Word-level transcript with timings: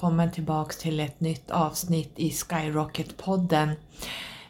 välkommen 0.00 0.30
tillbaks 0.30 0.76
till 0.76 1.00
ett 1.00 1.20
nytt 1.20 1.50
avsnitt 1.50 2.12
i 2.16 2.30
Skyrocket-podden. 2.30 3.70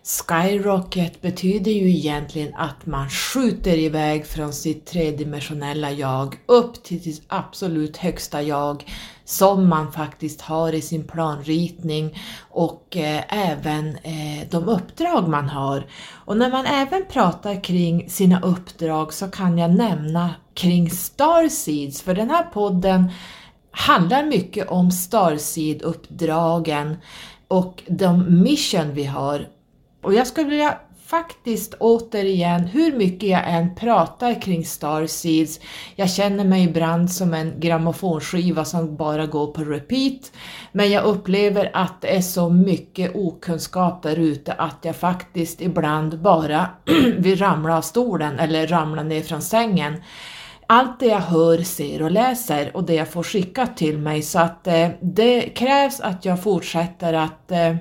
Skyrocket 0.04 1.22
betyder 1.22 1.70
ju 1.72 1.90
egentligen 1.90 2.54
att 2.54 2.86
man 2.86 3.08
skjuter 3.10 3.78
iväg 3.78 4.26
från 4.26 4.52
sitt 4.52 4.86
tredimensionella 4.86 5.90
jag 5.90 6.36
upp 6.46 6.82
till 6.82 7.02
sitt 7.02 7.22
absolut 7.28 7.96
högsta 7.96 8.42
jag 8.42 8.84
som 9.24 9.68
man 9.68 9.92
faktiskt 9.92 10.40
har 10.40 10.72
i 10.72 10.82
sin 10.82 11.04
planritning 11.04 12.18
och 12.50 12.96
eh, 12.96 13.22
även 13.28 13.96
eh, 13.96 14.48
de 14.50 14.68
uppdrag 14.68 15.28
man 15.28 15.48
har. 15.48 15.86
Och 16.12 16.36
när 16.36 16.50
man 16.50 16.66
även 16.66 17.04
pratar 17.10 17.64
kring 17.64 18.10
sina 18.10 18.40
uppdrag 18.40 19.12
så 19.12 19.30
kan 19.30 19.58
jag 19.58 19.70
nämna 19.70 20.30
kring 20.54 20.90
Starseeds, 20.90 22.02
för 22.02 22.14
den 22.14 22.30
här 22.30 22.42
podden 22.42 23.10
handlar 23.70 24.24
mycket 24.24 24.68
om 24.68 24.90
Starseed-uppdragen 24.90 26.96
och 27.48 27.82
de 27.86 28.42
mission 28.42 28.94
vi 28.94 29.04
har. 29.04 29.46
Och 30.02 30.14
jag 30.14 30.26
skulle 30.26 30.50
vilja 30.50 30.78
faktiskt 31.10 31.74
återigen, 31.80 32.60
hur 32.60 32.92
mycket 32.92 33.28
jag 33.28 33.50
än 33.50 33.74
pratar 33.74 34.42
kring 34.42 34.64
Starseeds, 34.64 35.60
jag 35.96 36.10
känner 36.10 36.44
mig 36.44 36.64
ibland 36.64 37.12
som 37.12 37.34
en 37.34 37.60
grammofonskiva 37.60 38.64
som 38.64 38.96
bara 38.96 39.26
går 39.26 39.46
på 39.46 39.64
repeat, 39.64 40.32
men 40.72 40.90
jag 40.90 41.04
upplever 41.04 41.70
att 41.72 42.00
det 42.00 42.16
är 42.16 42.20
så 42.20 42.48
mycket 42.48 43.10
okunskap 43.14 44.02
där 44.02 44.16
ute 44.16 44.52
att 44.52 44.78
jag 44.82 44.96
faktiskt 44.96 45.60
ibland 45.60 46.20
bara 46.20 46.68
vill 47.18 47.38
ramla 47.38 47.76
av 47.76 47.82
stolen 47.82 48.38
eller 48.38 48.66
ramla 48.66 49.02
ner 49.02 49.22
från 49.22 49.42
sängen 49.42 50.02
allt 50.70 51.00
det 51.00 51.06
jag 51.06 51.18
hör, 51.18 51.62
ser 51.62 52.02
och 52.02 52.10
läser 52.10 52.76
och 52.76 52.84
det 52.84 52.94
jag 52.94 53.08
får 53.08 53.22
skickat 53.22 53.76
till 53.76 53.98
mig. 53.98 54.22
Så 54.22 54.38
att 54.38 54.66
eh, 54.66 54.88
det 55.00 55.40
krävs 55.40 56.00
att 56.00 56.24
jag 56.24 56.42
fortsätter 56.42 57.14
att 57.14 57.50
eh, 57.50 57.76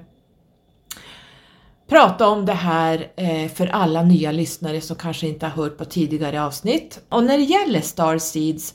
prata 1.90 2.28
om 2.28 2.46
det 2.46 2.54
här 2.54 3.08
eh, 3.16 3.52
för 3.52 3.68
alla 3.68 4.04
nya 4.04 4.32
lyssnare 4.32 4.82
som 4.82 4.96
kanske 4.96 5.28
inte 5.28 5.46
har 5.46 5.64
hört 5.64 5.78
på 5.78 5.86
tidigare 5.86 6.44
avsnitt. 6.44 7.00
Och 7.10 7.24
när 7.24 7.38
det 7.38 7.44
gäller 7.44 7.82
Star 7.82 8.18
Seeds 8.18 8.74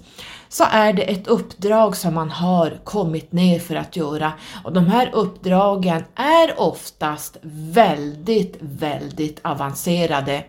så 0.49 0.65
är 0.71 0.93
det 0.93 1.03
ett 1.03 1.27
uppdrag 1.27 1.97
som 1.97 2.15
man 2.15 2.31
har 2.31 2.79
kommit 2.85 3.33
ner 3.33 3.59
för 3.59 3.75
att 3.75 3.97
göra. 3.97 4.33
Och 4.65 4.73
de 4.73 4.87
här 4.87 5.11
uppdragen 5.13 6.05
är 6.15 6.61
oftast 6.61 7.37
väldigt, 7.43 8.57
väldigt 8.61 9.41
avancerade 9.43 10.45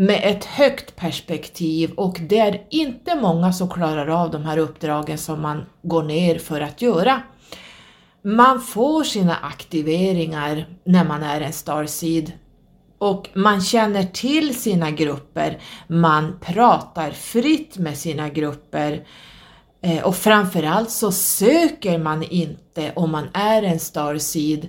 med 0.00 0.20
ett 0.24 0.44
högt 0.44 0.96
perspektiv 0.96 1.90
och 1.90 2.18
det 2.20 2.38
är 2.38 2.66
inte 2.70 3.14
många 3.14 3.52
som 3.52 3.68
klarar 3.68 4.08
av 4.08 4.30
de 4.30 4.42
här 4.42 4.58
uppdragen 4.58 5.18
som 5.18 5.42
man 5.42 5.66
går 5.82 6.02
ner 6.02 6.38
för 6.38 6.60
att 6.60 6.82
göra. 6.82 7.22
Man 8.22 8.60
får 8.60 9.04
sina 9.04 9.36
aktiveringar 9.36 10.66
när 10.84 11.04
man 11.04 11.22
är 11.22 11.40
en 11.40 11.52
starseed 11.52 12.32
och 12.98 13.28
man 13.34 13.60
känner 13.60 14.02
till 14.02 14.54
sina 14.54 14.90
grupper, 14.90 15.58
man 15.86 16.38
pratar 16.40 17.10
fritt 17.10 17.78
med 17.78 17.98
sina 17.98 18.28
grupper 18.28 19.06
eh, 19.82 20.04
och 20.04 20.16
framförallt 20.16 20.90
så 20.90 21.12
söker 21.12 21.98
man 21.98 22.22
inte 22.22 22.67
om 22.94 23.10
man 23.10 23.28
är 23.34 23.62
en 23.62 23.80
starseed 23.80 24.68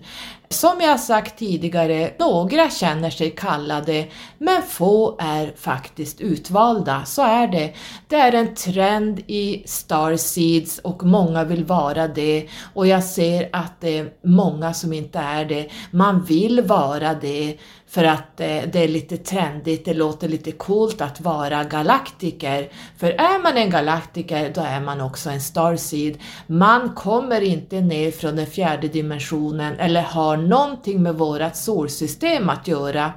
som 0.51 0.81
jag 0.81 0.99
sagt 0.99 1.39
tidigare, 1.39 2.13
några 2.19 2.69
känner 2.69 3.09
sig 3.09 3.31
kallade, 3.31 4.07
men 4.37 4.61
få 4.61 5.17
är 5.19 5.53
faktiskt 5.57 6.21
utvalda. 6.21 7.05
Så 7.05 7.21
är 7.21 7.47
det. 7.47 7.73
Det 8.07 8.15
är 8.15 8.31
en 8.31 8.55
trend 8.55 9.19
i 9.27 9.63
Starseeds 9.65 10.79
och 10.79 11.03
många 11.03 11.43
vill 11.43 11.65
vara 11.65 12.07
det 12.07 12.47
och 12.73 12.87
jag 12.87 13.03
ser 13.03 13.49
att 13.51 13.81
det 13.81 13.97
är 13.97 14.11
många 14.23 14.73
som 14.73 14.93
inte 14.93 15.19
är 15.19 15.45
det. 15.45 15.69
Man 15.91 16.23
vill 16.23 16.61
vara 16.61 17.13
det 17.13 17.57
för 17.87 18.03
att 18.03 18.39
eh, 18.39 18.61
det 18.71 18.83
är 18.83 18.87
lite 18.87 19.17
trendigt, 19.17 19.85
det 19.85 19.93
låter 19.93 20.27
lite 20.27 20.51
coolt 20.51 21.01
att 21.01 21.21
vara 21.21 21.63
galaktiker. 21.63 22.69
För 22.97 23.07
är 23.11 23.43
man 23.43 23.57
en 23.57 23.69
galaktiker, 23.69 24.51
då 24.55 24.61
är 24.61 24.81
man 24.81 25.01
också 25.01 25.29
en 25.29 25.41
starseed. 25.41 26.17
Man 26.47 26.89
kommer 26.95 27.41
inte 27.41 27.81
ner 27.81 27.98
från 28.19 28.35
den 28.35 28.45
fjärde 28.45 28.87
dimensionen 28.87 29.79
eller 29.79 30.01
har 30.01 30.37
någonting 30.37 31.03
med 31.03 31.15
vårat 31.15 31.57
solsystem 31.57 32.49
att 32.49 32.67
göra. 32.67 33.13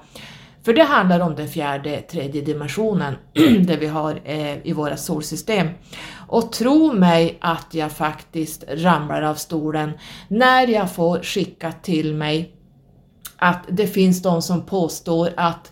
För 0.64 0.72
det 0.72 0.82
handlar 0.82 1.20
om 1.20 1.34
den 1.34 1.48
fjärde, 1.48 2.00
tredje 2.00 2.42
dimensionen, 2.42 3.14
det 3.66 3.76
vi 3.76 3.86
har 3.86 4.20
eh, 4.24 4.66
i 4.66 4.72
våra 4.72 4.96
solsystem. 4.96 5.68
Och 6.28 6.52
tro 6.52 6.92
mig 6.92 7.38
att 7.40 7.66
jag 7.70 7.92
faktiskt 7.92 8.64
ramlar 8.68 9.22
av 9.22 9.34
stolen 9.34 9.92
när 10.28 10.66
jag 10.66 10.94
får 10.94 11.22
skickat 11.22 11.84
till 11.84 12.14
mig 12.14 12.52
att 13.36 13.64
det 13.68 13.86
finns 13.86 14.22
de 14.22 14.42
som 14.42 14.66
påstår 14.66 15.30
att 15.36 15.71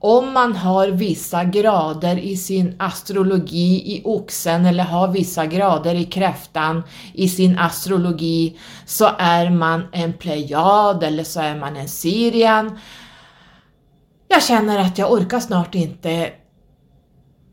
om 0.00 0.32
man 0.32 0.56
har 0.56 0.88
vissa 0.88 1.44
grader 1.44 2.18
i 2.18 2.36
sin 2.36 2.74
astrologi 2.78 3.96
i 3.96 4.02
oxen 4.04 4.66
eller 4.66 4.84
har 4.84 5.08
vissa 5.08 5.46
grader 5.46 5.94
i 5.94 6.04
kräftan 6.04 6.82
i 7.12 7.28
sin 7.28 7.58
astrologi 7.58 8.58
så 8.86 9.10
är 9.18 9.50
man 9.50 9.86
en 9.92 10.12
plejad 10.12 11.02
eller 11.02 11.24
så 11.24 11.40
är 11.40 11.56
man 11.56 11.76
en 11.76 11.88
sirian. 11.88 12.78
Jag 14.28 14.42
känner 14.42 14.78
att 14.78 14.98
jag 14.98 15.12
orkar 15.12 15.40
snart 15.40 15.74
inte 15.74 16.32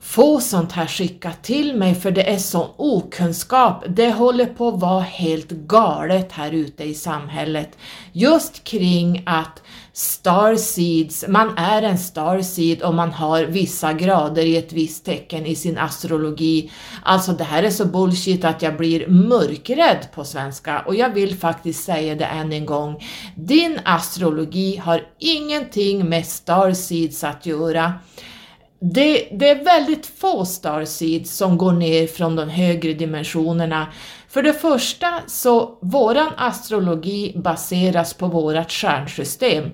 få 0.05 0.39
sånt 0.39 0.71
här 0.71 0.87
skickat 0.87 1.43
till 1.43 1.75
mig 1.75 1.95
för 1.95 2.11
det 2.11 2.33
är 2.33 2.37
sån 2.37 2.69
okunskap. 2.77 3.83
Det 3.87 4.11
håller 4.11 4.45
på 4.45 4.67
att 4.67 4.79
vara 4.79 5.01
helt 5.01 5.51
galet 5.51 6.31
här 6.31 6.51
ute 6.51 6.83
i 6.83 6.93
samhället. 6.93 7.77
Just 8.11 8.63
kring 8.63 9.23
att 9.25 9.61
starseeds, 9.97 11.25
man 11.27 11.57
är 11.57 11.81
en 11.81 11.97
starseed 11.97 12.83
om 12.83 12.95
man 12.95 13.11
har 13.11 13.43
vissa 13.43 13.93
grader 13.93 14.45
i 14.45 14.57
ett 14.57 14.73
visst 14.73 15.05
tecken 15.05 15.45
i 15.45 15.55
sin 15.55 15.77
astrologi. 15.77 16.71
Alltså 17.03 17.31
det 17.31 17.43
här 17.43 17.63
är 17.63 17.69
så 17.69 17.85
bullshit 17.85 18.45
att 18.45 18.61
jag 18.61 18.77
blir 18.77 19.07
mörkrädd 19.07 20.07
på 20.13 20.23
svenska 20.23 20.79
och 20.79 20.95
jag 20.95 21.09
vill 21.09 21.37
faktiskt 21.37 21.83
säga 21.83 22.15
det 22.15 22.25
än 22.25 22.53
en 22.53 22.65
gång. 22.65 23.03
Din 23.35 23.79
astrologi 23.85 24.77
har 24.77 25.01
ingenting 25.19 26.09
med 26.09 26.25
starseeds 26.25 27.23
att 27.23 27.45
göra. 27.45 27.93
Det, 28.79 29.27
det, 29.31 29.49
är 29.49 29.63
väldigt 29.63 30.05
få 30.05 30.45
starseeds 30.45 31.37
som 31.37 31.57
går 31.57 31.71
ner 31.71 32.07
från 32.07 32.35
de 32.35 32.49
högre 32.49 32.93
dimensionerna. 32.93 33.87
För 34.29 34.43
det 34.43 34.53
första 34.53 35.21
så 35.27 35.77
våran 35.81 36.31
astrologi 36.37 37.33
baseras 37.35 38.13
på 38.13 38.27
vårat 38.27 38.71
stjärnsystem 38.71 39.71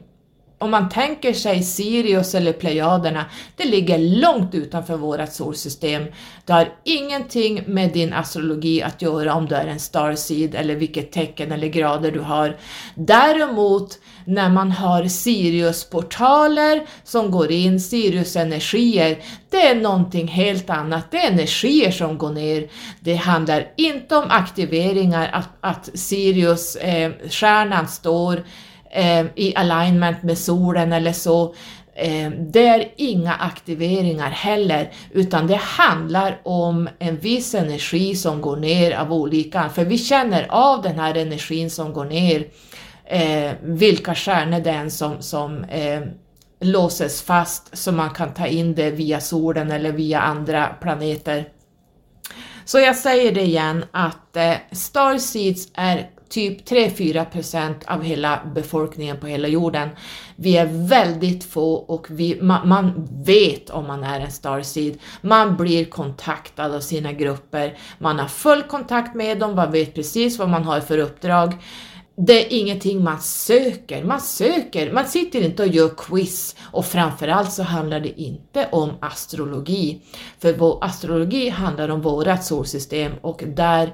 om 0.62 0.72
man 0.72 0.90
tänker 0.90 1.34
sig 1.34 1.64
Sirius 1.64 2.36
eller 2.36 2.54
Plejaderna, 2.54 3.26
det 3.56 3.66
ligger 3.66 3.98
långt 3.98 4.56
utanför 4.56 4.98
vårt 4.98 5.34
solsystem. 5.34 6.04
Det 6.46 6.54
har 6.54 6.74
ingenting 6.84 7.64
med 7.68 7.94
din 7.94 8.14
astrologi 8.14 8.84
att 8.84 9.02
göra 9.02 9.34
om 9.34 9.46
du 9.46 9.56
är 9.56 9.68
en 9.68 9.80
starseed 9.80 10.56
eller 10.56 10.76
vilket 10.76 11.12
tecken 11.12 11.52
eller 11.52 11.68
grader 11.68 12.12
du 12.12 12.20
har. 12.20 12.58
Däremot 12.96 14.00
när 14.26 14.50
man 14.50 14.72
har 14.72 15.04
Sirius-portaler 15.04 16.86
som 17.04 17.32
går 17.32 17.52
in, 17.52 17.80
Sirius-energier, 17.80 19.18
det 19.50 19.68
är 19.68 19.76
någonting 19.76 20.28
helt 20.28 20.70
annat. 20.70 21.12
Det 21.12 21.18
är 21.18 21.32
energier 21.32 21.92
som 21.92 22.18
går 22.18 22.30
ner. 22.30 22.70
Det 23.00 23.16
handlar 23.16 23.68
inte 23.78 24.16
om 24.16 24.26
aktiveringar, 24.30 25.30
att, 25.34 25.50
att 25.62 25.90
Sirius-stjärnan 25.94 27.84
eh, 27.84 27.88
står 27.88 28.44
eh, 28.94 29.26
i 29.36 29.54
alignment 29.56 30.24
med 30.24 30.38
solen 30.38 30.94
eller 30.94 31.14
så. 31.14 31.56
Eh, 31.96 32.30
det 32.32 32.68
är 32.68 32.92
inga 32.96 33.34
aktiveringar 33.34 34.30
heller, 34.30 34.92
utan 35.12 35.48
det 35.48 35.56
handlar 35.56 36.42
om 36.44 36.90
en 37.00 37.18
viss 37.18 37.56
energi 37.56 38.16
som 38.16 38.42
går 38.42 38.58
ner 38.58 38.92
av 38.92 39.14
olika, 39.14 39.70
för 39.70 39.86
vi 39.86 39.98
känner 39.98 40.48
av 40.50 40.82
den 40.82 41.00
här 41.00 41.18
energin 41.18 41.70
som 41.70 41.94
går 41.94 42.06
ner, 42.06 42.48
eh, 43.06 43.52
vilka 43.62 44.16
stjärnor 44.16 44.60
det 44.60 44.70
är 44.70 44.90
som, 44.90 45.22
som 45.22 45.64
eh, 45.64 46.02
låses 46.60 47.22
fast 47.22 47.78
så 47.78 47.92
man 47.92 48.10
kan 48.10 48.34
ta 48.34 48.48
in 48.48 48.76
det 48.76 48.92
via 48.92 49.20
solen 49.20 49.72
eller 49.72 49.92
via 49.92 50.20
andra 50.20 50.68
planeter. 50.68 51.46
Så 52.66 52.80
jag 52.80 52.96
säger 52.96 53.32
det 53.32 53.42
igen 53.42 53.86
att 53.92 54.36
eh, 54.36 54.54
Starseeds 54.72 55.68
är 55.74 56.10
typ 56.32 56.70
3-4% 56.70 57.74
av 57.88 58.04
hela 58.04 58.40
befolkningen 58.56 59.18
på 59.18 59.28
hela 59.28 59.48
jorden. 59.48 59.90
Vi 60.36 60.58
är 60.58 60.88
väldigt 60.88 61.44
få 61.44 61.74
och 61.74 62.08
vi, 62.10 62.42
man, 62.42 62.68
man, 62.68 63.08
vet 63.24 63.70
om 63.70 63.88
man 63.88 64.04
är 64.04 64.20
en 64.20 64.32
starseed. 64.32 64.98
Man 65.22 65.58
blir 65.58 65.86
kontaktad 65.86 66.76
av 66.76 66.80
sina 66.80 67.12
grupper, 67.12 67.78
man 67.98 68.20
har 68.20 68.28
full 68.28 68.64
kontakt 68.64 69.16
med 69.16 69.40
dem, 69.40 69.56
man 69.56 69.72
vet 69.72 69.94
precis 69.94 70.40
vad 70.40 70.50
man 70.50 70.64
har 70.64 70.80
för 70.80 70.98
uppdrag. 70.98 71.54
det 72.16 72.46
är 72.46 72.60
ingenting 72.60 73.04
man 73.04 73.22
söker. 73.22 74.04
Man 74.04 74.22
söker, 74.22 74.94
man 74.94 75.06
sitter 75.06 75.42
inte 75.42 75.64
och 75.64 75.70
gör 75.70 75.90
quiz 75.98 76.56
och 76.62 76.86
framförallt 76.86 77.52
så 77.52 77.64
handlar 77.64 78.00
det 78.00 78.22
inte 78.22 78.68
om 78.72 78.92
astrologi. 79.02 80.02
För 80.40 80.54
vår 80.54 80.84
astrologi 80.84 81.50
handlar 81.50 81.90
om 81.90 82.02
vårat 82.02 82.46
solsystem 82.46 83.12
och 83.22 83.44
där 83.48 83.94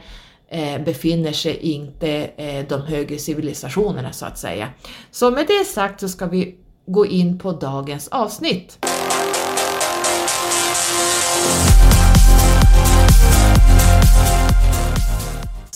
eh, 0.50 0.82
befinner 0.82 1.32
sig 1.32 1.58
inte 1.58 2.10
eh, 2.38 2.66
de 2.70 2.82
högre 2.82 3.18
civilisationerna 3.18 4.14
så 4.14 4.26
att 4.26 4.38
säga. 4.38 4.70
Så 5.12 5.32
med 5.32 5.48
det 5.48 5.66
sagt 5.66 6.00
så 6.00 6.10
ska 6.10 6.26
vi 6.26 6.56
gå 6.86 7.06
in 7.06 7.40
på 7.40 7.52
dagens 7.52 8.08
avsnitt. 8.08 8.80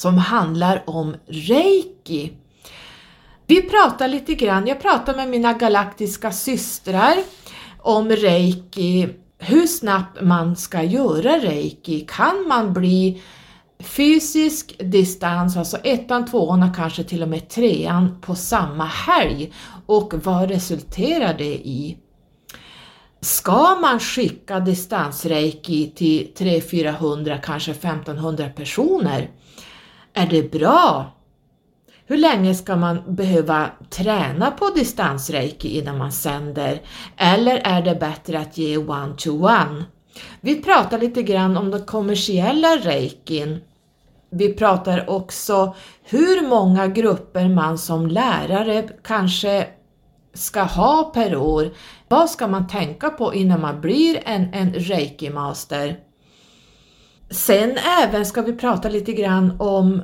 som 0.01 0.17
handlar 0.17 0.83
om 0.85 1.15
reiki. 1.27 2.31
Vi 3.47 3.61
pratar 3.61 4.07
lite 4.07 4.33
grann, 4.35 4.67
jag 4.67 4.81
pratar 4.81 5.15
med 5.15 5.29
mina 5.29 5.53
galaktiska 5.53 6.31
systrar 6.31 7.15
om 7.77 8.09
reiki, 8.09 9.09
hur 9.37 9.67
snabbt 9.67 10.21
man 10.21 10.55
ska 10.55 10.83
göra 10.83 11.37
reiki. 11.37 12.05
Kan 12.07 12.47
man 12.47 12.73
bli 12.73 13.21
fysisk 13.83 14.75
distans, 14.79 15.57
alltså 15.57 15.77
ettan, 15.77 16.25
tvåan 16.25 16.63
och 16.63 16.75
kanske 16.75 17.03
till 17.03 17.23
och 17.23 17.29
med 17.29 17.49
trean 17.49 18.21
på 18.21 18.35
samma 18.35 18.85
helg 18.85 19.53
och 19.85 20.13
vad 20.23 20.49
resulterar 20.49 21.33
det 21.37 21.55
i? 21.55 21.97
Ska 23.21 23.75
man 23.75 23.99
skicka 23.99 24.59
distansreiki 24.59 25.91
till 25.95 26.33
300-400, 26.37 27.39
kanske 27.43 27.71
1500 27.71 28.49
personer? 28.49 29.29
Är 30.13 30.27
det 30.27 30.51
bra? 30.51 31.11
Hur 32.05 32.17
länge 32.17 32.55
ska 32.55 32.75
man 32.75 33.15
behöva 33.15 33.69
träna 33.89 34.51
på 34.51 34.69
distansreiki 34.69 35.79
innan 35.79 35.97
man 35.97 36.11
sänder? 36.11 36.81
Eller 37.17 37.57
är 37.57 37.81
det 37.81 37.95
bättre 37.95 38.39
att 38.39 38.57
ge 38.57 38.77
one-to-one? 38.77 39.83
Vi 40.41 40.61
pratar 40.61 40.99
lite 40.99 41.23
grann 41.23 41.57
om 41.57 41.71
den 41.71 41.85
kommersiella 41.85 42.67
reikin. 42.67 43.59
Vi 44.31 44.53
pratar 44.53 45.09
också 45.09 45.75
hur 46.03 46.47
många 46.47 46.87
grupper 46.87 47.49
man 47.49 47.77
som 47.77 48.07
lärare 48.07 48.89
kanske 49.03 49.67
ska 50.33 50.61
ha 50.61 51.11
per 51.13 51.35
år. 51.35 51.69
Vad 52.07 52.29
ska 52.29 52.47
man 52.47 52.67
tänka 52.67 53.09
på 53.09 53.33
innan 53.33 53.61
man 53.61 53.81
blir 53.81 54.19
en, 54.25 54.53
en 54.53 54.73
reiki-master? 54.73 55.99
Sen 57.29 57.77
även 58.03 58.25
ska 58.25 58.41
vi 58.41 58.53
prata 58.53 58.89
lite 58.89 59.13
grann 59.13 59.55
om 59.59 60.01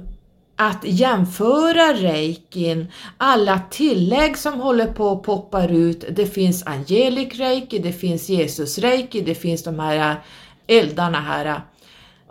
att 0.56 0.84
jämföra 0.84 1.94
reikin, 1.94 2.88
alla 3.18 3.62
tillägg 3.72 4.38
som 4.38 4.62
håller 4.62 4.88
på 4.88 5.12
att 5.12 5.24
poppar 5.24 5.72
ut. 5.72 6.06
Det 6.10 6.26
finns 6.26 6.64
angelic 6.66 7.40
reiki, 7.40 7.80
det 7.80 7.94
finns 7.94 8.30
Jesus 8.30 8.78
reiki, 8.78 9.22
det 9.22 9.36
finns 9.36 9.64
de 9.64 9.80
här 9.80 10.24
eldarna 10.68 11.20
här 11.22 11.62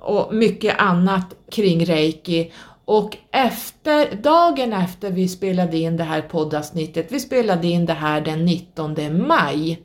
och 0.06 0.35
mycket 0.35 0.79
annat 0.79 1.35
kring 1.50 1.87
reiki. 1.87 2.53
Och 2.85 3.17
efter, 3.32 4.17
dagen 4.23 4.73
efter 4.73 5.11
vi 5.11 5.29
spelade 5.29 5.79
in 5.79 5.97
det 5.97 6.05
här 6.05 6.23
poddavsnittet, 6.23 7.06
vi 7.12 7.20
spelade 7.20 7.67
in 7.67 7.87
det 7.87 7.93
här 7.93 8.20
den 8.20 8.44
19 8.44 9.26
maj, 9.29 9.82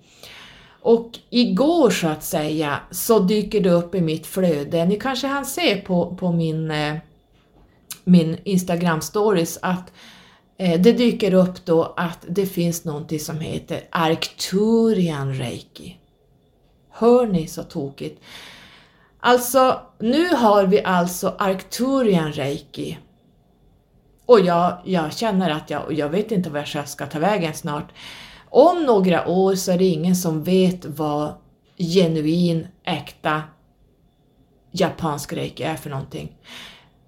och 0.82 1.20
igår 1.30 1.90
så 1.90 2.08
att 2.08 2.24
säga 2.24 2.80
så 2.92 3.20
dyker 3.20 3.62
det 3.62 3.72
upp 3.72 3.96
i 3.96 4.02
mitt 4.02 4.28
flöde, 4.28 4.86
ni 4.86 5.00
kanske 5.00 5.28
hann 5.28 5.46
se 5.46 5.76
på, 5.76 6.16
på 6.16 6.32
min, 6.32 6.72
eh, 6.72 6.96
min 8.04 8.38
Instagram 8.44 9.02
stories 9.02 9.60
att 9.62 9.94
eh, 10.58 10.82
det 10.82 10.92
dyker 10.92 11.34
upp 11.34 11.66
då 11.66 11.94
att 11.98 12.26
det 12.30 12.46
finns 12.46 12.86
någonting 12.86 13.20
som 13.20 13.40
heter 13.40 13.82
Arcturian 13.90 15.34
Reiki. 15.34 15.98
Hör 16.90 17.28
ni 17.28 17.48
så 17.48 17.64
tokigt? 17.64 18.22
Alltså, 19.24 19.82
nu 20.00 20.36
har 20.36 20.66
vi 20.66 20.84
alltså 20.84 21.36
Arcturian 21.40 22.32
Reiki. 22.32 22.98
Och 24.26 24.40
jag, 24.40 24.78
jag 24.86 25.14
känner 25.14 25.50
att 25.50 25.70
jag, 25.70 25.94
jag 25.94 26.10
vet 26.10 26.32
inte 26.32 26.50
vart 26.50 26.76
jag 26.76 26.90
ska 26.90 27.06
ta 27.06 27.20
vägen 27.20 27.54
snart. 27.54 27.92
Om 28.50 28.84
några 28.84 29.28
år 29.28 29.56
så 29.56 29.72
är 29.72 29.78
det 29.78 29.86
ingen 29.86 30.16
som 30.16 30.44
vet 30.44 30.86
vad 30.86 31.34
genuin, 31.78 32.68
äkta 32.84 33.44
japansk 34.72 35.34
reiki 35.34 35.64
är 35.64 35.76
för 35.76 35.90
någonting. 35.90 36.38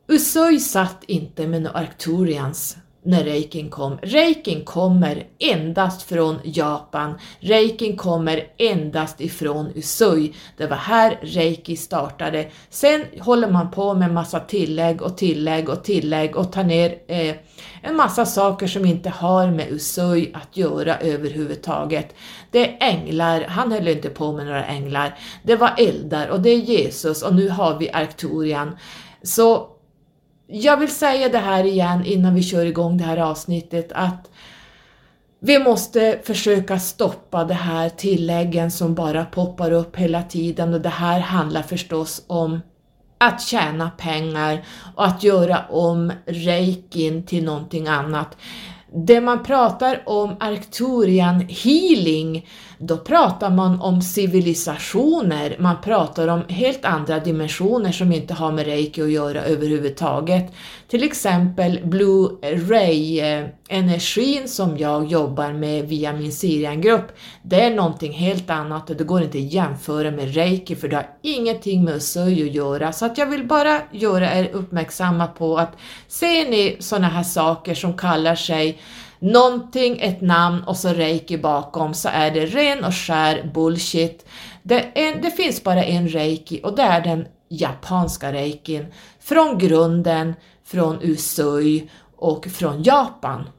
Usui 0.08 0.60
satt 0.60 1.04
inte 1.04 1.48
med 1.48 1.62
några 1.62 1.78
Arcturians 1.78 2.78
när 3.06 3.24
reikin 3.24 3.70
kom. 3.70 3.98
Reikin 4.02 4.66
kommer 4.66 5.24
endast 5.40 6.02
från 6.02 6.40
Japan. 6.44 7.14
Reikin 7.40 7.98
kommer 7.98 8.48
endast 8.58 9.22
ifrån 9.22 9.72
Usui. 9.76 10.34
Det 10.58 10.68
var 10.68 10.78
här 10.78 11.20
reiki 11.22 11.76
startade. 11.76 12.48
Sen 12.70 13.06
håller 13.20 13.52
man 13.52 13.72
på 13.72 13.94
med 13.94 14.14
massa 14.14 14.40
tillägg 14.40 15.02
och 15.02 15.18
tillägg 15.18 15.70
och 15.70 15.84
tillägg 15.84 16.36
och 16.36 16.52
tar 16.52 16.64
ner 16.64 16.96
eh, 17.08 17.36
en 17.82 17.96
massa 17.96 18.26
saker 18.26 18.68
som 18.68 18.86
inte 18.86 19.10
har 19.10 19.52
med 19.52 19.72
Usui 19.72 20.32
att 20.34 20.58
göra 20.58 20.98
överhuvudtaget. 20.98 22.16
Det 22.52 22.70
är 22.70 22.78
änglar, 22.80 23.42
han 23.42 23.72
höll 23.72 23.88
inte 23.88 24.10
på 24.10 24.32
med 24.32 24.46
några 24.46 24.66
änglar. 24.66 25.20
Det 25.44 25.56
var 25.56 25.74
eldar 25.78 26.28
och 26.28 26.42
det 26.42 26.50
är 26.50 26.58
Jesus 26.58 27.24
och 27.24 27.36
nu 27.36 27.50
har 27.50 27.80
vi 27.80 27.92
Arcturian. 27.92 28.78
Så 29.24 29.73
jag 30.48 30.78
vill 30.78 30.92
säga 30.92 31.30
det 31.30 31.38
här 31.38 31.64
igen 31.64 32.06
innan 32.06 32.36
vi 32.36 32.44
kör 32.44 32.66
igång 32.66 32.98
det 32.98 33.04
här 33.04 33.18
avsnittet 33.18 33.92
att 33.92 34.30
vi 35.40 35.60
måste 35.60 36.20
försöka 36.24 36.80
stoppa 36.80 37.44
de 37.44 37.54
här 37.54 37.90
tilläggen 37.90 38.72
som 38.72 38.96
bara 38.96 39.26
poppar 39.26 39.72
upp 39.72 39.96
hela 39.96 40.24
tiden 40.24 40.74
och 40.74 40.82
det 40.82 40.90
här 40.90 41.20
handlar 41.20 41.62
förstås 41.62 42.24
om 42.28 42.60
att 43.18 43.42
tjäna 43.42 43.90
pengar 43.90 44.66
och 44.96 45.06
att 45.06 45.24
göra 45.24 45.66
om 45.70 46.12
reikin 46.26 47.26
till 47.26 47.44
någonting 47.44 47.88
annat. 47.88 48.38
Det 48.96 49.22
man 49.22 49.44
pratar 49.44 50.04
om 50.06 50.36
Arcturian 50.40 51.40
healing, 51.50 52.48
då 52.78 52.98
pratar 52.98 53.50
man 53.50 53.82
om 53.82 54.02
civilisationer, 54.02 55.56
man 55.60 55.82
pratar 55.82 56.28
om 56.28 56.42
helt 56.48 56.86
andra 56.86 57.20
dimensioner 57.20 57.92
som 57.92 58.12
inte 58.12 58.34
har 58.34 58.52
med 58.52 58.66
reiki 58.66 59.02
att 59.02 59.12
göra 59.12 59.44
överhuvudtaget. 59.44 60.54
Till 60.88 61.04
exempel 61.04 61.80
Blue 61.84 62.30
Ray-energin 62.42 64.42
eh, 64.42 64.48
som 64.48 64.78
jag 64.78 65.06
jobbar 65.06 65.54
med 65.54 65.88
via 65.88 66.14
min 66.14 66.32
Sirian-grupp, 66.32 67.12
det 67.42 67.62
är 67.62 67.76
någonting 67.76 68.14
helt 68.14 68.50
annat 68.50 68.90
och 68.90 68.96
det 68.96 69.04
går 69.04 69.22
inte 69.22 69.38
att 69.38 69.54
jämföra 69.54 70.12
med 70.12 70.36
reiki 70.36 70.76
för 70.76 70.88
det 70.88 70.96
har 70.96 71.10
ingenting 71.22 71.84
med 71.84 71.96
Usui 71.96 72.50
att 72.50 72.56
göra. 72.56 72.94
Så 72.94 73.06
att 73.06 73.18
jag 73.18 73.26
vill 73.26 73.48
bara 73.48 73.82
göra 73.92 74.34
er 74.34 74.50
uppmärksamma 74.54 75.28
på 75.28 75.58
att 75.58 75.78
ser 76.08 76.50
ni 76.50 76.78
sådana 76.80 77.08
här 77.08 77.24
saker 77.24 77.76
som 77.76 77.98
kallar 77.98 78.36
sig 78.36 78.80
någonting, 79.24 80.02
ett 80.02 80.22
namn 80.22 80.64
och 80.64 80.78
så 80.78 80.90
reiki 80.90 81.38
bakom 81.38 81.94
så 81.94 82.10
är 82.10 82.32
det 82.32 82.46
ren 82.46 82.84
och 82.84 82.96
skär 82.96 83.52
bullshit. 83.54 84.26
Det, 84.64 84.80
en, 84.80 85.22
det 85.22 85.32
finns 85.32 85.64
bara 85.64 85.84
en 85.84 86.08
reiki 86.08 86.62
och 86.64 86.76
det 86.76 86.82
är 86.82 87.02
den 87.02 87.28
japanska 87.50 88.34
reikin 88.34 88.86
från 89.20 89.58
grunden, 89.58 90.34
från 90.66 91.00
Usui 91.02 91.90
och 92.18 92.46
från 92.46 92.84
Japan. 92.84 93.50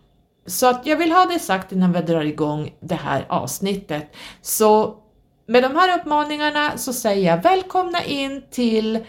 Så 0.47 0.67
att 0.67 0.87
jag 0.87 0.97
vill 0.97 1.13
ha 1.13 1.25
det 1.25 1.39
sagt 1.39 1.73
innan 1.73 1.93
vi 1.93 2.01
drar 2.01 2.25
igång 2.25 2.75
det 2.81 2.95
här 2.95 3.27
avsnittet. 3.29 4.15
Så 4.43 4.97
med 5.47 5.63
de 5.63 5.77
här 5.77 6.01
uppmaningarna 6.01 6.79
så 6.79 6.93
säger 6.93 7.31
jag 7.31 7.43
välkomna 7.43 8.05
in 8.05 8.43
till 8.51 9.05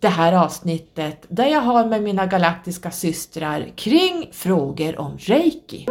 det 0.00 0.08
här 0.08 0.32
avsnittet 0.32 1.26
där 1.28 1.46
jag 1.46 1.60
har 1.60 1.84
med 1.84 2.02
mina 2.02 2.26
galaktiska 2.26 2.90
systrar 2.90 3.68
kring 3.76 4.28
frågor 4.32 5.00
om 5.00 5.18
reiki. 5.18 5.86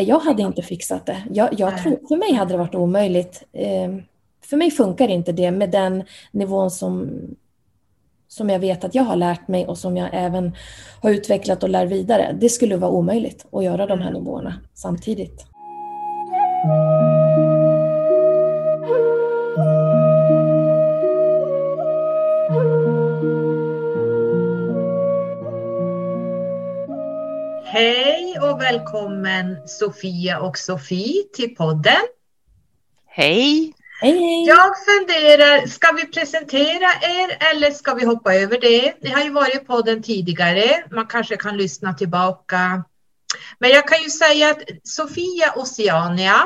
Jag 0.00 0.18
hade 0.18 0.42
inte 0.42 0.62
fixat 0.62 1.06
det. 1.06 1.22
Jag, 1.30 1.48
jag 1.58 1.82
tror, 1.82 1.98
för 2.08 2.16
mig 2.16 2.32
hade 2.32 2.54
det 2.54 2.58
varit 2.58 2.74
omöjligt. 2.74 3.42
Eh, 3.52 3.96
för 4.44 4.56
mig 4.56 4.70
funkar 4.70 5.08
inte 5.08 5.32
det 5.32 5.50
med 5.50 5.70
den 5.70 6.02
nivån 6.30 6.70
som, 6.70 7.10
som 8.28 8.50
jag 8.50 8.58
vet 8.58 8.84
att 8.84 8.94
jag 8.94 9.02
har 9.02 9.16
lärt 9.16 9.48
mig 9.48 9.66
och 9.66 9.78
som 9.78 9.96
jag 9.96 10.08
även 10.12 10.56
har 11.02 11.10
utvecklat 11.10 11.62
och 11.62 11.68
lär 11.68 11.86
vidare. 11.86 12.36
Det 12.40 12.48
skulle 12.48 12.76
vara 12.76 12.90
omöjligt 12.90 13.46
att 13.52 13.64
göra 13.64 13.86
de 13.86 14.00
här 14.00 14.10
mm. 14.10 14.22
nivåerna 14.22 14.60
samtidigt. 14.74 15.46
Hej 27.66 28.38
och 28.40 28.60
välkommen 28.60 29.68
Sofia 29.68 30.40
och 30.40 30.58
Sofie 30.58 31.24
till 31.32 31.54
podden. 31.54 32.02
Hej! 33.06 33.74
Hej, 34.00 34.18
hej! 34.18 34.44
Jag 34.46 34.74
funderar, 34.84 35.66
ska 35.66 35.92
vi 35.92 36.06
presentera 36.06 36.88
er 37.02 37.52
eller 37.52 37.70
ska 37.70 37.94
vi 37.94 38.04
hoppa 38.04 38.34
över 38.34 38.60
det? 38.60 38.94
Ni 39.00 39.10
har 39.10 39.22
ju 39.24 39.30
varit 39.30 39.54
i 39.54 39.58
podden 39.58 40.02
tidigare, 40.02 40.84
man 40.90 41.06
kanske 41.06 41.36
kan 41.36 41.56
lyssna 41.56 41.94
tillbaka. 41.94 42.84
Men 43.58 43.70
jag 43.70 43.88
kan 43.88 44.02
ju 44.02 44.10
säga 44.10 44.50
att 44.50 44.62
Sofia 44.82 45.52
Oceania 45.56 46.44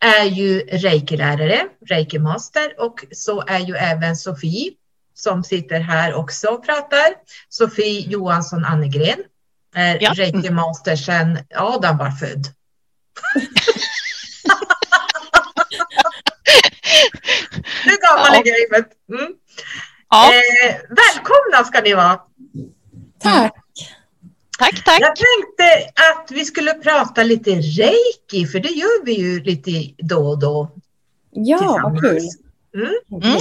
är 0.00 0.24
ju 0.24 0.60
reiki-lärare, 0.60 1.66
reiki-master 1.86 2.80
och 2.80 3.04
så 3.12 3.44
är 3.46 3.60
ju 3.60 3.74
även 3.74 4.16
Sofie 4.16 4.72
som 5.14 5.44
sitter 5.44 5.80
här 5.80 6.14
också 6.14 6.48
och 6.48 6.66
pratar. 6.66 7.14
Sofie 7.48 8.00
Johansson 8.00 8.64
Annegren 8.64 9.18
är 9.74 9.98
Ja. 10.00 10.10
reiki-master 10.14 10.96
sedan 10.96 11.38
Adam 11.54 11.98
var 11.98 12.10
född. 12.10 12.46
Nu 17.86 17.92
gammal 18.02 18.34
är 18.34 18.42
Ja. 18.44 18.54
gamet. 18.70 18.88
Mm. 19.12 19.32
Ja, 20.10 20.32
Eh, 20.34 20.74
välkomna 20.88 21.64
ska 21.66 21.80
ni 21.80 21.94
vara. 21.94 22.20
Tack! 23.22 23.52
tack, 24.58 24.84
tack. 24.84 25.00
Jag 25.00 25.16
tänkte 25.16 25.90
att 26.12 26.30
vi 26.30 26.44
skulle 26.44 26.74
prata 26.74 27.22
lite 27.22 27.50
reiki, 27.50 28.46
för 28.46 28.60
det 28.60 28.68
gör 28.68 29.04
vi 29.04 29.12
ju 29.12 29.40
lite 29.42 29.70
då 29.98 30.28
och 30.28 30.38
då 30.38 30.70
Ja, 31.30 31.80
vad 31.82 32.00
kul! 32.00 32.10
tillsammans. 32.20 32.38
Mm. 32.74 33.22
Mm. 33.30 33.40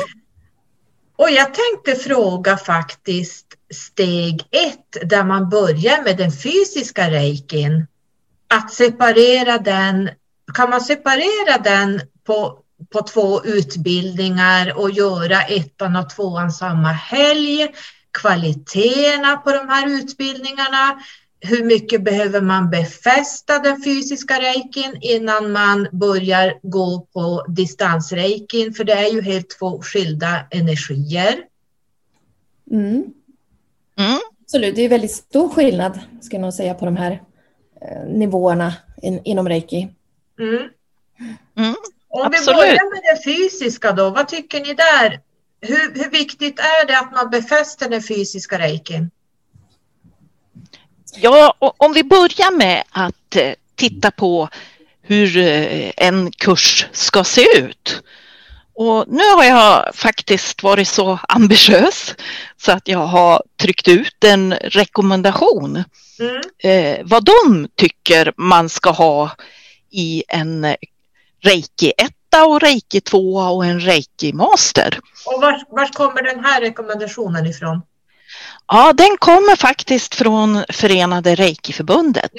Och 1.16 1.30
jag 1.32 1.54
tänkte 1.54 1.96
fråga 2.04 2.58
faktiskt 2.58 3.46
steg 3.74 4.42
ett, 4.51 5.10
där 5.10 5.24
man 5.24 5.50
börjar 5.50 6.03
med 6.03 6.18
den 6.18 6.32
fysiska 6.32 7.12
reikin. 7.12 7.88
Att 8.48 8.74
separera 8.74 9.58
den, 9.58 10.10
kan 10.53 10.70
man 10.70 10.82
separera 10.82 11.58
den 11.63 12.01
på, 12.24 12.60
på 12.94 13.01
två 13.01 13.44
utbildningar 13.44 14.80
och 14.80 14.92
göra 14.92 15.42
ettan 15.42 15.96
och 15.96 16.10
tvåan 16.10 16.51
samma 16.51 16.92
helg? 16.92 17.68
Kvaliteterna 18.22 19.38
på 19.38 19.51
de 19.51 19.70
här 19.70 19.88
utbildningarna? 19.89 21.00
Hur 21.39 21.63
mycket 21.63 22.03
behöver 22.03 22.42
man 22.42 22.70
befästa 22.70 23.60
den 23.60 23.84
fysiska 23.84 24.39
reikin 24.39 24.98
innan 25.01 25.51
man 25.51 25.88
börjar 25.92 26.60
gå 26.62 27.08
på 27.13 27.46
distansreikin? 27.50 28.74
För 28.74 28.84
det 28.84 28.94
är 28.94 29.13
ju 29.13 29.22
helt 29.22 29.50
två 29.60 29.82
skilda 29.82 30.48
energier. 30.51 31.44
Mm. 32.72 33.03
Mm. 34.00 34.20
Absolut, 34.42 34.76
det 34.76 34.82
är 34.82 34.90
väldigt 34.90 35.12
stor 35.12 35.50
skillnad 35.50 36.00
ska 36.22 36.36
jag 36.36 36.42
nog 36.42 36.54
säga 36.54 36.74
på 36.74 36.86
de 36.86 36.98
här 36.98 37.22
eh, 37.82 38.04
nivåerna 38.08 38.74
in, 39.02 39.22
inom 39.24 39.50
reiki. 39.50 39.88
Mm. 40.40 40.70
Mm. 41.58 41.76
Om 42.10 42.32
vi 42.32 42.46
börjar 42.46 42.94
med 42.94 43.02
det 43.04 43.24
fysiska 43.24 43.92
då, 43.92 44.10
vad 44.10 44.28
tycker 44.28 44.60
ni 44.60 44.74
där? 44.74 45.20
Hur, 45.62 46.04
hur 46.04 46.10
viktigt 46.10 46.60
är 46.60 46.88
det 46.88 47.00
att 47.00 47.12
man 47.12 47.30
befäster 47.30 47.90
den 47.90 48.04
fysiska 48.04 48.60
reikin? 48.60 49.12
Ja, 51.16 51.56
om 51.60 51.94
vi 51.94 52.04
börjar 52.04 52.58
med 52.58 52.84
att 52.90 53.36
eh, 53.36 53.54
titta 53.76 54.12
på 54.12 54.50
hur 55.02 55.38
eh, 55.38 55.92
en 55.98 56.32
kurs 56.32 56.88
ska 56.92 57.24
se 57.24 57.46
ut. 57.58 58.04
Och 58.75 59.06
nu 59.08 59.24
har 59.36 59.44
jag 59.44 59.96
faktiskt 59.96 60.63
varit 60.63 60.88
så 60.88 61.20
ambitiös 61.27 62.15
så 62.58 62.72
att 62.72 62.88
jag 62.88 63.00
har 63.08 63.44
tryckt 63.62 63.88
ut 63.88 64.24
en 64.24 64.53
rekommendation 64.53 65.84
Mm. 66.20 66.42
eh, 66.58 67.06
vad 67.06 67.25
de 67.25 67.68
tycker 67.75 68.34
man 68.38 68.70
ska 68.70 68.89
ha 68.89 69.32
i 69.92 70.24
en 70.27 70.75
reiki 71.44 71.94
1 71.98 72.12
och 72.48 72.62
reiki 72.62 73.01
2 73.01 73.36
och 73.36 73.65
en 73.65 73.80
reiki 73.80 74.34
master. 74.34 75.00
Och 75.25 75.42
var, 75.42 75.63
var 75.70 75.94
kommer 75.94 76.24
den 76.24 76.46
här 76.46 76.62
rekommendationen 76.62 77.46
ifrån? 77.46 77.82
Ja, 78.68 78.94
den 78.94 79.18
kommer 79.20 79.56
faktiskt 79.56 80.16
från 80.16 80.63
Förenade 80.70 81.36
Reikiförbundet. 81.36 82.32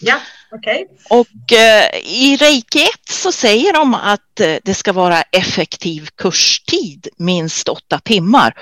Ja, 0.00 0.20
okej. 0.50 0.86
Och 1.10 1.52
eh, 1.52 1.84
i 2.04 2.36
Reiki 2.36 2.82
1 2.82 2.88
så 3.08 3.32
säger 3.32 3.72
de 3.72 3.94
att 3.94 4.40
eh, 4.40 4.56
det 4.64 4.74
ska 4.74 4.92
vara 4.92 5.22
effektiv 5.22 6.08
kurstid, 6.16 7.08
minst 7.16 7.68
åtta 7.68 7.98
timmar. 7.98 8.54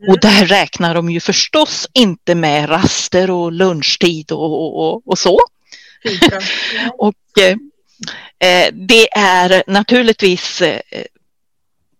Mm. 0.00 0.10
Och 0.10 0.20
där 0.20 0.46
räknar 0.46 0.94
de 0.94 1.10
ju 1.10 1.20
förstås 1.20 1.86
inte 1.92 2.34
med 2.34 2.70
raster 2.70 3.30
och 3.30 3.52
lunchtid 3.52 4.32
och, 4.32 4.78
och, 4.78 5.08
och, 5.08 5.18
så. 5.18 5.40
Ja. 6.30 6.40
Och 6.98 7.38
eh, 7.40 7.56
eh, 8.50 8.72
det 8.72 9.12
är 9.12 9.62
naturligtvis 9.66 10.62
eh, 10.62 10.80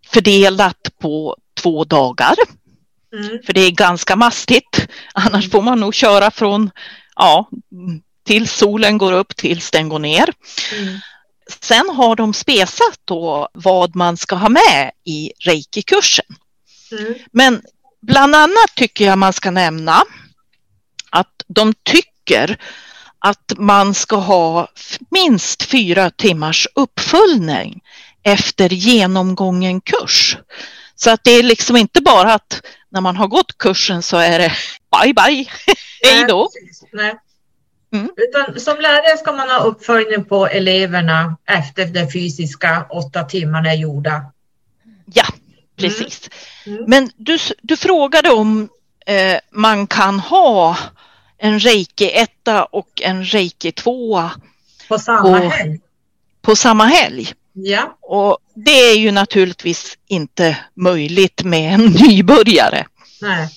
fördelat 0.06 0.88
på 0.98 1.36
två 1.62 1.84
dagar. 1.84 2.34
Mm. 3.12 3.42
För 3.46 3.52
det 3.52 3.60
är 3.60 3.70
ganska 3.70 4.16
mastigt. 4.16 4.88
Annars 5.14 5.50
får 5.50 5.62
man 5.62 5.80
nog 5.80 5.94
köra 5.94 6.30
från 6.30 6.70
ja, 7.16 7.48
tills 8.26 8.52
solen 8.52 8.98
går 8.98 9.12
upp 9.12 9.36
tills 9.36 9.70
den 9.70 9.88
går 9.88 9.98
ner. 9.98 10.32
Mm. 10.78 10.98
Sen 11.60 11.90
har 11.90 12.16
de 12.16 12.34
spesat 12.34 13.00
då 13.04 13.48
vad 13.52 13.96
man 13.96 14.16
ska 14.16 14.36
ha 14.36 14.48
med 14.48 14.90
i 15.04 15.32
reiki-kursen. 15.38 16.24
Mm. 16.92 17.14
Men 17.32 17.62
bland 18.02 18.34
annat 18.34 18.74
tycker 18.76 19.04
jag 19.04 19.18
man 19.18 19.32
ska 19.32 19.50
nämna 19.50 20.02
att 21.10 21.42
de 21.48 21.74
tycker 21.82 22.58
att 23.18 23.52
man 23.58 23.94
ska 23.94 24.16
ha 24.16 24.68
minst 25.10 25.62
fyra 25.62 26.10
timmars 26.10 26.68
uppföljning 26.74 27.80
efter 28.22 28.68
genomgången 28.68 29.80
kurs. 29.80 30.36
Så 30.94 31.10
att 31.10 31.24
det 31.24 31.30
är 31.30 31.42
liksom 31.42 31.76
inte 31.76 32.00
bara 32.00 32.34
att 32.34 32.62
när 32.90 33.00
man 33.00 33.16
har 33.16 33.26
gått 33.28 33.58
kursen 33.58 34.02
så 34.02 34.16
är 34.16 34.38
det 34.38 34.52
bye 35.02 35.14
bye, 35.14 35.46
hej 36.02 36.24
då. 36.28 36.48
Nej. 36.92 37.14
Mm. 37.92 38.10
Utan 38.16 38.60
som 38.60 38.80
lärare 38.80 39.16
ska 39.18 39.32
man 39.32 39.50
ha 39.50 39.58
uppföljning 39.58 40.24
på 40.24 40.46
eleverna 40.46 41.36
efter 41.46 41.84
de 41.86 42.10
fysiska 42.12 42.86
åtta 42.90 43.24
timmarna 43.24 43.70
är 43.72 43.76
gjorda. 43.76 44.24
Ja, 45.14 45.24
precis. 45.76 46.30
Mm. 46.66 46.84
Men 46.86 47.10
du, 47.16 47.38
du 47.62 47.76
frågade 47.76 48.30
om 48.30 48.68
eh, 49.06 49.38
man 49.52 49.86
kan 49.86 50.20
ha 50.20 50.76
en 51.38 51.60
reiki 51.60 52.10
1 52.10 52.30
och 52.70 53.02
en 53.02 53.24
reiki 53.24 53.72
2 53.72 54.30
På 54.88 54.98
samma 54.98 55.28
Och- 55.46 55.50
helg. 55.52 55.80
på 56.42 56.56
samma 56.56 56.84
helg. 56.84 57.32
Ja. 57.64 57.98
Och 58.00 58.38
det 58.54 58.70
är 58.90 58.96
ju 58.98 59.10
naturligtvis 59.10 59.98
inte 60.06 60.56
möjligt 60.74 61.44
med 61.44 61.74
en 61.74 61.86
nybörjare 62.08 62.86
Nej. 63.22 63.48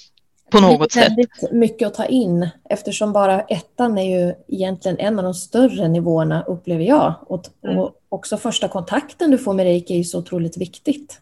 på 0.51 0.59
något 0.59 0.93
det 0.93 0.99
är 0.99 1.03
sätt. 1.03 1.09
väldigt 1.11 1.51
mycket 1.51 1.87
att 1.87 1.93
ta 1.93 2.05
in 2.05 2.49
eftersom 2.69 3.13
bara 3.13 3.41
ettan 3.41 3.97
är 3.97 4.17
ju 4.27 4.33
egentligen 4.47 4.99
en 4.99 5.17
av 5.19 5.23
de 5.23 5.33
större 5.33 5.87
nivåerna 5.87 6.43
upplever 6.43 6.83
jag. 6.83 7.13
Och, 7.27 7.45
Mm. 7.63 7.77
och 7.77 7.95
också 8.09 8.37
första 8.37 8.67
kontakten 8.67 9.31
du 9.31 9.37
får 9.37 9.53
med 9.53 9.63
reiki 9.63 9.93
är 9.93 9.97
ju 9.97 10.03
så 10.03 10.19
otroligt 10.19 10.57
viktigt. 10.57 11.19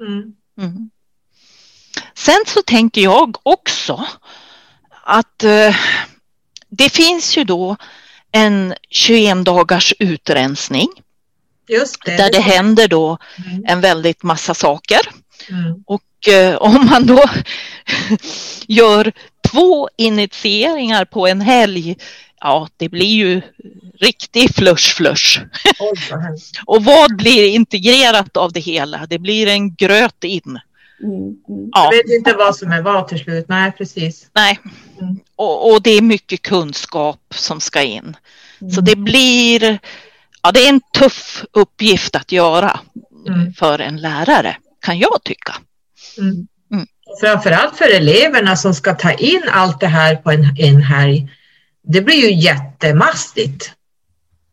Mm. 0.00 0.34
Mm. 0.58 0.90
Sen 2.14 2.44
så 2.46 2.62
tänker 2.62 3.00
jag 3.00 3.36
också 3.42 4.04
att 5.04 5.44
eh, 5.44 5.76
det 6.68 6.88
finns 6.88 7.36
ju 7.36 7.44
då 7.44 7.76
en 8.32 8.74
21 8.90 9.44
dagars 9.44 9.94
utrensning 9.98 10.88
det. 12.04 12.16
där 12.16 12.30
det 12.32 12.40
händer 12.40 12.88
då 12.88 13.18
Mm. 13.46 13.64
en 13.66 13.80
väldigt 13.80 14.22
massa 14.22 14.54
saker. 14.54 15.00
Mm. 15.50 15.82
Och 15.86 16.28
eh, 16.28 16.56
om 16.56 16.86
man 16.90 17.06
då 17.06 17.24
gör 18.66 19.12
två 19.50 19.88
initieringar 19.96 21.04
på 21.04 21.26
en 21.26 21.40
helg, 21.40 21.96
ja 22.40 22.68
det 22.76 22.88
blir 22.88 23.06
ju 23.14 23.42
riktig 24.00 24.54
flush 24.54 24.94
flush. 24.96 25.40
Oj, 25.80 25.92
vad 26.10 26.22
hemskt. 26.24 26.60
Och 26.66 26.84
vad 26.84 27.16
blir 27.16 27.48
integrerat 27.48 28.36
av 28.36 28.52
det 28.52 28.60
hela? 28.60 29.06
Det 29.06 29.18
blir 29.18 29.46
en 29.46 29.74
gröt 29.74 30.24
in. 30.24 30.58
Mm, 31.02 31.16
mm. 31.16 31.70
Ja, 31.72 31.84
Jag 31.84 31.90
vet 31.90 32.16
inte 32.18 32.32
vad 32.32 32.56
som 32.56 32.72
är 32.72 32.82
vad 32.82 33.08
till 33.08 33.18
slut. 33.18 33.44
Nej, 33.48 33.72
precis. 33.78 34.26
nej. 34.32 34.58
Mm. 35.00 35.18
Och, 35.36 35.72
och 35.72 35.82
det 35.82 35.90
är 35.90 36.02
mycket 36.02 36.42
kunskap 36.42 37.20
som 37.34 37.60
ska 37.60 37.82
in. 37.82 38.16
Så 38.58 38.64
Mm. 38.80 38.84
det 38.84 38.96
blir, 38.96 39.78
ja 40.44 40.52
det 40.52 40.60
är 40.60 40.68
en 40.68 40.80
tuff 40.98 41.44
uppgift 41.52 42.16
att 42.16 42.32
göra 42.32 42.80
Mm. 43.28 43.52
för 43.52 43.78
en 43.78 43.96
lärare, 43.96 44.56
kan 44.80 44.98
jag 44.98 45.22
tycka. 45.24 45.54
Mm. 46.18 46.46
Mm. 46.72 46.86
Framförallt 47.20 47.76
för 47.76 47.96
eleverna 47.96 48.56
som 48.56 48.74
ska 48.74 48.94
ta 48.94 49.12
in 49.12 49.42
allt 49.50 49.80
det 49.80 49.86
här 49.86 50.16
på 50.16 50.30
en, 50.30 50.44
en 50.58 50.82
helg. 50.82 51.28
Det 51.82 52.00
blir 52.00 52.14
ju 52.14 52.34
jättemastigt. 52.34 53.72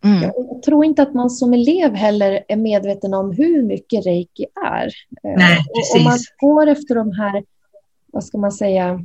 Mm. 0.03 0.21
Jag 0.23 0.63
tror 0.65 0.85
inte 0.85 1.01
att 1.01 1.13
man 1.13 1.29
som 1.29 1.53
elev 1.53 1.93
heller 1.95 2.43
är 2.47 2.55
medveten 2.55 3.13
om 3.13 3.31
hur 3.31 3.63
mycket 3.63 4.05
reiki 4.05 4.45
är. 4.65 4.85
Eh, 4.85 5.37
Nej, 5.37 5.57
och 5.69 5.97
Om 5.97 6.03
man 6.03 6.13
precis. 6.13 6.33
går 6.37 6.67
efter 6.67 6.95
de 6.95 7.11
här, 7.11 7.43
vad 8.13 8.23
ska 8.23 8.37
man 8.37 8.51
säga, 8.51 8.99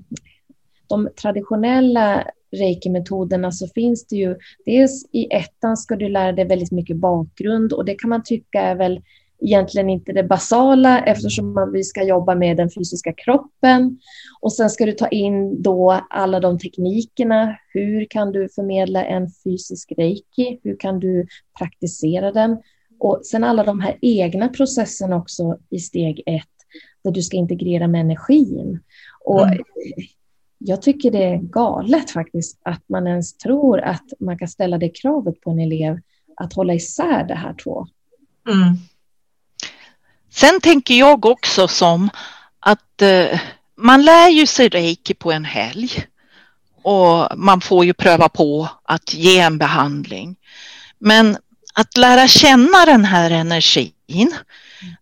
de 0.86 1.08
traditionella 1.20 2.24
reiki-metoderna 2.52 3.52
så 3.52 3.68
finns 3.68 4.06
det 4.06 4.16
ju, 4.16 4.36
dels 4.66 5.08
i 5.12 5.34
ettan 5.34 5.76
ska 5.76 5.96
du 5.96 6.08
lära 6.08 6.32
dig 6.32 6.44
väldigt 6.44 6.72
mycket 6.72 6.96
bakgrund 6.96 7.72
och 7.72 7.84
det 7.84 7.94
kan 7.94 8.10
man 8.10 8.22
tycka 8.24 8.60
är 8.60 8.74
väl 8.74 9.00
egentligen 9.40 9.90
inte 9.90 10.12
det 10.12 10.22
basala 10.22 11.04
eftersom 11.04 11.70
vi 11.72 11.84
ska 11.84 12.02
jobba 12.02 12.34
med 12.34 12.56
den 12.56 12.70
fysiska 12.70 13.12
kroppen. 13.12 13.98
Och 14.40 14.52
sen 14.52 14.70
ska 14.70 14.86
du 14.86 14.92
ta 14.92 15.08
in 15.08 15.62
då 15.62 16.00
alla 16.10 16.40
de 16.40 16.58
teknikerna. 16.58 17.58
Hur 17.72 18.06
kan 18.10 18.32
du 18.32 18.48
förmedla 18.48 19.04
en 19.04 19.28
fysisk 19.44 19.92
reiki? 19.96 20.60
Hur 20.62 20.76
kan 20.76 21.00
du 21.00 21.26
praktisera 21.58 22.32
den? 22.32 22.56
Och 22.98 23.20
sen 23.24 23.44
alla 23.44 23.64
de 23.64 23.80
här 23.80 23.98
egna 24.00 24.48
processerna 24.48 25.16
också 25.16 25.58
i 25.70 25.78
steg 25.78 26.22
ett 26.26 26.44
där 27.04 27.10
du 27.10 27.22
ska 27.22 27.36
integrera 27.36 27.88
med 27.88 28.00
energin. 28.00 28.80
Och 29.24 29.46
mm. 29.46 29.64
Jag 30.58 30.82
tycker 30.82 31.10
det 31.10 31.24
är 31.24 31.36
galet 31.36 32.10
faktiskt 32.10 32.58
att 32.64 32.88
man 32.88 33.06
ens 33.06 33.36
tror 33.36 33.80
att 33.80 34.04
man 34.20 34.38
kan 34.38 34.48
ställa 34.48 34.78
det 34.78 34.88
kravet 34.88 35.40
på 35.40 35.50
en 35.50 35.60
elev 35.60 35.98
att 36.36 36.52
hålla 36.52 36.74
isär 36.74 37.24
det 37.24 37.34
här 37.34 37.54
två. 37.54 37.86
Mm. 38.48 38.76
Sen 40.30 40.60
tänker 40.60 40.94
jag 40.94 41.26
också 41.26 41.68
som 41.68 42.10
att 42.60 43.02
eh, 43.02 43.40
man 43.76 44.04
lär 44.04 44.28
ju 44.28 44.46
sig 44.46 44.68
reiki 44.68 45.14
på 45.14 45.32
en 45.32 45.44
helg 45.44 46.06
och 46.82 47.28
man 47.36 47.60
får 47.60 47.84
ju 47.84 47.94
pröva 47.94 48.28
på 48.28 48.68
att 48.82 49.14
ge 49.14 49.38
en 49.38 49.58
behandling. 49.58 50.36
Men 50.98 51.36
att 51.74 51.96
lära 51.96 52.28
känna 52.28 52.86
den 52.86 53.04
här 53.04 53.30
energin, 53.30 54.34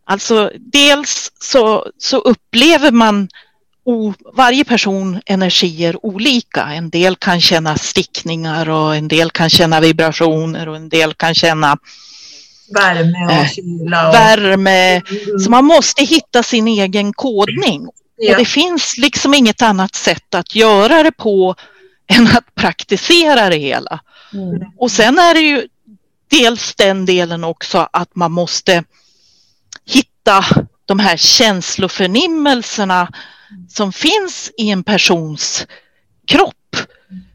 alltså 0.05 0.51
dels 0.57 1.33
så, 1.41 1.91
så 1.99 2.19
upplever 2.19 2.91
man 2.91 3.29
o, 3.85 4.15
varje 4.37 4.65
person 4.65 5.21
energier 5.27 6.07
olika. 6.07 6.63
En 6.63 6.91
del 6.91 7.17
kan 7.17 7.41
känna 7.41 7.77
stickningar 7.77 8.69
och 8.71 8.97
en 8.97 9.09
del 9.09 9.31
kan 9.31 9.51
känna 9.51 9.81
vibrationer 9.81 10.69
och 10.69 10.77
en 10.77 10.89
del 10.89 11.15
kan 11.15 11.35
känna 11.35 11.79
Värme 12.69 13.27
och 13.27 13.33
eh, 13.33 13.49
kyla. 13.49 14.09
Och... 14.09 14.15
Värme. 14.15 14.91
Mm. 14.97 15.39
Så 15.39 15.51
man 15.51 15.65
måste 15.65 16.05
hitta 16.05 16.43
sin 16.43 16.69
egen 16.69 17.13
kodning. 17.13 17.89
Ja. 18.17 18.33
Och 18.33 18.39
det 18.39 18.45
finns 18.45 18.99
liksom 18.99 19.35
inget 19.35 19.63
annat 19.63 19.95
sätt 19.95 20.35
att 20.35 20.55
göra 20.55 21.03
det 21.03 21.13
på 21.13 21.55
än 22.07 22.27
att 22.27 22.55
praktisera 22.55 23.49
det 23.51 23.57
hela. 23.57 24.01
Mm. 24.33 24.63
Och 24.79 24.91
sen 24.91 25.19
är 25.19 25.35
det 25.35 25.41
ju 25.41 25.69
dels 26.31 26.75
den 26.75 27.07
delen 27.07 27.45
också 27.45 27.89
att 27.93 28.17
man 28.17 28.33
måste 28.33 28.85
hitta 29.87 30.45
de 30.87 30.99
här 30.99 31.17
känsloförnimmelserna 31.17 33.09
som 33.69 33.93
finns 33.93 34.51
i 34.59 34.71
en 34.71 34.85
persons 34.85 35.67
kropp 36.27 36.77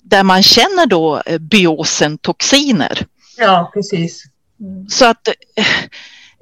där 0.02 0.24
man 0.24 0.44
känner 0.44 0.86
då 0.86 1.22
eh, 1.26 1.38
biosen 1.38 2.18
toxiner. 2.18 3.06
Ja, 3.38 3.72
precis. 3.74 4.24
Så 4.90 5.06
att, 5.06 5.28
eh, 5.28 5.84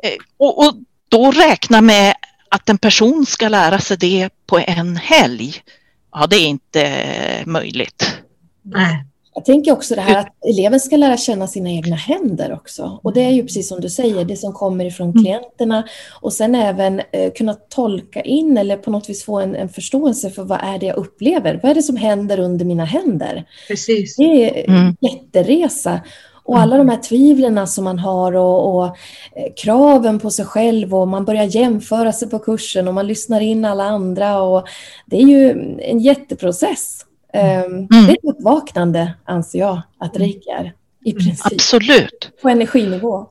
eh, 0.03 0.17
och, 0.37 0.65
och 0.65 0.73
då 1.09 1.31
räkna 1.31 1.81
med 1.81 2.15
att 2.49 2.69
en 2.69 2.77
person 2.77 3.25
ska 3.25 3.49
lära 3.49 3.79
sig 3.79 3.97
det 3.97 4.29
på 4.45 4.59
en 4.59 4.97
helg. 4.97 5.63
Ja, 6.11 6.27
det 6.27 6.35
är 6.35 6.47
inte 6.47 7.43
möjligt. 7.45 8.17
Nej. 8.61 9.06
Jag 9.37 9.45
tänker 9.45 9.71
också 9.71 9.95
det 9.95 10.01
här 10.01 10.19
att 10.19 10.45
eleven 10.49 10.79
ska 10.79 10.97
lära 10.97 11.17
känna 11.17 11.47
sina 11.47 11.69
egna 11.69 11.95
händer 11.95 12.53
också. 12.53 12.99
Och 13.03 13.13
det 13.13 13.21
är 13.21 13.29
ju 13.29 13.41
precis 13.41 13.67
som 13.67 13.81
du 13.81 13.89
säger, 13.89 14.25
det 14.25 14.35
som 14.35 14.53
kommer 14.53 14.85
ifrån 14.85 15.09
mm. 15.09 15.23
klienterna. 15.23 15.87
Och 16.21 16.33
sen 16.33 16.55
även 16.55 17.01
eh, 17.11 17.31
kunna 17.31 17.53
tolka 17.53 18.21
in 18.21 18.57
eller 18.57 18.77
på 18.77 18.91
något 18.91 19.09
vis 19.09 19.23
få 19.23 19.39
en, 19.39 19.55
en, 19.55 19.69
förståelse 19.69 20.29
för 20.29 20.43
vad 20.43 20.59
är 20.63 20.79
det 20.79 20.85
jag 20.85 20.97
upplever? 20.97 21.59
Vad 21.63 21.71
är 21.71 21.75
det 21.75 21.83
som 21.83 21.95
händer 21.95 22.39
under 22.39 22.65
mina 22.65 22.85
händer? 22.85 23.45
Precis. 23.67 24.15
Det 24.15 24.23
är 24.23 24.69
en 24.69 24.75
mm. 24.75 24.95
jätteresa. 24.99 26.01
Och 26.43 26.59
alla 26.59 26.77
de 26.77 26.89
här 26.89 26.97
tvivlen 26.97 27.67
som 27.67 27.83
man 27.83 27.99
har 27.99 28.35
och, 28.35 28.75
och, 28.75 28.85
eh, 28.85 29.53
kraven 29.57 30.19
på 30.19 30.31
sig 30.31 30.45
själv 30.45 30.95
och 30.95 31.07
man 31.07 31.25
börjar 31.25 31.43
jämföra 31.43 32.11
sig 32.13 32.29
på 32.29 32.39
kursen 32.39 32.87
och 32.87 32.93
man 32.93 33.07
lyssnar 33.07 33.41
in 33.41 33.65
alla 33.65 33.83
andra. 33.83 34.41
Och 34.41 34.67
det 35.05 35.17
är 35.17 35.27
ju 35.27 35.51
en 35.79 35.99
jätteprocess. 35.99 37.06
Ehm, 37.33 37.65
mm. 37.65 37.87
Det 37.89 37.97
är 37.97 38.11
ett 38.11 38.35
uppvaknande, 38.37 39.13
anser 39.25 39.59
jag, 39.59 39.81
att 39.99 40.15
mm. 40.15 40.27
reiki 40.27 40.49
är. 40.49 40.73
I 41.05 41.11
mm, 41.11 41.23
princip. 41.23 41.53
Absolut. 41.53 42.31
På 42.41 42.49
energinivå. 42.49 43.29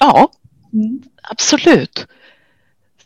Ja, 0.00 0.30
mm. 0.72 1.02
absolut. 1.22 2.06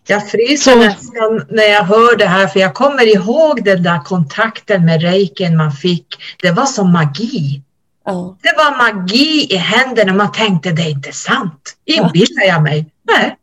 Jag 0.07 0.29
fryser 0.29 0.77
nästan 0.77 1.47
när 1.49 1.63
jag 1.63 1.85
hör 1.85 2.17
det 2.17 2.27
här, 2.27 2.47
för 2.47 2.61
jag 2.61 2.75
kommer 2.75 3.17
ihåg 3.17 3.65
den 3.65 3.83
där 3.83 3.99
kontakten 3.99 4.85
med 4.85 5.03
reiken 5.03 5.57
man 5.57 5.73
fick. 5.73 6.07
Det 6.43 6.51
var 6.51 6.67
som 6.67 6.93
magi. 6.93 7.63
Ja. 8.05 8.37
Det 8.43 8.55
var 8.57 8.77
magi 8.77 9.47
i 9.51 9.57
händerna. 9.57 10.13
Man 10.13 10.33
tänkte 10.33 10.71
det 10.71 10.83
är 10.83 10.91
inte 10.91 11.13
sant. 11.13 11.77
Inbillar 11.85 12.47
jag 12.47 12.63
mig? 12.63 12.87
Nej. 13.03 13.37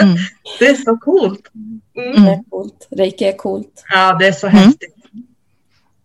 Mm. 0.00 0.16
det 0.58 0.66
är 0.66 0.74
så 0.74 0.96
coolt. 0.96 1.50
Mm. 1.96 2.24
Det 2.24 2.30
är 2.30 2.50
coolt. 2.50 2.88
Reiki 2.90 3.24
är 3.24 3.36
coolt. 3.36 3.84
Ja, 3.92 4.16
det 4.18 4.26
är 4.26 4.32
så 4.32 4.46
mm. 4.46 4.58
häftigt. 4.58 4.93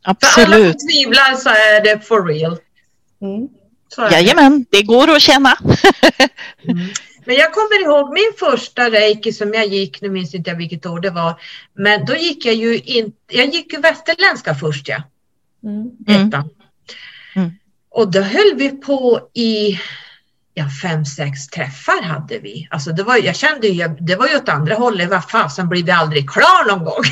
Absolut. 0.10 0.50
För 0.50 0.56
alla 0.56 0.72
som 0.72 0.88
tvivlar 0.88 1.36
så 1.36 1.50
är 1.50 1.84
det 1.84 2.00
for 2.00 2.26
real. 2.26 2.58
Mm. 3.22 3.48
Jajamän, 4.12 4.66
det 4.70 4.82
går 4.82 5.16
att 5.16 5.22
känna. 5.22 5.58
mm. 6.64 6.88
Men 7.26 7.36
jag 7.36 7.54
kommer 7.54 7.84
ihåg 7.84 8.14
min 8.14 8.34
första 8.40 8.90
reiki 8.90 9.34
som 9.34 9.54
jag 9.54 9.68
gick, 9.68 10.02
nu 10.02 10.10
minns 10.10 10.36
inte 10.36 10.50
jag 10.50 10.58
vilket 10.58 10.86
år 10.86 11.00
det 11.00 11.10
var, 11.10 11.42
men 11.74 12.06
då 12.06 12.16
gick 12.16 12.46
jag 12.46 12.56
ju 12.56 12.78
in, 12.78 13.12
jag 13.32 13.46
gick 13.46 13.74
ju 13.74 13.80
västerländska 13.80 14.56
först 14.56 14.88
ja. 14.88 15.04
Mm. 15.64 15.92
Ettan. 16.08 16.50
Mm. 17.36 17.52
Och 17.90 18.12
då 18.12 18.22
höll 18.22 18.56
vi 18.56 18.70
på 18.70 19.30
i 19.34 19.80
ja, 20.60 20.70
fem, 20.82 21.06
sex 21.06 21.48
träffar 21.48 22.02
hade 22.02 22.40
vi. 22.40 22.68
Alltså 22.72 22.92
det 22.92 23.04
var, 23.04 23.18
jag 23.18 23.36
kände 23.36 23.68
ju, 23.68 23.88
det 23.88 24.16
var 24.16 24.28
ju 24.28 24.36
åt 24.36 24.50
andra 24.50 24.76
hållet, 24.76 25.10
vad 25.10 25.30
fasen 25.30 25.70
blir 25.70 25.84
vi 25.84 25.92
aldrig 25.92 26.30
klar 26.30 26.68
någon 26.68 26.86
gång? 26.86 27.04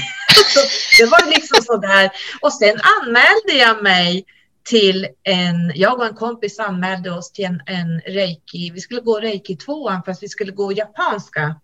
det 0.99 1.05
var 1.05 1.29
liksom 1.29 1.63
sådär. 1.63 2.09
Och 2.41 2.53
sen 2.53 2.79
anmälde 2.99 3.53
jag 3.59 3.83
mig 3.83 4.25
till 4.63 5.07
en, 5.23 5.71
jag 5.75 5.99
och 5.99 6.05
en 6.05 6.15
kompis 6.15 6.59
anmälde 6.59 7.11
oss 7.11 7.31
till 7.31 7.45
en, 7.45 7.61
en 7.65 7.99
reiki, 7.99 8.71
vi 8.71 8.81
skulle 8.81 9.01
gå 9.01 9.19
reiki 9.19 9.55
tvåan 9.55 10.03
fast 10.03 10.23
vi 10.23 10.29
skulle 10.29 10.51
gå 10.51 10.71
japanska. 10.71 11.55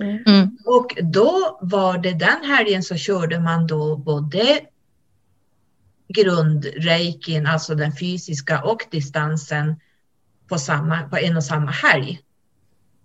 Mm. 0.00 0.58
Och 0.64 0.96
då 1.02 1.58
var 1.62 1.98
det 1.98 2.12
den 2.12 2.44
helgen 2.44 2.82
så 2.82 2.96
körde 2.96 3.40
man 3.40 3.66
då 3.66 3.96
både 3.96 4.60
grundreikin, 6.08 7.46
alltså 7.46 7.74
den 7.74 7.92
fysiska 7.96 8.62
och 8.62 8.82
distansen 8.90 9.76
på, 10.52 10.58
samma, 10.58 11.02
på 11.02 11.16
en 11.16 11.36
och 11.36 11.44
samma 11.44 11.70
helg. 11.70 12.20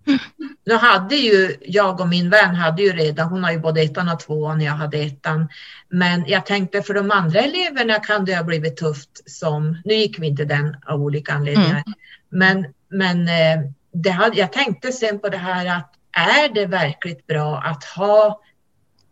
Mm. 0.06 0.18
Nu 0.64 0.74
hade 0.74 1.16
ju 1.16 1.56
jag 1.60 2.00
och 2.00 2.08
min 2.08 2.30
vän 2.30 2.54
hade 2.54 2.82
ju 2.82 2.92
redan, 2.92 3.28
hon 3.28 3.44
har 3.44 3.52
ju 3.52 3.58
både 3.58 3.82
ettan 3.82 4.08
och 4.08 4.20
tvåan, 4.20 4.60
jag 4.60 4.72
hade 4.72 4.98
ettan. 4.98 5.48
Men 5.88 6.24
jag 6.26 6.46
tänkte 6.46 6.82
för 6.82 6.94
de 6.94 7.10
andra 7.10 7.40
eleverna 7.40 7.94
kan 7.94 8.24
det 8.24 8.36
ha 8.36 8.42
blivit 8.42 8.76
tufft 8.76 9.30
som, 9.30 9.82
nu 9.84 9.94
gick 9.94 10.18
vi 10.18 10.26
inte 10.26 10.44
den 10.44 10.76
av 10.86 11.02
olika 11.02 11.32
anledningar. 11.32 11.82
Mm. 11.86 11.94
Men, 12.28 12.66
men 12.88 13.28
eh, 13.28 13.70
det 13.92 14.10
hade, 14.10 14.36
jag 14.36 14.52
tänkte 14.52 14.92
sen 14.92 15.18
på 15.18 15.28
det 15.28 15.36
här 15.36 15.78
att 15.78 15.94
är 16.12 16.54
det 16.54 16.66
verkligt 16.66 17.26
bra 17.26 17.58
att 17.58 17.84
ha 17.84 18.40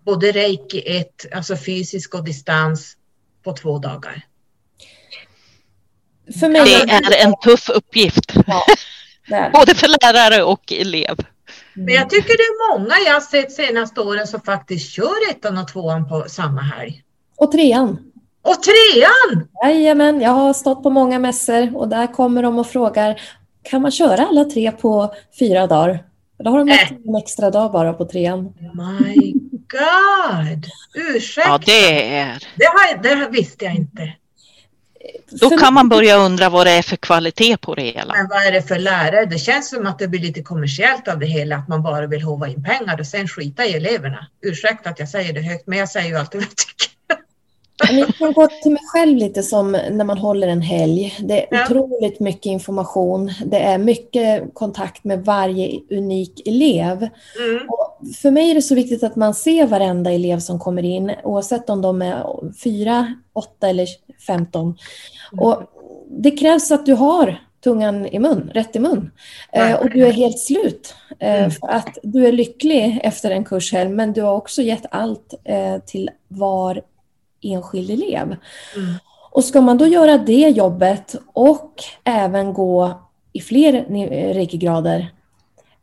både 0.05 0.33
reiki 0.33 0.83
1, 0.87 1.27
alltså 1.33 1.57
fysisk 1.57 2.15
och 2.15 2.25
distans 2.25 2.97
på 3.45 3.53
två 3.53 3.79
dagar. 3.79 4.25
För 6.41 6.49
mig 6.49 6.63
det 6.65 6.93
är 6.93 7.27
en 7.27 7.35
tuff 7.45 7.69
uppgift. 7.69 8.33
Ja, 9.29 9.51
Både 9.53 9.75
för 9.75 9.89
lärare 9.89 10.43
och 10.43 10.73
elev. 10.73 11.17
Men 11.75 11.95
jag 11.95 12.11
tycker 12.11 12.29
det 12.29 12.43
är 12.43 12.79
många 12.79 12.95
jag 13.07 13.13
har 13.15 13.21
sett 13.21 13.53
senaste 13.53 14.01
åren 14.01 14.27
som 14.27 14.41
faktiskt 14.41 14.93
kör 14.93 15.31
ettan 15.31 15.59
och 15.59 15.69
tvåan 15.69 16.09
på 16.09 16.25
samma 16.29 16.61
helg. 16.61 17.03
Och 17.37 17.53
trean. 17.53 17.99
Och 18.43 18.57
trean! 18.63 19.49
Jajamän, 19.65 20.21
jag 20.21 20.31
har 20.31 20.53
stått 20.53 20.83
på 20.83 20.91
många 20.91 21.19
mässor 21.19 21.77
och 21.77 21.89
där 21.89 22.07
kommer 22.13 22.43
de 22.43 22.59
och 22.59 22.67
frågar 22.67 23.21
kan 23.63 23.83
man 23.83 23.91
köra 23.91 24.27
alla 24.27 24.45
tre 24.45 24.73
på 24.73 25.15
fyra 25.39 25.67
dagar? 25.67 26.05
Då 26.39 26.51
har 26.51 26.59
de 26.59 26.69
äh. 26.69 26.93
en 27.07 27.17
extra 27.17 27.51
dag 27.51 27.73
bara 27.73 27.93
på 27.93 28.05
trean. 28.05 28.55
My 28.75 29.33
God! 29.53 30.67
Ursäkta. 30.95 31.51
Ja, 31.51 31.59
det 31.67 32.17
är... 32.17 32.43
Det, 32.57 32.65
har, 32.65 33.03
det 33.03 33.29
visste 33.31 33.65
jag 33.65 33.75
inte. 33.75 34.13
Då 35.31 35.51
kan 35.51 35.75
man 35.75 35.89
börja 35.89 36.17
undra 36.17 36.49
vad 36.49 36.67
det 36.67 36.71
är 36.71 36.83
för 36.83 36.97
kvalitet 36.97 37.57
på 37.57 37.75
det 37.75 37.83
hela. 37.83 38.15
Men 38.15 38.29
vad 38.29 38.47
är 38.47 38.53
det 38.53 38.63
för 38.63 38.79
lärare? 38.79 39.25
Det 39.25 39.39
känns 39.39 39.69
som 39.69 39.87
att 39.87 39.99
det 39.99 40.09
blir 40.09 40.21
lite 40.21 40.43
kommersiellt 40.43 41.09
av 41.09 41.19
det 41.19 41.27
hela, 41.27 41.57
att 41.57 41.69
man 41.69 41.83
bara 41.83 42.07
vill 42.07 42.23
hova 42.23 42.49
in 42.49 42.65
pengar 42.65 43.01
och 43.01 43.07
sen 43.07 43.29
skita 43.29 43.65
i 43.65 43.73
eleverna. 43.77 44.27
Ursäkta 44.41 44.91
att 44.91 44.99
jag 44.99 45.09
säger 45.09 45.33
det 45.33 45.41
högt, 45.41 45.67
men 45.67 45.79
jag 45.79 45.89
säger 45.89 46.09
ju 46.09 46.17
alltid 46.17 46.41
vad 46.41 46.49
jag 46.49 46.57
tycker. 46.57 46.97
Jag 47.91 48.15
kan 48.15 48.33
gå 48.33 48.49
till 48.63 48.73
mig 48.73 48.83
själv 48.93 49.17
lite 49.17 49.43
som 49.43 49.73
när 49.73 50.05
man 50.05 50.19
håller 50.19 50.49
en 50.49 50.63
helg. 50.63 51.17
Det 51.21 51.43
är 51.43 51.47
ja. 51.51 51.65
otroligt 51.65 52.21
mycket 52.21 52.47
information. 52.47 53.33
Det 53.47 53.59
är 53.59 53.79
mycket 53.79 54.55
kontakt 54.55 55.05
med 55.05 55.25
varje 55.25 55.81
unik 55.91 56.49
elev. 56.49 56.97
Mm. 56.97 57.69
för 58.23 58.31
mig 58.31 58.51
är 58.51 58.55
det 58.55 58.63
så 58.63 58.75
viktigt 58.75 59.03
att 59.03 59.17
man 59.17 59.35
ser 59.35 59.67
varenda 59.67 60.13
elev 60.13 60.39
som 60.39 60.59
kommer 60.59 60.83
in, 60.83 61.13
oavsett 61.25 61.71
om 61.71 61.83
de 61.83 62.03
är 62.03 62.25
fyra, 62.65 63.15
åtta 63.33 63.69
eller 63.69 63.87
15. 64.27 64.65
Mm. 65.33 65.45
Och 65.45 65.63
det 66.09 66.31
krävs 66.31 66.71
att 66.71 66.87
du 66.87 66.95
har 66.95 67.41
tungan 67.65 68.07
i 68.07 68.19
mun, 68.19 68.51
rätt 68.55 68.77
i 68.77 68.79
mun. 68.79 69.11
Eh, 69.53 69.75
och 69.75 69.91
du 69.91 70.07
är 70.07 70.13
helt 70.13 70.39
slut. 70.39 70.95
Eh, 71.19 71.39
mm. 71.39 71.51
för 71.51 71.69
att 71.69 71.99
du 72.03 72.27
är 72.27 72.33
lycklig 72.33 73.01
efter 73.03 73.31
en 73.31 73.45
kurshelg, 73.45 73.91
men 73.91 74.13
du 74.13 74.23
har 74.23 74.35
också 74.35 74.63
gett 74.63 74.87
allt 74.91 75.35
eh, 75.45 75.79
till 75.79 76.11
var 76.29 76.83
enskild 77.43 77.91
elev. 77.91 78.37
Mm. 78.77 78.95
Och 79.31 79.45
ska 79.45 79.61
man 79.61 79.79
då 79.79 79.87
göra 79.87 80.19
det 80.19 80.49
jobbet 80.49 81.17
och 81.33 81.73
även 82.05 82.53
gå 82.53 83.01
i 83.33 83.41
fler 83.41 83.73
reiki-grader, 84.35 85.07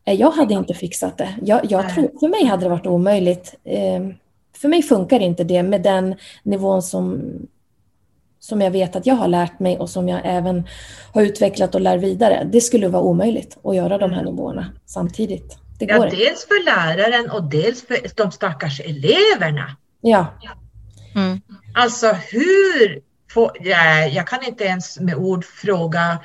eh, 0.04 0.14
jag 0.14 0.30
hade 0.30 0.54
inte 0.54 0.74
fixat 0.74 1.18
det. 1.18 1.34
Jag, 1.42 1.60
jag 1.70 1.94
tror, 1.94 2.10
för 2.20 2.28
mig 2.28 2.44
hade 2.44 2.64
det 2.64 2.68
varit 2.68 2.86
omöjligt. 2.86 3.54
Eh, 3.64 4.00
för 4.56 4.68
mig 4.68 4.82
funkar 4.82 5.20
inte 5.20 5.44
det 5.44 5.62
med 5.62 5.82
den 5.82 6.14
nivån 6.42 6.82
som, 6.82 7.22
som 8.44 8.60
jag 8.60 8.70
vet 8.70 8.96
att 8.96 9.06
jag 9.06 9.14
har 9.14 9.28
lärt 9.28 9.60
mig 9.60 9.78
och 9.78 9.90
som 9.90 10.08
jag 10.08 10.20
även 10.24 10.68
har 11.12 11.22
utvecklat 11.22 11.74
och 11.74 11.80
lär 11.80 11.98
vidare. 11.98 12.48
Det 12.52 12.60
skulle 12.60 12.88
vara 12.88 13.02
omöjligt 13.02 13.58
att 13.64 13.76
göra 13.76 13.98
de 13.98 14.12
här 14.12 14.20
mm. 14.20 14.34
nivåerna 14.34 14.72
samtidigt. 14.86 15.58
Det 15.78 15.86
går 15.86 16.06
ja, 16.06 16.10
dels 16.10 16.46
för 16.46 16.64
läraren 16.64 17.30
och 17.30 17.42
dels 17.42 17.86
för 17.86 17.96
de 18.16 18.32
stackars 18.32 18.80
eleverna. 18.80 19.76
Ja. 20.00 20.34
Mm. 21.14 21.40
Alltså 21.74 22.12
hur, 22.12 23.00
får, 23.30 23.50
ja, 23.60 24.06
jag 24.06 24.26
kan 24.26 24.44
inte 24.44 24.64
ens 24.64 25.00
med 25.00 25.14
ord 25.14 25.44
fråga 25.44 26.18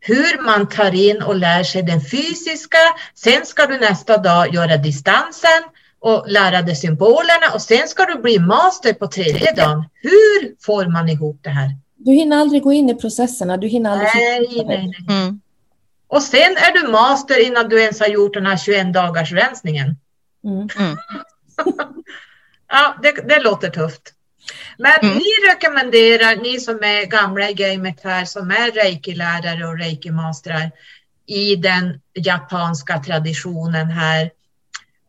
hur 0.00 0.44
man 0.44 0.68
tar 0.68 0.94
in 0.94 1.22
och 1.22 1.36
lär 1.36 1.62
sig 1.62 1.82
den 1.82 2.00
fysiska. 2.00 2.78
Sen 3.14 3.46
ska 3.46 3.66
du 3.66 3.78
nästa 3.78 4.18
dag 4.18 4.54
göra 4.54 4.76
distansen 4.76 5.62
och 6.04 6.24
lära 6.26 6.62
dig 6.62 6.76
symbolerna 6.76 7.54
och 7.54 7.62
sen 7.62 7.88
ska 7.88 8.04
du 8.04 8.14
bli 8.18 8.38
master 8.38 8.92
på 8.92 9.06
tredje 9.06 9.54
dagen. 9.54 9.84
Hur 9.94 10.62
får 10.64 10.86
man 10.86 11.08
ihop 11.08 11.38
det 11.42 11.50
här? 11.50 11.70
Du 11.96 12.12
hinner 12.12 12.36
aldrig 12.36 12.62
gå 12.62 12.72
in 12.72 12.90
i 12.90 12.94
processerna. 12.94 13.56
Du 13.56 13.68
hinner 13.68 13.90
aldrig 13.90 14.10
nej, 14.14 14.64
nej, 14.66 14.66
nej. 14.66 14.94
Mm. 15.08 15.40
Och 16.08 16.22
sen 16.22 16.56
är 16.56 16.80
du 16.82 16.88
master 16.88 17.46
innan 17.46 17.68
du 17.68 17.82
ens 17.82 18.00
har 18.00 18.06
gjort 18.06 18.34
den 18.34 18.46
här 18.46 18.56
21 18.56 18.94
dagars 18.94 19.32
rensningen. 19.32 19.96
Mm. 20.44 20.68
Mm. 20.78 20.96
ja, 22.68 22.96
det, 23.02 23.28
det 23.28 23.40
låter 23.40 23.70
tufft. 23.70 24.02
Men 24.78 25.00
mm. 25.02 25.14
ni 25.14 25.52
rekommenderar, 25.52 26.36
ni 26.36 26.60
som 26.60 26.74
är 26.74 27.06
gamla 27.06 27.50
i 27.50 27.54
gamet 27.54 28.00
här, 28.04 28.24
som 28.24 28.50
är 28.50 28.70
reiki-lärare 28.70 29.64
och 29.64 29.78
reiki-mastrar 29.78 30.70
i 31.26 31.56
den 31.56 32.00
japanska 32.14 32.98
traditionen 32.98 33.86
här, 33.86 34.30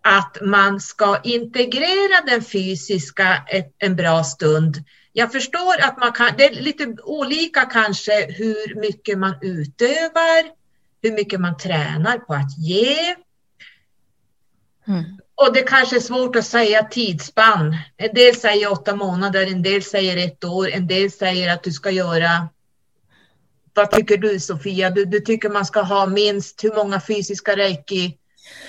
att 0.08 0.38
man 0.42 0.82
ska 0.82 1.22
integrera 1.24 2.22
den 2.26 2.44
fysiska 2.44 3.44
en 3.78 3.96
bra 3.96 4.24
stund. 4.24 4.84
Jag 5.14 5.32
förstår 5.32 5.82
att 5.82 5.98
man 5.98 6.12
kan, 6.12 6.32
det 6.38 6.46
är 6.46 6.62
lite 6.62 6.96
olika 7.04 7.62
kanske 7.62 8.32
hur 8.32 8.82
mycket 8.82 9.18
man 9.18 9.36
utövar, 9.42 10.44
hur 11.02 11.12
mycket 11.12 11.40
man 11.40 11.58
tränar 11.58 12.18
på 12.18 12.34
att 12.34 12.58
ge. 12.58 13.16
Mm. 14.88 15.04
Och 15.36 15.54
det 15.54 15.62
kanske 15.62 15.96
är 15.96 16.00
svårt 16.00 16.36
att 16.36 16.46
säga 16.46 16.84
tidsspann. 16.84 17.78
En 17.98 18.14
del 18.14 18.36
säger 18.36 18.72
åtta 18.72 18.96
månader, 18.96 19.48
en 19.48 19.64
del 19.64 19.84
säger 19.84 20.28
ett 20.28 20.44
år, 20.44 20.70
en 20.70 20.88
del 20.88 21.12
säger 21.12 21.54
att 21.54 21.64
du 21.64 21.72
ska 21.72 21.92
göra 21.92 22.50
vad 23.74 23.92
tycker 23.92 24.18
du 24.18 24.40
Sofia? 24.40 24.90
Du, 24.90 25.06
du 25.06 25.20
tycker 25.20 25.50
man 25.50 25.66
ska 25.66 25.82
ha 25.82 26.06
minst 26.06 26.64
hur 26.64 26.76
många 26.76 27.02
fysiska 27.02 27.56
reiki? 27.56 28.18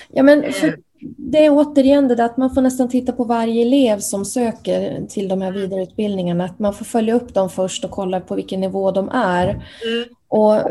Ja, 0.09 0.23
men 0.23 0.53
för, 0.53 0.67
eh. 0.67 0.73
Det 0.99 1.45
är 1.45 1.49
återigen 1.49 2.07
det 2.07 2.15
där 2.15 2.25
att 2.25 2.37
man 2.37 2.53
får 2.53 2.61
nästan 2.61 2.89
titta 2.89 3.11
på 3.11 3.23
varje 3.23 3.61
elev 3.61 3.99
som 3.99 4.25
söker 4.25 5.05
till 5.09 5.27
de 5.27 5.41
här 5.41 5.51
vidareutbildningarna. 5.51 6.45
Att 6.45 6.59
man 6.59 6.73
får 6.73 6.85
följa 6.85 7.13
upp 7.13 7.33
dem 7.33 7.49
först 7.49 7.85
och 7.85 7.91
kolla 7.91 8.19
på 8.19 8.35
vilken 8.35 8.61
nivå 8.61 8.91
de 8.91 9.09
är. 9.09 9.49
Mm. 9.49 10.05
Och 10.27 10.61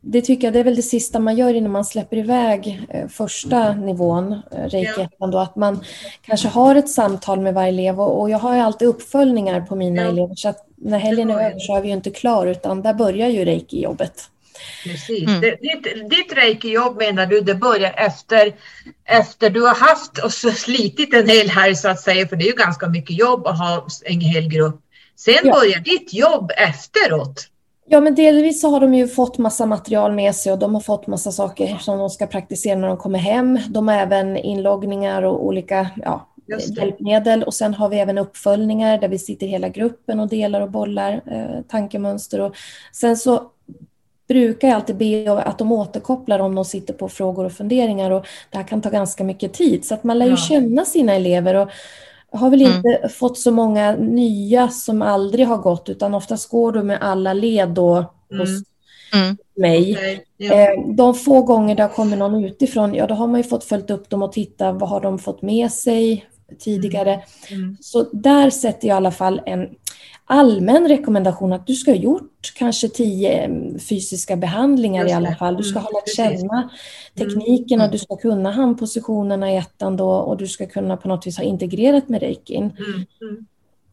det 0.00 0.20
tycker 0.20 0.46
jag 0.46 0.54
det 0.54 0.60
är 0.60 0.64
väl 0.64 0.76
det 0.76 0.82
sista 0.82 1.18
man 1.18 1.36
gör 1.36 1.54
innan 1.54 1.72
man 1.72 1.84
släpper 1.84 2.16
iväg 2.16 2.86
eh, 2.88 3.08
första 3.08 3.74
nivån, 3.74 4.32
eh, 4.32 4.68
reiki 4.68 5.08
ja. 5.18 5.42
att 5.42 5.56
man 5.56 5.80
kanske 6.22 6.48
har 6.48 6.74
ett 6.74 6.88
samtal 6.88 7.40
med 7.40 7.54
varje 7.54 7.68
elev 7.68 8.00
och, 8.00 8.20
och 8.20 8.30
jag 8.30 8.38
har 8.38 8.54
ju 8.54 8.60
alltid 8.60 8.88
uppföljningar 8.88 9.60
på 9.60 9.76
mina 9.76 10.02
ja. 10.02 10.08
elever 10.08 10.34
så 10.34 10.48
att 10.48 10.66
när 10.76 10.98
helgen 10.98 11.30
är 11.30 11.34
över 11.34 11.58
så 11.58 11.76
är 11.76 11.80
vi 11.80 11.88
ju 11.88 11.94
inte 11.94 12.10
klar 12.10 12.46
utan 12.46 12.82
där 12.82 12.94
börjar 12.94 13.28
ju 13.28 13.44
reiki-jobbet. 13.44 14.30
Precis. 14.84 15.28
Mm. 15.28 15.40
Ditt, 15.40 16.10
ditt 16.10 16.32
reiki-jobb 16.32 16.96
menar 16.96 17.26
du, 17.26 17.40
det 17.40 17.54
börjar 17.54 17.94
efter, 17.96 18.54
efter 19.04 19.50
du 19.50 19.60
har 19.60 19.74
haft 19.74 20.18
och 20.18 20.32
slitit 20.32 21.14
en 21.14 21.28
hel 21.28 21.48
helg 21.48 21.74
så 21.74 21.88
att 21.88 22.00
säga, 22.00 22.28
för 22.28 22.36
det 22.36 22.44
är 22.44 22.50
ju 22.50 22.56
ganska 22.56 22.88
mycket 22.88 23.18
jobb 23.18 23.46
att 23.46 23.58
ha 23.58 23.86
en 24.04 24.20
hel 24.20 24.48
grupp. 24.48 24.80
Sen 25.16 25.34
ja. 25.44 25.52
börjar 25.52 25.80
ditt 25.80 26.14
jobb 26.14 26.50
efteråt. 26.56 27.48
Ja, 27.88 28.00
men 28.00 28.14
delvis 28.14 28.60
så 28.60 28.70
har 28.70 28.80
de 28.80 28.94
ju 28.94 29.08
fått 29.08 29.38
massa 29.38 29.66
material 29.66 30.12
med 30.12 30.34
sig 30.34 30.52
och 30.52 30.58
de 30.58 30.74
har 30.74 30.80
fått 30.80 31.06
massa 31.06 31.32
saker 31.32 31.78
som 31.80 31.98
de 31.98 32.10
ska 32.10 32.26
praktisera 32.26 32.78
när 32.78 32.88
de 32.88 32.96
kommer 32.96 33.18
hem. 33.18 33.58
De 33.68 33.88
har 33.88 33.94
även 33.94 34.36
inloggningar 34.36 35.22
och 35.22 35.46
olika 35.46 35.90
ja, 35.96 36.28
hjälpmedel 36.76 37.42
och 37.42 37.54
sen 37.54 37.74
har 37.74 37.88
vi 37.88 37.98
även 37.98 38.18
uppföljningar 38.18 38.98
där 38.98 39.08
vi 39.08 39.18
sitter 39.18 39.46
hela 39.46 39.68
gruppen 39.68 40.20
och 40.20 40.28
delar 40.28 40.60
och 40.60 40.70
bollar 40.70 41.12
eh, 41.26 41.62
tankemönster. 41.68 42.40
Och 42.40 42.56
sen 42.92 43.16
så 43.16 43.50
brukar 44.28 44.68
jag 44.68 44.74
alltid 44.74 44.96
be 44.96 45.42
att 45.42 45.58
de 45.58 45.72
återkopplar 45.72 46.38
om 46.38 46.54
de 46.54 46.64
sitter 46.64 46.94
på 46.94 47.08
frågor 47.08 47.44
och 47.44 47.52
funderingar 47.52 48.10
och 48.10 48.26
det 48.50 48.58
här 48.58 48.64
kan 48.64 48.82
ta 48.82 48.90
ganska 48.90 49.24
mycket 49.24 49.52
tid 49.52 49.84
så 49.84 49.94
att 49.94 50.04
man 50.04 50.18
lär 50.18 50.26
ju 50.26 50.32
ja. 50.32 50.36
känna 50.36 50.84
sina 50.84 51.14
elever. 51.14 51.54
Och, 51.54 51.70
har 52.30 52.50
väl 52.50 52.62
inte 52.62 52.88
mm. 52.88 53.08
fått 53.08 53.38
så 53.38 53.50
många 53.50 53.96
nya 53.96 54.68
som 54.68 55.02
aldrig 55.02 55.46
har 55.46 55.56
gått 55.56 55.88
utan 55.88 56.14
oftast 56.14 56.50
går 56.50 56.72
du 56.72 56.82
med 56.82 56.98
alla 57.00 57.32
led 57.32 57.68
då 57.68 58.14
hos 58.30 58.48
mm. 58.48 59.24
mm. 59.24 59.36
mig. 59.56 59.92
Okay. 59.92 60.18
Ja. 60.36 60.54
Eh, 60.54 60.94
de 60.96 61.14
få 61.14 61.42
gånger 61.42 61.74
det 61.74 61.82
har 61.82 61.90
kommit 61.90 62.18
någon 62.18 62.44
utifrån, 62.44 62.94
ja 62.94 63.06
då 63.06 63.14
har 63.14 63.26
man 63.26 63.40
ju 63.40 63.44
fått 63.44 63.64
följt 63.64 63.90
upp 63.90 64.10
dem 64.10 64.22
och 64.22 64.32
titta 64.32 64.72
vad 64.72 64.88
har 64.88 65.00
de 65.00 65.18
fått 65.18 65.42
med 65.42 65.72
sig 65.72 66.26
tidigare. 66.58 67.12
Mm. 67.50 67.62
mm. 67.62 67.76
Så 67.80 68.02
där 68.12 68.50
sätter 68.50 68.88
jag 68.88 68.94
i 68.94 68.96
alla 68.96 69.10
fall 69.10 69.40
en 69.46 69.68
allmän 70.28 70.88
rekommendation 70.88 71.52
att 71.52 71.66
du 71.66 71.74
ska 71.74 71.90
ha 71.90 71.98
gjort 71.98 72.52
kanske 72.56 72.88
tio 72.88 73.32
mm, 73.32 73.78
fysiska 73.78 74.36
behandlingar 74.36 75.08
i 75.08 75.12
alla 75.12 75.36
fall. 75.36 75.56
Du 75.56 75.62
ska 75.62 75.78
ha 75.78 75.90
lärt 75.90 76.16
känna 76.16 76.56
mm. 76.56 76.68
teknikerna, 77.14 77.84
mm. 77.84 77.92
du 77.92 77.98
ska 77.98 78.16
kunna 78.16 78.50
handpositionerna 78.50 79.52
i 79.52 79.56
ettan 79.56 79.96
då 79.96 80.10
och 80.10 80.36
du 80.36 80.46
ska 80.48 80.66
kunna 80.66 80.96
på 80.96 81.08
något 81.08 81.26
vis 81.26 81.36
ha 81.36 81.44
integrerat 81.44 82.08
med 82.08 82.20
reikin. 82.20 82.62
Mm. 82.62 83.46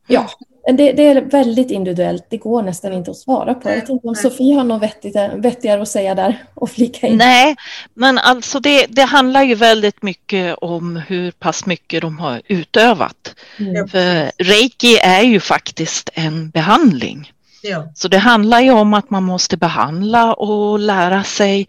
Ja, 0.08 0.30
det, 0.68 0.92
det, 0.92 1.08
är 1.08 1.22
väldigt 1.22 1.72
individuellt. 1.72 2.26
Det 2.30 2.38
går 2.38 2.64
nästan 2.64 2.94
inte 2.94 3.12
att 3.12 3.18
svara 3.18 3.54
på. 3.54 3.70
Jag 3.70 3.76
vet 3.76 3.90
inte 3.90 4.08
om 4.08 4.16
Sofie 4.16 4.56
har 4.56 4.64
något 4.64 4.82
vettigt, 4.82 5.16
vettigare 5.36 5.82
att 5.82 5.88
säga 5.88 6.16
där 6.16 6.44
och 6.54 6.70
flika 6.70 7.08
in. 7.08 7.18
Nej, 7.18 7.56
men 7.94 8.18
alltså 8.18 8.60
det, 8.60 8.86
det 8.90 9.04
handlar 9.04 9.44
ju 9.44 9.56
väldigt 9.56 10.04
mycket 10.04 10.56
om 10.62 10.96
hur 10.96 11.32
pass 11.32 11.66
mycket 11.66 12.02
de 12.02 12.20
har 12.20 12.42
utövat. 12.48 13.36
Mm. 13.60 13.88
För 13.88 14.32
reiki 14.44 14.98
är 14.98 15.22
ju 15.22 15.40
faktiskt 15.40 16.10
en 16.14 16.50
behandling. 16.50 17.32
Ja. 17.62 17.92
Så 17.96 18.08
det 18.08 18.18
handlar 18.18 18.60
ju 18.60 18.72
om 18.72 18.94
att 18.94 19.10
man 19.10 19.24
måste 19.24 19.58
behandla 19.58 20.34
och 20.34 20.80
lära 20.80 21.24
sig 21.24 21.68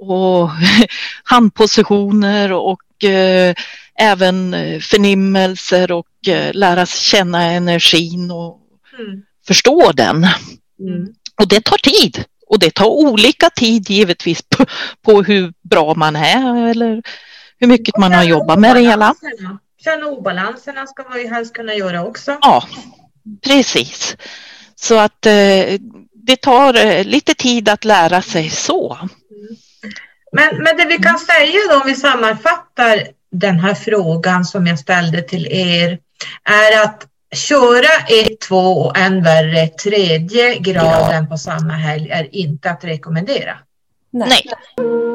och 0.00 0.50
handpositioner 1.24 2.52
och 2.52 3.04
eh, 3.04 3.54
även 3.98 4.54
eh, 4.54 4.80
förnimmelser 4.80 5.92
och 5.92 6.28
eh, 6.28 6.54
lära 6.54 6.86
känna 6.86 7.42
energin 7.42 8.30
och 8.30 8.60
mm. 8.98 9.22
förstå 9.46 9.92
den. 9.92 10.16
Mm. 10.80 11.14
Och 11.40 11.48
det 11.48 11.64
tar 11.64 11.78
tid. 11.78 12.24
Och 12.48 12.58
det 12.58 12.74
tar 12.74 12.86
olika 12.86 13.50
tid 13.50 13.90
givetvis 13.90 14.42
på, 14.42 14.64
på, 15.02 15.22
hur 15.22 15.52
bra 15.62 15.94
man 15.94 16.16
är 16.16 16.70
eller 16.70 17.02
hur 17.58 17.66
mycket 17.66 17.96
man 17.96 18.12
har 18.12 18.24
jobbat 18.24 18.58
med 18.58 18.76
det 18.76 18.82
hela. 18.82 19.14
Känna 19.84 20.06
obalanserna 20.06 20.86
ska 20.86 21.02
man 21.02 21.18
ju 21.18 21.28
helst 21.28 21.54
kunna 21.54 21.74
göra 21.74 22.04
också. 22.04 22.38
Ja, 22.40 22.64
precis. 23.44 24.16
Så 24.74 24.98
att 24.98 25.26
eh, 25.26 25.78
det 26.14 26.36
tar 26.40 26.86
eh, 26.86 27.04
lite 27.04 27.34
tid 27.34 27.68
att 27.68 27.84
lära 27.84 28.22
sig 28.22 28.50
så. 28.50 28.98
Mm. 29.30 29.56
Men, 30.32 30.62
men 30.62 30.76
det 30.76 30.84
vi 30.84 30.98
kan 30.98 31.18
säga 31.18 31.60
då 31.70 31.80
om 31.80 31.86
vi 31.86 31.94
sammanfattar 31.94 33.08
den 33.38 33.60
här 33.60 33.74
frågan 33.74 34.44
som 34.44 34.66
jag 34.66 34.78
ställde 34.78 35.22
till 35.22 35.46
er 35.46 35.98
är 36.44 36.84
att 36.84 37.06
köra 37.34 38.06
ett, 38.08 38.40
två 38.40 38.56
och 38.56 38.98
en 38.98 39.22
värre 39.22 39.68
tredje 39.68 40.58
graden 40.58 41.24
ja. 41.24 41.30
på 41.30 41.38
samma 41.38 41.72
helg 41.72 42.10
är 42.10 42.36
inte 42.36 42.70
att 42.70 42.84
rekommendera. 42.84 43.58
Nej. 44.10 44.28
Nej. 44.28 45.05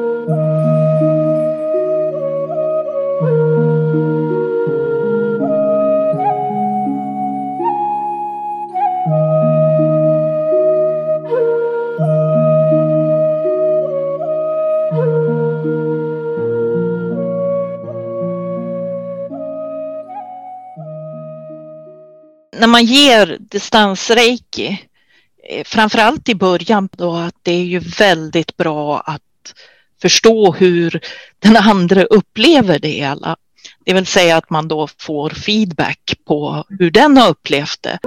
När 22.62 22.68
man 22.68 22.84
ger 22.84 23.38
distansreiki, 23.40 24.88
eh, 25.48 25.64
framförallt 25.64 26.28
i 26.28 26.34
början 26.34 26.88
då, 26.92 27.16
att 27.16 27.34
det 27.42 27.52
är 27.52 27.64
ju 27.64 27.78
väldigt 27.78 28.56
bra 28.56 29.00
att 29.00 29.54
förstå 30.02 30.52
hur 30.52 31.00
den 31.38 31.56
andra 31.56 32.04
upplever 32.04 32.78
det 32.78 32.88
hela. 32.88 33.36
Det 33.84 33.94
vill 33.94 34.06
säga 34.06 34.36
att 34.36 34.50
man 34.50 34.68
då 34.68 34.88
får 34.98 35.30
feedback 35.30 36.14
på 36.26 36.64
hur 36.78 36.90
den 36.90 37.16
har 37.16 37.28
upplevt 37.28 37.82
det. 37.82 37.98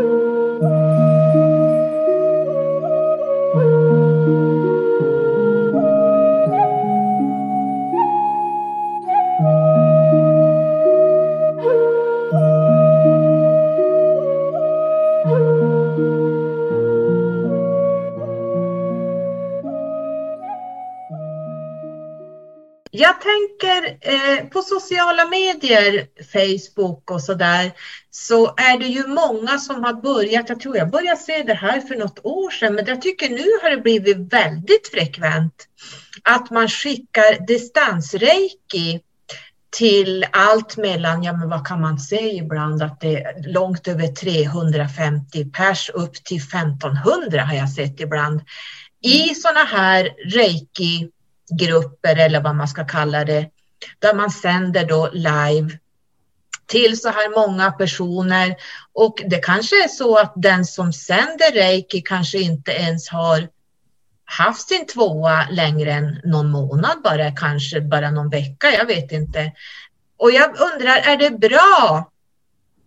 Jag 22.97 23.15
tänker 23.21 23.97
eh, 24.01 24.45
på 24.45 24.61
sociala 24.61 25.25
medier, 25.25 26.07
Facebook 26.33 27.11
och 27.11 27.21
sådär, 27.21 27.71
så 28.11 28.47
är 28.47 28.79
det 28.79 28.85
ju 28.85 29.07
många 29.07 29.57
som 29.57 29.83
har 29.83 29.93
börjat, 29.93 30.49
jag 30.49 30.59
tror 30.59 30.77
jag 30.77 30.89
började 30.89 31.21
se 31.21 31.43
det 31.43 31.53
här 31.53 31.79
för 31.81 31.95
något 31.95 32.19
år 32.23 32.51
sedan, 32.51 32.75
men 32.75 32.85
jag 32.85 33.01
tycker 33.01 33.29
nu 33.29 33.45
har 33.61 33.69
det 33.69 33.81
blivit 33.81 34.33
väldigt 34.33 34.87
frekvent 34.93 35.67
att 36.23 36.51
man 36.51 36.69
skickar 36.69 37.45
distansreiki 37.47 39.01
till 39.77 40.25
allt 40.31 40.77
mellan, 40.77 41.23
ja 41.23 41.33
men 41.33 41.49
vad 41.49 41.67
kan 41.67 41.81
man 41.81 41.99
säga 41.99 42.43
ibland, 42.43 42.83
att 42.83 42.99
det 42.99 43.23
är 43.23 43.53
långt 43.53 43.87
över 43.87 44.07
350 44.07 45.45
pers 45.45 45.89
upp 45.89 46.13
till 46.13 46.37
1500 46.37 47.41
har 47.41 47.55
jag 47.55 47.69
sett 47.69 47.99
ibland. 47.99 48.41
I 49.01 49.35
sådana 49.35 49.63
här 49.63 50.09
reiki 50.25 51.09
grupper 51.49 52.15
eller 52.15 52.41
vad 52.41 52.55
man 52.55 52.67
ska 52.67 52.85
kalla 52.85 53.25
det, 53.25 53.49
där 53.99 54.13
man 54.13 54.31
sänder 54.31 54.85
då 54.85 55.09
live 55.13 55.79
till 56.65 56.99
så 56.99 57.09
här 57.09 57.47
många 57.47 57.71
personer 57.71 58.55
och 58.93 59.21
det 59.25 59.37
kanske 59.37 59.83
är 59.83 59.87
så 59.87 60.17
att 60.17 60.33
den 60.35 60.65
som 60.65 60.93
sänder 60.93 61.51
reiki 61.51 62.01
kanske 62.01 62.37
inte 62.37 62.71
ens 62.71 63.09
har 63.09 63.47
haft 64.25 64.67
sin 64.67 64.85
tvåa 64.85 65.47
längre 65.49 65.91
än 65.91 66.21
någon 66.23 66.51
månad 66.51 67.01
bara, 67.03 67.31
kanske 67.31 67.81
bara 67.81 68.11
någon 68.11 68.29
vecka, 68.29 68.71
jag 68.71 68.85
vet 68.85 69.11
inte. 69.11 69.51
Och 70.17 70.31
jag 70.31 70.49
undrar, 70.49 70.97
är 70.97 71.17
det 71.17 71.29
bra 71.29 72.11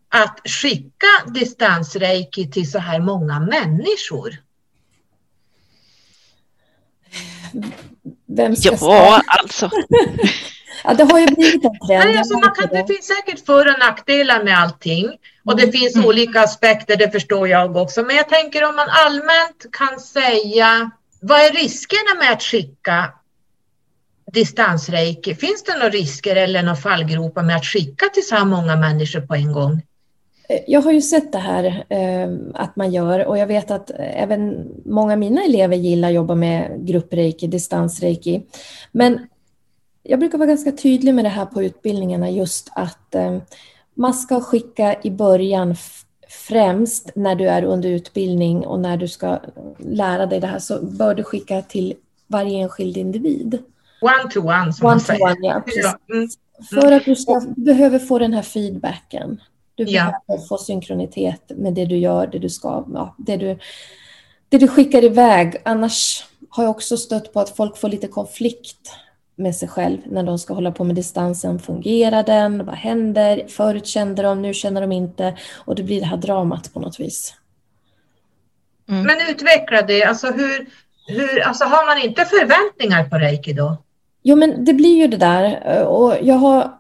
att 0.09 0.41
skicka 0.45 1.07
distansreiki 1.27 2.51
till 2.51 2.71
så 2.71 2.79
här 2.79 3.01
många 3.01 3.41
människor? 3.41 4.39
Vem 8.37 8.57
ska 8.57 8.77
ja, 8.81 9.23
alltså. 9.27 9.71
ja, 10.85 10.95
det 10.95 11.05
har 11.05 11.19
ju 11.19 11.27
blivit 11.27 11.65
en 11.65 11.79
trend. 11.87 12.05
Nej, 12.05 12.19
alltså 12.19 12.39
man 12.39 12.55
kan, 12.55 12.69
det 12.69 12.87
finns 12.87 13.07
säkert 13.07 13.47
för 13.47 13.73
och 13.73 13.79
nackdelar 13.79 14.45
med 14.45 14.59
allting. 14.59 15.13
Och 15.45 15.57
det 15.57 15.63
mm. 15.63 15.73
finns 15.73 15.95
mm. 15.95 16.07
olika 16.07 16.41
aspekter, 16.41 16.97
det 16.97 17.11
förstår 17.11 17.49
jag 17.49 17.77
också. 17.77 18.03
Men 18.03 18.17
jag 18.17 18.29
tänker 18.29 18.69
om 18.69 18.77
man 18.77 18.89
allmänt 18.91 19.67
kan 19.73 20.01
säga, 20.01 20.91
vad 21.21 21.41
är 21.41 21.53
riskerna 21.53 22.21
med 22.21 22.33
att 22.33 22.43
skicka 22.43 23.13
distansreiki? 24.33 25.35
Finns 25.35 25.65
det 25.65 25.75
några 25.75 25.91
risker 25.91 26.37
eller 26.37 26.63
några 26.63 26.77
fallgropar 26.77 27.43
med 27.43 27.57
att 27.57 27.67
skicka 27.67 28.07
till 28.07 28.27
så 28.27 28.35
här 28.35 28.45
många 28.45 28.77
människor 28.77 29.21
på 29.21 29.35
en 29.35 29.53
gång? 29.53 29.83
Eh, 30.49 30.61
jag 30.67 30.81
har 30.81 30.93
ju 30.93 31.03
sett 31.03 31.33
det 31.33 31.39
här 31.39 31.85
eh, 31.89 32.29
att 32.55 32.77
man 32.77 32.93
gör 32.93 33.27
och 33.27 33.39
jag 33.39 33.47
vet 33.47 33.71
att 33.71 33.91
även 33.99 34.69
många 34.85 35.13
av 35.13 35.19
mina 35.19 35.45
elever 35.45 35.77
gillar 35.77 36.09
att 36.09 36.15
jobba 36.15 36.35
med 36.35 36.87
gruppreiki, 36.87 37.47
distansreiki. 37.47 38.43
Men 38.93 39.27
jag 40.03 40.21
brukar 40.21 40.39
vara 40.39 40.49
ganska 40.49 40.73
tydlig 40.73 41.15
med 41.15 41.25
det 41.25 41.29
här 41.29 41.47
på 41.47 41.63
utbildningarna 41.63 42.31
just 42.31 42.71
att 42.75 43.15
eh, 43.15 43.39
man 43.95 44.15
ska 44.15 44.41
skicka 44.41 44.97
i 45.03 45.11
början 45.11 45.77
främst 46.29 47.11
när 47.15 47.35
du 47.35 47.49
är 47.49 47.65
under 47.65 47.89
utbildning 47.89 48.67
och 48.67 48.81
när 48.81 48.97
du 48.97 49.09
ska 49.09 49.39
lära 49.79 50.27
dig 50.27 50.41
det 50.41 50.47
här 50.47 50.59
så 50.59 50.83
bör 50.83 51.15
du 51.15 51.25
skicka 51.25 51.63
till 51.63 51.95
varje 52.27 52.59
enskild 52.59 52.97
individ. 52.97 53.59
One 54.01 54.31
to 54.31 54.41
one 54.41 54.73
som 54.73 54.87
one 54.87 54.95
man 54.95 55.01
säger. 55.01 55.23
One, 55.23 55.37
ja, 55.41 55.63
precis. 55.67 55.95
Mm. 56.13 56.29
För 56.71 56.93
att 56.93 57.05
du, 57.05 57.17
ska, 57.17 57.43
behöver 57.57 57.99
få 57.99 58.19
den 58.19 58.33
här 58.33 58.43
feedbacken. 58.43 59.41
Du 59.79 59.85
behöver 59.85 60.15
ja. 60.27 60.39
få 60.49 60.59
synkronitet 60.59 61.43
med 61.57 61.75
det 61.75 61.85
du 61.85 61.97
gör, 61.97 62.27
det 62.27 62.39
du 62.39 62.49
ska, 62.49 62.85
ja, 62.95 63.15
det, 63.19 63.37
du, 63.37 63.59
det 64.49 64.59
du 64.59 64.69
skickar 64.69 65.05
iväg. 65.05 65.57
Annars 65.65 66.25
har 66.51 66.65
jag 66.65 66.71
också 66.71 66.97
stött 66.97 67.33
på 67.33 67.41
att 67.41 67.57
folk 67.57 67.77
får 67.77 67.89
lite 67.89 68.09
konflikt 68.09 68.93
med 69.37 69.57
sig 69.57 69.69
själv 69.69 69.99
när 70.07 70.23
de 70.23 70.39
ska 70.39 70.55
hålla 70.55 70.73
på 70.73 70.85
med 70.85 70.97
distansen. 70.97 71.59
Fungerar 71.59 72.23
den? 72.23 72.67
Vad 72.67 72.75
händer? 72.75 73.45
Förut 73.49 73.87
kände 73.87 74.23
de, 74.23 74.43
nu 74.43 74.55
känner 74.55 74.81
de 74.81 74.93
inte. 74.93 75.37
Och 75.55 75.75
det 75.75 75.83
blir 75.83 76.01
det 76.01 76.07
här 76.07 76.17
dramat 76.17 76.73
på 76.73 76.81
något 76.81 77.01
vis. 77.01 77.35
Mm. 78.89 79.03
Men 79.03 79.17
utveckla 79.31 79.83
det. 79.83 80.05
Alltså, 80.05 80.27
hur, 80.27 80.69
hur, 81.07 81.41
alltså 81.41 81.65
har 81.65 81.87
man 81.87 82.05
inte 82.05 82.25
förväntningar 82.25 83.09
på 83.09 83.19
reiki 83.19 83.53
då? 83.53 83.77
Jo, 84.23 84.37
men 84.37 84.65
det 84.65 84.73
blir 84.73 84.97
ju 84.97 85.07
det 85.07 85.17
där. 85.17 85.85
Och 85.85 86.15
jag 86.23 86.35
har 86.35 86.78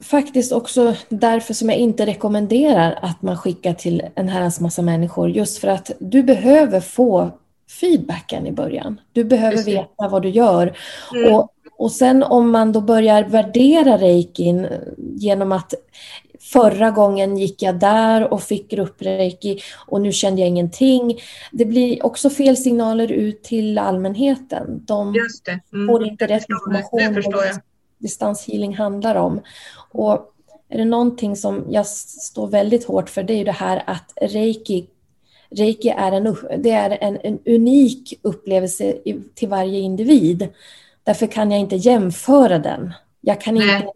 faktiskt 0.00 0.52
också 0.52 0.94
därför 1.08 1.54
som 1.54 1.68
jag 1.68 1.78
inte 1.78 2.06
rekommenderar 2.06 2.98
att 3.02 3.22
man 3.22 3.38
skickar 3.38 3.74
till 3.74 4.02
en 4.14 4.28
herrans 4.28 4.60
massa 4.60 4.82
människor. 4.82 5.30
Just 5.30 5.58
för 5.58 5.68
att 5.68 5.90
du 5.98 6.22
behöver 6.22 6.80
få 6.80 7.30
feedbacken 7.80 8.46
i 8.46 8.52
början. 8.52 9.00
Du 9.12 9.24
behöver 9.24 9.64
veta 9.64 10.08
vad 10.10 10.22
du 10.22 10.28
gör. 10.28 10.76
Mm. 11.14 11.34
Och, 11.34 11.52
och 11.78 11.92
sen 11.92 12.22
om 12.22 12.50
man 12.50 12.72
då 12.72 12.80
börjar 12.80 13.24
värdera 13.24 13.98
reikin 13.98 14.66
genom 14.98 15.52
att 15.52 15.74
förra 16.40 16.90
gången 16.90 17.36
gick 17.36 17.62
jag 17.62 17.78
där 17.78 18.32
och 18.32 18.42
fick 18.42 18.70
gruppreiki 18.70 19.60
och 19.86 20.00
nu 20.00 20.12
kände 20.12 20.40
jag 20.40 20.48
ingenting. 20.48 21.20
Det 21.52 21.64
blir 21.64 22.06
också 22.06 22.30
fel 22.30 22.56
signaler 22.56 23.12
ut 23.12 23.42
till 23.42 23.78
allmänheten. 23.78 24.84
De 24.84 25.14
mm. 25.72 25.88
får 25.88 26.06
inte 26.06 26.26
rätt 26.26 26.46
information 26.48 27.24
om 27.24 27.32
vad 27.32 27.60
distanshealing 27.98 28.76
handlar 28.76 29.14
om. 29.14 29.40
Och 29.90 30.34
är 30.68 30.78
det 30.78 30.84
någonting 30.84 31.36
som 31.36 31.64
jag 31.68 31.86
står 31.86 32.46
väldigt 32.46 32.84
hårt 32.84 33.10
för 33.10 33.22
det 33.22 33.32
är 33.32 33.38
ju 33.38 33.44
det 33.44 33.52
här 33.52 33.82
att 33.86 34.12
reiki, 34.20 34.86
reiki 35.50 35.88
är, 35.88 36.12
en, 36.12 36.36
det 36.58 36.70
är 36.70 36.98
en, 37.00 37.18
en 37.22 37.38
unik 37.46 38.18
upplevelse 38.22 38.94
till 39.34 39.48
varje 39.48 39.80
individ. 39.80 40.48
Därför 41.04 41.26
kan 41.26 41.50
jag 41.50 41.60
inte 41.60 41.76
jämföra 41.76 42.58
den. 42.58 42.92
Jag 43.20 43.40
kan 43.40 43.54
Nej. 43.54 43.76
inte 43.76 43.92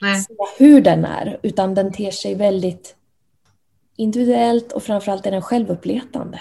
Nej. 0.00 0.22
säga 0.22 0.36
hur 0.58 0.80
den 0.80 1.04
är, 1.04 1.38
utan 1.42 1.74
den 1.74 1.92
ter 1.92 2.10
sig 2.10 2.34
väldigt 2.34 2.96
individuellt 3.96 4.72
och 4.72 4.82
framförallt 4.82 5.26
är 5.26 5.30
den 5.30 5.42
självuppletande. 5.42 6.40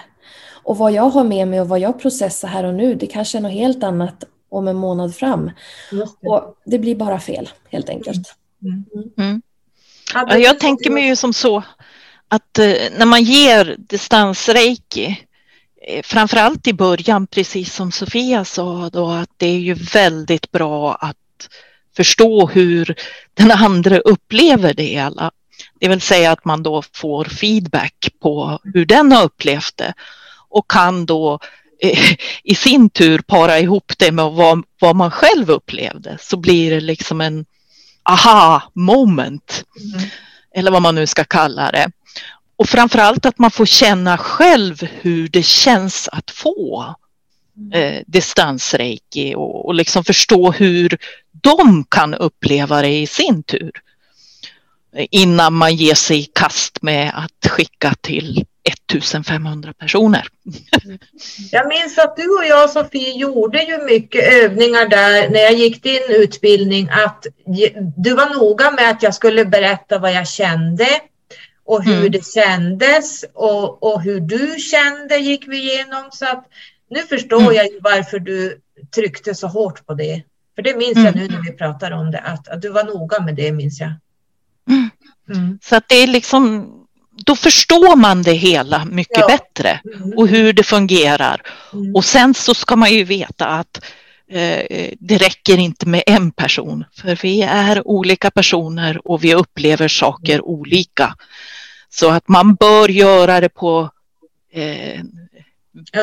Och 0.63 0.78
vad 0.78 0.91
jag 0.91 1.10
har 1.10 1.24
med 1.24 1.47
mig 1.47 1.62
och 1.62 1.69
vad 1.69 1.80
jag 1.80 2.00
processar 2.00 2.47
här 2.47 2.63
och 2.63 2.74
nu, 2.74 2.95
det 2.95 3.08
kanske 3.08 3.38
är 3.38 3.41
något 3.41 3.52
helt 3.52 3.84
annat 3.84 4.24
om 4.52 4.68
en 4.68 4.76
månad 4.76 5.16
fram. 5.16 5.52
Det. 5.92 6.30
Och 6.30 6.58
det 6.66 6.80
blir 6.80 6.96
bara 6.96 7.20
fel, 7.20 7.50
helt 7.70 7.90
enkelt. 7.90 8.36
Mm. 8.64 8.86
Mm. 9.18 9.42
Ja, 10.14 10.38
jag 10.38 10.60
tänker 10.60 10.90
mig 10.90 11.08
ju 11.08 11.16
som 11.16 11.34
så 11.34 11.64
att 12.28 12.60
eh, 12.60 12.76
när 12.98 13.06
man 13.06 13.24
ger 13.24 13.76
distansreiki, 13.80 15.26
eh, 15.88 16.02
framförallt 16.04 16.68
i 16.68 16.74
början, 16.74 17.28
precis 17.28 17.74
som 17.74 17.92
Sofia 17.92 18.46
sa, 18.46 18.90
då, 18.90 19.10
att 19.10 19.30
det 19.38 19.48
är 19.48 19.60
ju 19.60 19.74
väldigt 19.74 20.52
bra 20.52 20.96
att 20.96 21.18
förstå 21.96 22.48
hur 22.48 22.96
den 23.34 23.52
andra 23.52 24.00
upplever 24.00 24.74
det 24.74 24.84
hela. 24.84 25.32
Det 25.80 25.88
vill 25.88 26.02
säga 26.02 26.32
att 26.32 26.46
man 26.46 26.64
då 26.64 26.84
får 26.94 27.26
feedback 27.26 28.10
på 28.20 28.60
hur 28.64 28.86
den 28.86 29.12
har 29.12 29.24
upplevt 29.24 29.78
det 29.78 29.94
och 30.50 30.72
kan 30.72 31.06
då 31.06 31.34
eh, 31.34 31.40
i 32.44 32.56
sin 32.56 32.89
tur 32.89 33.20
para 33.20 33.60
ihop 33.60 33.94
det 33.98 34.12
med 34.12 34.26
vad, 34.26 34.63
vad 34.80 34.96
man 34.96 35.12
själv 35.12 35.50
upplevde 35.50 36.17
så 36.22 36.38
blir 36.38 36.72
det 36.72 36.80
liksom 36.80 37.22
en 37.22 37.46
aha 38.04 38.63
moment. 38.74 39.63
Mm. 39.94 40.10
Eller 40.56 40.72
vad 40.72 40.82
man 40.82 40.96
nu 40.96 41.08
ska 41.08 41.24
kalla 41.24 41.72
det. 41.72 41.91
Och 42.56 42.70
framförallt 42.70 43.26
att 43.26 43.39
man 43.39 43.52
får 43.52 43.65
känna 43.65 44.17
själv 44.17 44.82
hur 45.02 45.28
det 45.28 45.44
känns 45.44 46.10
att 46.12 46.32
få 46.32 46.96
mm. 47.58 47.72
eh, 47.72 48.02
distansreiki 48.08 49.36
och, 49.36 49.65
och 49.65 49.74
liksom 49.74 50.04
förstå 50.04 50.52
hur 50.52 50.98
de 51.32 51.84
kan 51.84 52.13
uppleva 52.13 52.82
det 52.82 53.00
i 53.00 53.08
sin 53.08 53.44
tur. 53.44 53.72
Innan 55.12 55.54
man 55.54 55.76
ger 55.76 55.96
sig 55.96 56.20
i 56.20 56.24
kast 56.24 56.82
med 56.82 57.12
att 57.15 57.52
skicka 57.52 57.94
till 58.02 58.46
1500 58.97 59.73
personer. 59.73 60.27
Jag 61.51 61.67
minns 61.67 61.97
att 61.97 62.15
du 62.15 62.30
och 62.30 62.45
jag 62.45 62.69
Sofie 62.69 63.17
gjorde 63.17 63.63
ju 63.63 63.84
mycket 63.84 64.34
övningar 64.34 64.89
där 64.89 65.30
när 65.30 65.39
jag 65.39 65.54
gick 65.54 65.84
din 65.84 66.01
utbildning 66.10 66.89
att 66.89 67.25
du 67.97 68.13
var 68.13 68.36
noga 68.36 68.71
med 68.71 68.89
att 68.89 69.04
jag 69.04 69.13
skulle 69.13 69.45
berätta 69.45 69.99
vad 69.99 70.13
jag 70.13 70.27
kände 70.27 70.88
och 71.65 71.84
hur 71.84 71.99
mm. 71.99 72.12
det 72.12 72.25
kändes 72.25 73.25
och, 73.34 73.84
och 73.84 74.01
hur 74.01 74.19
du 74.19 74.60
kände 74.60 75.17
gick 75.17 75.47
vi 75.47 75.58
igenom. 75.58 76.10
Så 76.12 76.25
att 76.25 76.45
nu 76.89 76.99
förstår 76.99 77.41
mm. 77.41 77.54
jag 77.54 77.67
varför 77.82 78.19
du 78.19 78.60
tryckte 78.95 79.36
så 79.36 79.47
hårt 79.47 79.86
på 79.86 79.93
det. 79.93 80.23
För 80.56 80.62
det 80.62 80.77
minns 80.77 80.97
jag 80.97 81.15
nu 81.15 81.21
mm. 81.21 81.34
när 81.34 81.41
vi 81.41 81.58
pratar 81.58 81.91
om 81.91 82.12
det, 82.12 82.19
att, 82.19 82.47
att 82.47 82.62
du 82.62 82.69
var 82.69 82.84
noga 82.84 83.19
med 83.19 83.36
det 83.36 83.51
minns 83.51 83.80
jag. 83.80 83.93
Mm. 84.69 84.89
mm. 85.30 85.60
Så 85.62 85.75
att 85.75 85.89
det 85.89 85.95
är 85.95 86.08
liksom, 86.08 86.71
då 87.12 87.36
förstår 87.36 87.95
man 87.95 88.24
det 88.24 88.34
hela 88.34 88.86
mycket 88.86 89.19
ja. 89.19 89.28
bättre 89.28 89.82
mm. 89.95 90.17
och 90.17 90.28
hur 90.28 90.54
det 90.54 90.63
fungerar. 90.63 91.41
Mm. 91.74 91.95
Och 91.95 92.06
sen 92.06 92.34
så 92.34 92.54
ska 92.54 92.76
man 92.76 92.91
ju 92.91 93.04
veta 93.04 93.45
att 93.47 93.86
eh, 94.32 94.89
det 95.00 95.17
räcker 95.17 95.58
inte 95.58 95.88
med 95.88 96.04
en 96.06 96.32
person, 96.32 96.86
för 96.93 97.15
vi 97.21 97.41
är 97.41 97.88
olika 97.88 98.32
personer 98.32 99.08
och 99.08 99.24
vi 99.24 99.36
upplever 99.36 99.88
saker 99.88 100.41
olika. 100.41 101.15
Så 101.89 102.10
att 102.10 102.28
man 102.28 102.56
bör 102.56 102.89
göra 102.89 103.41
det 103.41 103.50
på 103.50 103.89
eh, 104.54 105.02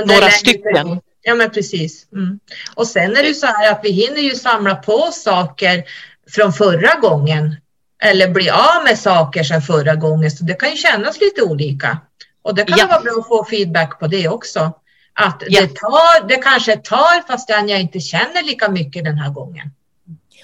några 0.07 0.31
stycken. 0.31 1.01
Ja, 1.23 1.35
men 1.35 1.51
precis. 1.51 2.07
Mm. 2.13 2.41
Och 2.75 2.87
sen 2.87 3.17
är 3.17 3.23
det 3.23 3.35
så 3.35 3.47
här 3.47 3.73
att 3.73 3.81
vi 3.83 3.91
hinner 3.91 4.21
ju 4.21 4.35
samla 4.35 4.75
på 4.75 5.11
saker 5.13 5.85
från 6.31 6.53
förra 6.53 7.01
gången 7.01 7.57
eller 8.03 8.29
bli 8.29 8.51
av 8.51 8.85
med 8.85 8.99
saker 8.99 9.43
sedan 9.43 9.63
förra 9.63 9.95
gången, 9.95 10.31
så 10.31 10.45
det 10.45 10.55
kan 10.55 10.71
ju 10.71 10.77
kännas 10.77 11.21
lite 11.21 11.43
olika. 11.43 11.99
Och 12.43 12.55
det 12.55 12.65
kan 12.65 12.79
ja. 12.79 12.87
vara 12.87 13.01
bra 13.01 13.13
att 13.21 13.29
få 13.29 13.45
feedback 13.45 14.01
på 14.01 14.07
det 14.07 14.29
också. 14.29 14.73
Att 15.13 15.43
ja. 15.49 15.61
det, 15.61 15.67
tar, 15.67 16.29
det 16.29 16.37
kanske 16.37 16.77
tar 16.77 17.27
fastän 17.27 17.69
jag 17.69 17.81
inte 17.81 18.01
känner 18.01 18.47
lika 18.47 18.69
mycket 18.69 19.05
den 19.05 19.19
här 19.19 19.31
gången. 19.31 19.71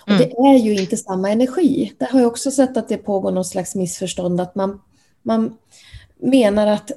Och 0.06 0.12
det 0.12 0.32
är 0.32 0.58
ju 0.58 0.74
inte 0.74 0.96
samma 0.96 1.30
energi. 1.30 1.92
Det 1.98 2.04
har 2.04 2.20
jag 2.20 2.26
också 2.26 2.50
sett 2.50 2.76
att 2.76 2.88
det 2.88 2.96
pågår 2.96 3.30
någon 3.30 3.44
slags 3.44 3.74
missförstånd, 3.74 4.40
att 4.40 4.54
man, 4.54 4.80
man 5.22 5.56
menar 6.22 6.66
att 6.66 6.90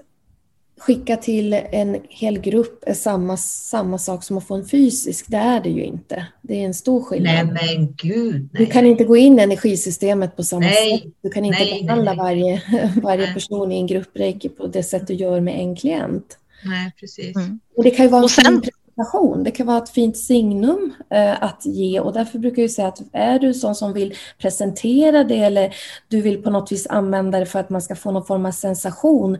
skicka 0.77 1.17
till 1.17 1.53
en 1.53 2.01
hel 2.09 2.39
grupp 2.39 2.83
är 2.87 2.93
samma, 2.93 3.37
samma 3.37 3.97
sak 3.97 4.23
som 4.23 4.37
att 4.37 4.47
få 4.47 4.55
en 4.55 4.65
fysisk. 4.65 5.25
Det 5.27 5.37
är 5.37 5.61
det 5.61 5.69
ju 5.69 5.83
inte. 5.83 6.27
Det 6.41 6.61
är 6.61 6.65
en 6.65 6.73
stor 6.73 7.03
skillnad. 7.03 7.47
Nej 7.53 7.77
men 7.77 7.93
gud. 7.95 8.49
Nej. 8.53 8.65
Du 8.65 8.71
kan 8.71 8.85
inte 8.85 9.03
gå 9.03 9.17
in 9.17 9.39
i 9.39 9.41
energisystemet 9.41 10.35
på 10.35 10.43
samma 10.43 10.59
nej. 10.59 10.99
sätt. 10.99 11.13
Du 11.21 11.29
kan 11.29 11.45
inte 11.45 11.59
nej, 11.59 11.83
behandla 11.83 12.13
nej, 12.13 12.17
varje, 12.17 12.61
varje 13.03 13.33
person 13.33 13.71
i 13.71 13.75
en 13.75 13.87
grupp 13.87 14.13
på 14.57 14.67
det 14.67 14.83
sätt 14.83 15.07
du 15.07 15.13
gör 15.13 15.39
med 15.39 15.59
en 15.59 15.75
klient. 15.75 16.37
Nej, 16.65 16.91
precis. 16.99 17.35
Mm. 17.35 17.59
Och 17.77 17.83
det 17.83 17.91
kan 17.91 18.05
ju 18.05 18.11
vara 18.11 18.23
en 18.23 18.29
sen... 18.29 18.63
presentation. 18.97 19.43
Det 19.43 19.51
kan 19.51 19.67
vara 19.67 19.77
ett 19.77 19.89
fint 19.89 20.17
signum 20.17 20.93
eh, 21.09 21.43
att 21.43 21.65
ge 21.65 21.99
och 21.99 22.13
därför 22.13 22.39
brukar 22.39 22.61
jag 22.61 22.71
säga 22.71 22.87
att 22.87 23.01
är 23.13 23.39
du 23.39 23.53
sån 23.53 23.75
som 23.75 23.93
vill 23.93 24.13
presentera 24.37 25.23
det 25.23 25.39
eller 25.39 25.75
du 26.07 26.21
vill 26.21 26.43
på 26.43 26.49
något 26.49 26.71
vis 26.71 26.87
använda 26.87 27.39
det 27.39 27.45
för 27.45 27.59
att 27.59 27.69
man 27.69 27.81
ska 27.81 27.95
få 27.95 28.11
någon 28.11 28.25
form 28.25 28.45
av 28.45 28.51
sensation 28.51 29.37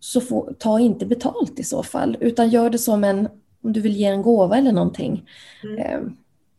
så 0.00 0.20
få, 0.20 0.52
ta 0.58 0.80
inte 0.80 1.06
betalt 1.06 1.58
i 1.58 1.64
så 1.64 1.82
fall 1.82 2.16
utan 2.20 2.48
gör 2.48 2.70
det 2.70 2.78
som 2.78 3.04
en, 3.04 3.28
om 3.62 3.72
du 3.72 3.80
vill 3.80 3.96
ge 3.96 4.06
en 4.06 4.22
gåva 4.22 4.56
eller 4.56 4.72
någonting. 4.72 5.28
Mm. 5.64 5.78
Eh, 5.78 6.00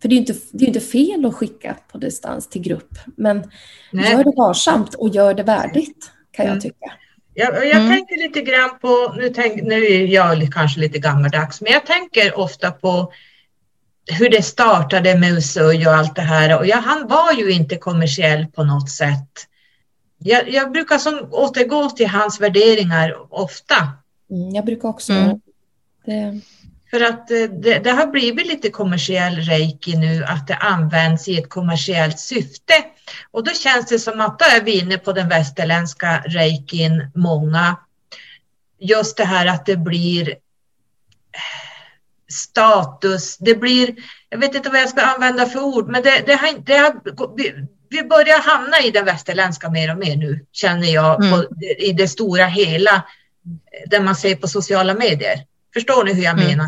för 0.01 0.09
det 0.09 0.15
är 0.15 0.17
inte, 0.17 0.33
det 0.51 0.63
är 0.63 0.67
inte 0.67 0.79
fel 0.79 1.25
att 1.25 1.35
skicka 1.35 1.77
på 1.91 1.97
distans 1.97 2.49
till 2.49 2.61
grupp, 2.61 2.97
men 3.17 3.43
Nej. 3.91 4.11
gör 4.11 4.23
det 4.23 4.33
varsamt 4.37 4.95
och 4.95 5.09
gör 5.09 5.33
det 5.33 5.43
värdigt 5.43 6.11
kan 6.31 6.45
jag 6.45 6.53
mm. 6.53 6.61
tycka. 6.61 6.93
Jag, 7.39 7.67
jag 7.67 7.77
mm. 7.77 7.89
tänker 7.89 8.17
lite 8.17 8.41
grann 8.41 8.79
på, 8.81 9.13
nu, 9.17 9.29
tänk, 9.29 9.63
nu 9.63 9.85
är 9.85 10.07
jag 10.07 10.53
kanske 10.53 10.79
lite 10.79 10.99
gammaldags, 10.99 11.61
men 11.61 11.71
jag 11.71 11.85
tänker 11.85 12.39
ofta 12.39 12.71
på 12.71 13.13
hur 14.05 14.29
det 14.29 14.41
startade 14.41 15.17
med 15.17 15.31
Usui 15.31 15.87
och 15.87 15.93
allt 15.93 16.15
det 16.15 16.21
här. 16.21 16.59
Och 16.59 16.67
jag, 16.67 16.77
han 16.77 17.07
var 17.07 17.33
ju 17.33 17.51
inte 17.51 17.75
kommersiell 17.75 18.45
på 18.45 18.63
något 18.63 18.89
sätt. 18.89 19.47
Jag, 20.17 20.49
jag 20.49 20.71
brukar 20.71 20.97
som 20.97 21.27
återgå 21.31 21.89
till 21.89 22.07
hans 22.07 22.41
värderingar 22.41 23.15
ofta. 23.29 23.75
Mm, 24.31 24.55
jag 24.55 24.65
brukar 24.65 24.89
också 24.89 25.13
mm. 25.13 25.41
det. 26.05 26.39
För 26.89 27.01
att 27.01 27.31
eh, 27.31 27.43
det, 27.43 27.79
det, 27.79 27.91
har 27.91 28.07
blivit 28.07 28.47
lite 28.47 28.69
kommersiell 28.69 29.35
reiki 29.35 29.97
nu, 29.97 30.23
att 30.23 30.47
det 30.47 30.55
används 30.55 31.27
i 31.27 31.37
ett 31.37 31.49
kommersiellt 31.49 32.19
syfte. 32.19 32.73
Och 33.31 33.43
då 33.43 33.51
känns 33.51 33.85
det 33.85 33.99
som 33.99 34.21
att 34.21 34.39
då 34.39 34.45
är 34.45 34.61
vi 34.61 34.79
inne 34.79 34.97
på 34.97 35.11
den 35.11 35.29
västerländska 35.29 36.23
reikin, 36.27 37.11
många. 37.15 37.75
Just 38.79 39.17
det 39.17 39.25
här 39.25 39.45
att 39.45 39.65
det 39.65 39.77
blir 39.77 40.35
status, 42.31 43.37
det 43.37 43.55
blir, 43.55 43.95
jag 44.29 44.37
vet 44.37 44.55
inte 44.55 44.69
vad 44.69 44.81
jag 44.81 44.89
ska 44.89 45.01
använda 45.01 45.45
för 45.45 45.59
ord, 45.59 45.89
men 45.89 46.03
det, 46.03 46.23
det 46.25 46.35
har, 46.35 46.65
det 46.65 46.77
har, 46.77 47.01
vi 47.89 48.03
börjar 48.03 48.39
hamna 48.39 48.79
i 48.79 48.91
den 48.91 49.05
västerländska 49.05 49.69
mer 49.69 49.91
och 49.91 49.97
mer 49.97 50.15
nu, 50.15 50.45
känner 50.51 50.87
jag, 50.87 51.23
mm. 51.23 51.31
på, 51.31 51.45
i 51.79 51.93
det 51.93 52.07
stora 52.07 52.45
hela, 52.45 53.03
där 53.85 54.01
man 54.01 54.15
ser 54.15 54.35
på 54.35 54.47
sociala 54.47 54.93
medier. 54.93 55.48
Förstår 55.73 56.03
ni 56.03 56.13
hur 56.13 56.23
jag 56.23 56.33
mm. 56.33 56.47
menar? 56.47 56.67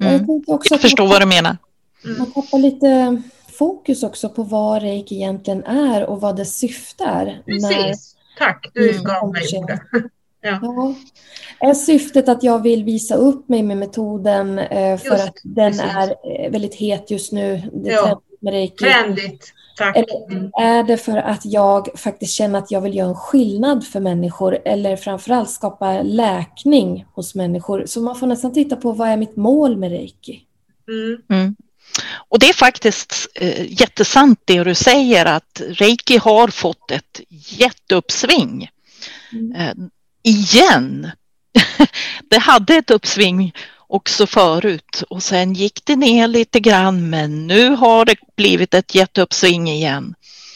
Mm. 0.00 0.26
Jag, 0.46 0.62
jag 0.70 0.80
förstår 0.80 1.06
vad 1.06 1.22
du 1.22 1.26
menar. 1.26 1.56
Man 2.18 2.32
tappar 2.32 2.58
lite 2.58 3.22
fokus 3.58 4.02
också 4.02 4.28
på 4.28 4.42
vad 4.42 4.82
reiki 4.82 5.14
egentligen 5.14 5.64
är 5.64 6.04
och 6.04 6.20
vad 6.20 6.36
det 6.36 6.44
syftar. 6.44 7.42
Precis. 7.46 7.70
När 7.70 7.94
Tack, 8.38 8.70
du 8.74 9.02
gav 9.02 9.32
mig 9.32 9.42
ordet. 9.56 9.80
Ja. 10.46 10.58
ja. 10.62 10.94
Är 11.68 11.74
syftet 11.74 12.28
att 12.28 12.42
jag 12.42 12.62
vill 12.62 12.84
visa 12.84 13.14
upp 13.14 13.48
mig 13.48 13.62
med 13.62 13.76
metoden 13.76 14.58
eh, 14.58 14.98
för 14.98 15.10
just, 15.10 15.28
att 15.28 15.34
den 15.42 15.72
precis. 15.72 15.96
är 15.96 16.08
eh, 16.08 16.50
väldigt 16.50 16.74
het 16.74 17.10
just 17.10 17.32
nu? 17.32 17.62
Det 17.72 17.90
ja. 17.90 18.22
med 18.40 18.52
reiki. 18.52 18.84
Trendigt. 18.84 19.53
Tack. 19.76 19.96
Eller 19.96 20.32
mm. 20.32 20.50
är 20.60 20.82
det 20.82 20.96
för 20.96 21.16
att 21.16 21.44
jag 21.44 21.88
faktiskt 21.94 22.32
känner 22.32 22.58
att 22.58 22.70
jag 22.70 22.80
vill 22.80 22.94
göra 22.94 23.08
en 23.08 23.14
skillnad 23.14 23.86
för 23.86 24.00
människor 24.00 24.58
eller 24.64 24.96
framförallt 24.96 25.50
skapa 25.50 26.02
läkning 26.02 27.04
hos 27.14 27.34
människor? 27.34 27.86
Så 27.86 28.00
man 28.00 28.16
får 28.16 28.26
nästan 28.26 28.52
titta 28.52 28.76
på 28.76 28.92
vad 28.92 29.08
är 29.08 29.16
mitt 29.16 29.36
mål 29.36 29.76
med 29.76 29.90
reiki? 29.90 30.40
Mm. 30.88 31.22
Mm. 31.30 31.56
Och 32.28 32.38
det 32.38 32.48
är 32.48 32.54
faktiskt 32.54 33.28
eh, 33.34 33.80
jättesant 33.80 34.40
det 34.44 34.64
du 34.64 34.74
säger 34.74 35.26
att 35.26 35.62
reiki 35.68 36.16
har 36.16 36.48
fått 36.48 36.90
ett 36.90 37.20
jätteuppsving. 37.28 38.68
Mm. 39.32 39.52
Eh, 39.52 39.74
igen. 40.22 41.10
det 42.30 42.38
hade 42.38 42.74
ett 42.74 42.90
uppsving 42.90 43.54
också 43.94 44.26
förut 44.26 45.02
och 45.08 45.22
sen 45.22 45.54
gick 45.54 45.80
det 45.84 45.96
ner 45.96 46.28
lite 46.28 46.60
grann 46.60 47.10
men 47.10 47.46
nu 47.46 47.68
har 47.68 48.04
det 48.04 48.16
blivit 48.36 48.74
ett 48.74 48.94
jätteuppsving 48.94 49.70
igen. 49.70 50.14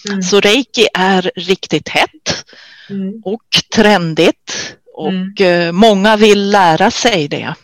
Mm. 0.08 0.22
Så 0.22 0.40
reiki 0.40 0.88
är 0.94 1.30
riktigt 1.34 1.88
hett 1.88 2.44
mm. 2.90 3.22
och 3.24 3.62
trendigt 3.74 4.76
och 4.94 5.08
mm. 5.08 5.34
Eh, 5.40 5.72
många 5.72 6.16
vill 6.16 6.50
lära 6.50 6.90
sig 6.90 7.28
det. 7.28 7.54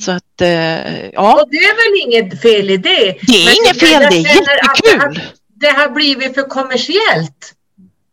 Så 0.00 0.12
att, 0.12 0.40
eh, 0.40 1.08
ja. 1.08 1.42
Och 1.42 1.50
det 1.50 1.56
är 1.56 1.76
väl 1.76 2.06
inget 2.06 2.42
fel 2.42 2.70
i 2.70 2.76
det? 2.76 3.16
Det 3.22 3.32
är 3.32 3.44
men 3.44 3.54
inget 3.64 3.80
fel, 3.80 4.02
det 4.10 4.16
är 4.16 4.34
jättekul. 4.36 4.44
Det 4.82 4.98
har, 5.00 5.22
det 5.54 5.70
har 5.70 5.88
blivit 5.88 6.34
för 6.34 6.42
kommersiellt. 6.42 7.54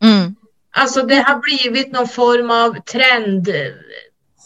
Mm. 0.04 0.36
Alltså 0.76 1.04
det 1.04 1.16
har 1.16 1.40
blivit 1.40 1.92
någon 1.92 2.08
form 2.08 2.52
av 2.52 2.82
trend 2.82 3.50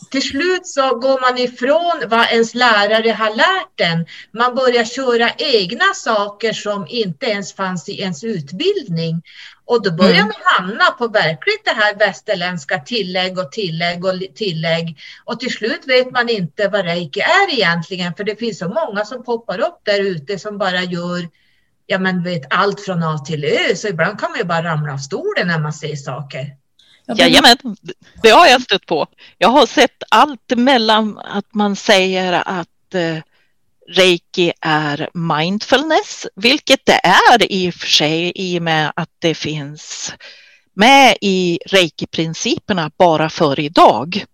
till 0.10 0.22
slut 0.22 0.68
så 0.68 0.96
går 0.96 1.22
man 1.22 1.38
ifrån 1.38 2.10
vad 2.10 2.26
ens 2.32 2.54
lärare 2.54 3.12
har 3.12 3.36
lärt 3.36 3.92
en. 3.92 4.06
Man 4.32 4.56
börjar 4.56 4.84
köra 4.84 5.30
egna 5.38 5.94
saker 5.96 6.54
som 6.54 6.86
inte 6.90 7.26
ens 7.26 7.54
fanns 7.54 7.90
i 7.90 8.02
ens 8.02 8.24
utbildning. 8.24 9.22
Och 9.66 9.84
då 9.84 9.92
börjar 9.92 10.16
mm. 10.16 10.28
man 10.28 10.68
hamna 10.68 10.86
på 10.86 11.08
verkligt 11.08 11.66
det 11.66 11.72
här 11.72 11.96
västerländska 11.96 12.80
tillägg 12.80 13.40
och 13.40 13.52
tillägg 13.52 14.06
och 14.06 14.14
tillägg. 14.36 14.98
Och 15.26 15.40
till 15.40 15.52
slut 15.52 15.82
vet 15.88 16.12
man 16.12 16.30
inte 16.30 16.68
vad 16.68 16.86
reiki 16.86 17.20
är 17.20 17.54
egentligen, 17.54 18.14
för 18.14 18.24
det 18.24 18.36
finns 18.36 18.60
så 18.60 18.70
många 18.70 19.06
som 19.06 19.24
poppar 19.24 19.60
upp 19.60 19.80
där 19.84 20.00
ute 20.00 20.40
som 20.40 20.58
bara 20.58 20.84
gör 20.84 21.28
ja, 21.86 22.00
men 22.00 22.24
vet, 22.24 22.42
allt 22.50 22.82
från 22.82 23.04
A 23.04 23.18
till 23.18 23.46
Ö. 23.46 23.76
Så 23.76 23.88
ibland 23.88 24.20
kan 24.20 24.32
man 24.32 24.40
ju 24.40 24.46
bara 24.46 24.64
ramla 24.64 24.94
av 24.94 24.98
stolen 24.98 25.48
när 25.48 25.60
man 25.60 25.74
ser 25.74 25.96
saker. 25.96 26.56
Jajamän, 27.16 27.58
det 28.24 28.30
har 28.30 28.48
jag 28.48 28.62
stött 28.62 28.86
på. 28.86 29.08
Jag 29.38 29.50
har 29.50 29.66
sett 29.66 30.04
allt 30.10 30.54
mellan 30.58 31.18
att 31.18 31.54
man 31.54 31.76
säger 31.76 32.34
att 32.34 32.94
eh, 32.94 33.18
reiki 33.88 34.54
är 34.62 35.10
mindfulness, 35.14 36.28
vilket 36.36 36.86
det 36.86 37.00
är 37.04 37.52
i 37.52 37.70
och 37.70 37.74
för 37.74 37.88
sig 37.88 38.32
i 38.36 38.60
och 38.60 38.64
med 38.64 38.92
att 38.96 39.10
det 39.20 39.36
finns 39.36 40.14
med 40.74 41.18
i 41.22 41.60
reiki-principerna 41.66 42.92
bara 42.98 43.30
för 43.30 43.60
idag. 43.60 44.26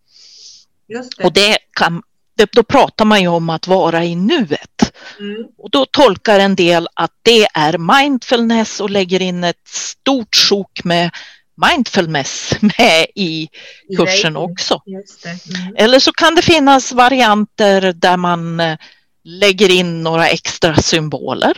Det. 0.87 1.23
Och 1.25 1.33
det 1.33 1.57
kan, 1.71 2.03
det, 2.37 2.51
då 2.51 2.63
pratar 2.63 3.05
man 3.05 3.21
ju 3.21 3.27
om 3.27 3.49
att 3.49 3.67
vara 3.67 4.05
i 4.05 4.15
nuet. 4.15 4.93
Mm. 5.19 5.45
Och 5.57 5.69
då 5.69 5.85
tolkar 5.85 6.39
en 6.39 6.55
del 6.55 6.87
att 6.93 7.11
det 7.21 7.47
är 7.53 8.01
mindfulness 8.01 8.79
och 8.79 8.89
lägger 8.89 9.21
in 9.21 9.43
ett 9.43 9.67
stort 9.67 10.35
sjok 10.35 10.83
med 10.83 11.11
mindfulness 11.55 12.53
med 12.61 13.07
i 13.15 13.49
kursen 13.97 14.37
också. 14.37 14.81
Mm. 14.85 15.75
Eller 15.75 15.99
så 15.99 16.11
kan 16.11 16.35
det 16.35 16.41
finnas 16.41 16.91
varianter 16.91 17.93
där 17.93 18.17
man 18.17 18.59
eh, 18.59 18.77
lägger 19.23 19.71
in 19.71 20.03
några 20.03 20.29
extra 20.29 20.75
symboler. 20.75 21.57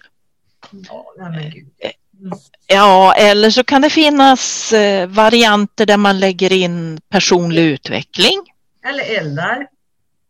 Ja, 2.67 3.13
eller 3.13 3.49
så 3.49 3.63
kan 3.63 3.81
det 3.81 3.89
finnas 3.89 4.73
eh, 4.73 5.07
varianter 5.07 5.85
där 5.85 5.97
man 5.97 6.19
lägger 6.19 6.53
in 6.53 7.01
personlig 7.09 7.63
utveckling. 7.63 8.41
Eller 8.89 9.19
eldar. 9.19 9.67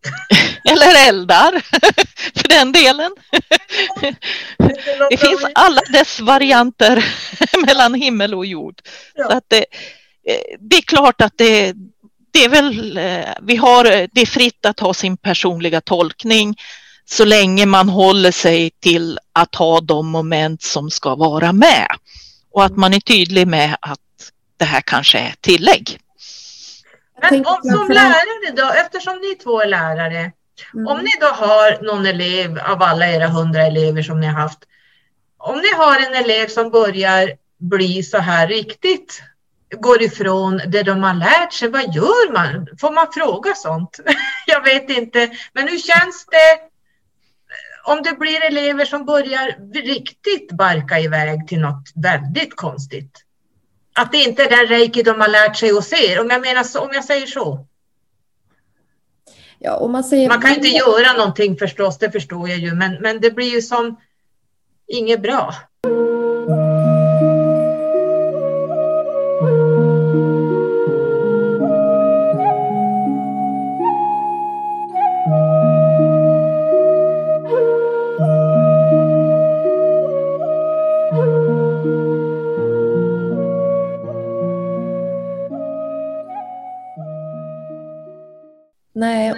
Eller 0.70 1.07
eldar, 1.07 1.51
för 2.36 2.47
den 2.47 2.72
delen. 2.72 3.11
Det 5.09 5.18
finns 5.18 5.45
alla 5.55 5.82
dess 5.91 6.20
varianter 6.20 7.05
mellan 7.66 7.93
himmel 7.93 8.34
och 8.34 8.45
jord. 8.45 8.82
Så 9.16 9.38
att 9.38 9.43
det, 9.47 9.66
eh, 10.28 10.57
det 10.59 10.76
är 10.76 10.82
klart 10.82 11.22
att 11.22 11.34
det, 11.38 11.74
det 12.34 12.43
är 12.45 12.49
väl, 12.49 12.97
eh, 12.97 13.34
vi 13.41 13.55
har, 13.55 13.84
det 14.13 14.22
är 14.22 14.26
fritt 14.26 14.66
att 14.66 14.80
ha 14.80 14.93
sin 14.93 15.18
personliga 15.18 15.82
tolkning 15.82 16.55
så 17.05 17.26
länge 17.26 17.66
man 17.66 17.89
håller 17.89 18.32
sig 18.32 18.70
till 18.70 19.20
att 19.34 19.55
ha 19.55 19.82
de 19.82 20.07
moment 20.07 20.61
som 20.61 20.89
ska 20.91 21.16
vara 21.16 21.53
med. 21.53 21.88
Och 22.51 22.66
att 22.66 22.78
man 22.78 22.93
är 22.93 22.99
tydlig 22.99 23.47
med 23.47 23.78
att 23.82 23.99
det 24.57 24.66
här 24.66 24.82
kanske 24.82 25.20
är 25.20 25.34
tillägg. 25.41 25.99
Men 27.22 27.45
om, 27.45 27.61
som 27.63 27.88
lärare 27.89 28.51
då, 28.55 28.72
eftersom 28.72 29.18
ni 29.18 29.36
två 29.36 29.61
är 29.61 29.68
lärare, 29.68 30.32
mm. 30.74 30.88
om 30.88 30.97
ni 30.97 31.12
då 31.20 31.28
har 31.28 31.84
någon 31.84 32.06
elev 32.06 32.60
av 32.60 32.84
alla 32.84 33.08
era 33.08 33.28
hundra 33.28 33.62
elever 33.62 34.01
som 34.01 34.20
ni 34.20 34.28
har 34.28 34.41
haft, 34.41 34.60
om 35.38 35.58
ni 35.58 35.74
har 35.74 35.99
en 35.99 36.24
elev 36.24 36.47
som 36.47 36.70
börjar 36.70 37.32
bli 37.58 38.03
så 38.03 38.18
här 38.18 38.47
riktigt 38.47 39.22
går 39.72 40.01
ifrån 40.01 40.62
det 40.68 40.84
de 40.84 41.03
har 41.03 41.14
lärt 41.14 41.53
sig, 41.53 41.70
vad 41.70 41.95
gör 41.95 42.34
man? 42.34 42.68
Får 42.80 42.91
man 42.91 43.08
fråga 43.14 43.53
sånt? 43.53 43.99
Jag 44.47 44.64
vet 44.64 44.89
inte, 44.89 45.32
men 45.53 45.68
hur 45.68 45.78
känns 45.78 46.26
det 46.26 46.60
om 47.84 48.01
det 48.03 48.20
blir 48.20 48.43
elever 48.43 48.86
som 48.86 49.06
börjar 49.06 49.74
riktigt 49.74 50.51
barka 50.51 50.99
iväg 50.99 51.47
till 51.47 51.60
något 51.60 51.91
väldigt 51.95 52.56
konstigt? 52.56 53.22
Att 53.95 54.12
det 54.12 54.18
inte 54.18 54.43
är 54.43 54.49
den 54.49 54.68
reiki 54.68 55.03
de 55.03 55.22
har 55.22 55.28
lärt 55.28 55.58
sig 55.58 55.72
hos 55.72 55.93
er, 55.93 56.20
om 56.22 56.30
jag, 56.30 56.41
menar 56.41 56.64
så, 56.64 56.80
om 56.80 56.89
jag 56.93 57.03
säger 57.03 57.26
så. 57.26 57.68
Ja, 59.66 59.76
och 59.76 59.89
man, 59.89 60.03
säger, 60.03 60.30
man 60.30 60.41
kan 60.41 60.53
inte 60.53 60.68
göra 60.68 61.13
någonting 61.18 61.57
förstås, 61.57 61.97
det 61.97 62.11
förstår 62.11 62.49
jag 62.49 62.57
ju, 62.57 62.74
men, 62.74 63.01
men 63.01 63.22
det 63.22 63.32
blir 63.32 63.53
ju 63.53 63.61
som 63.61 63.95
inget 64.88 65.22
bra. 65.22 65.53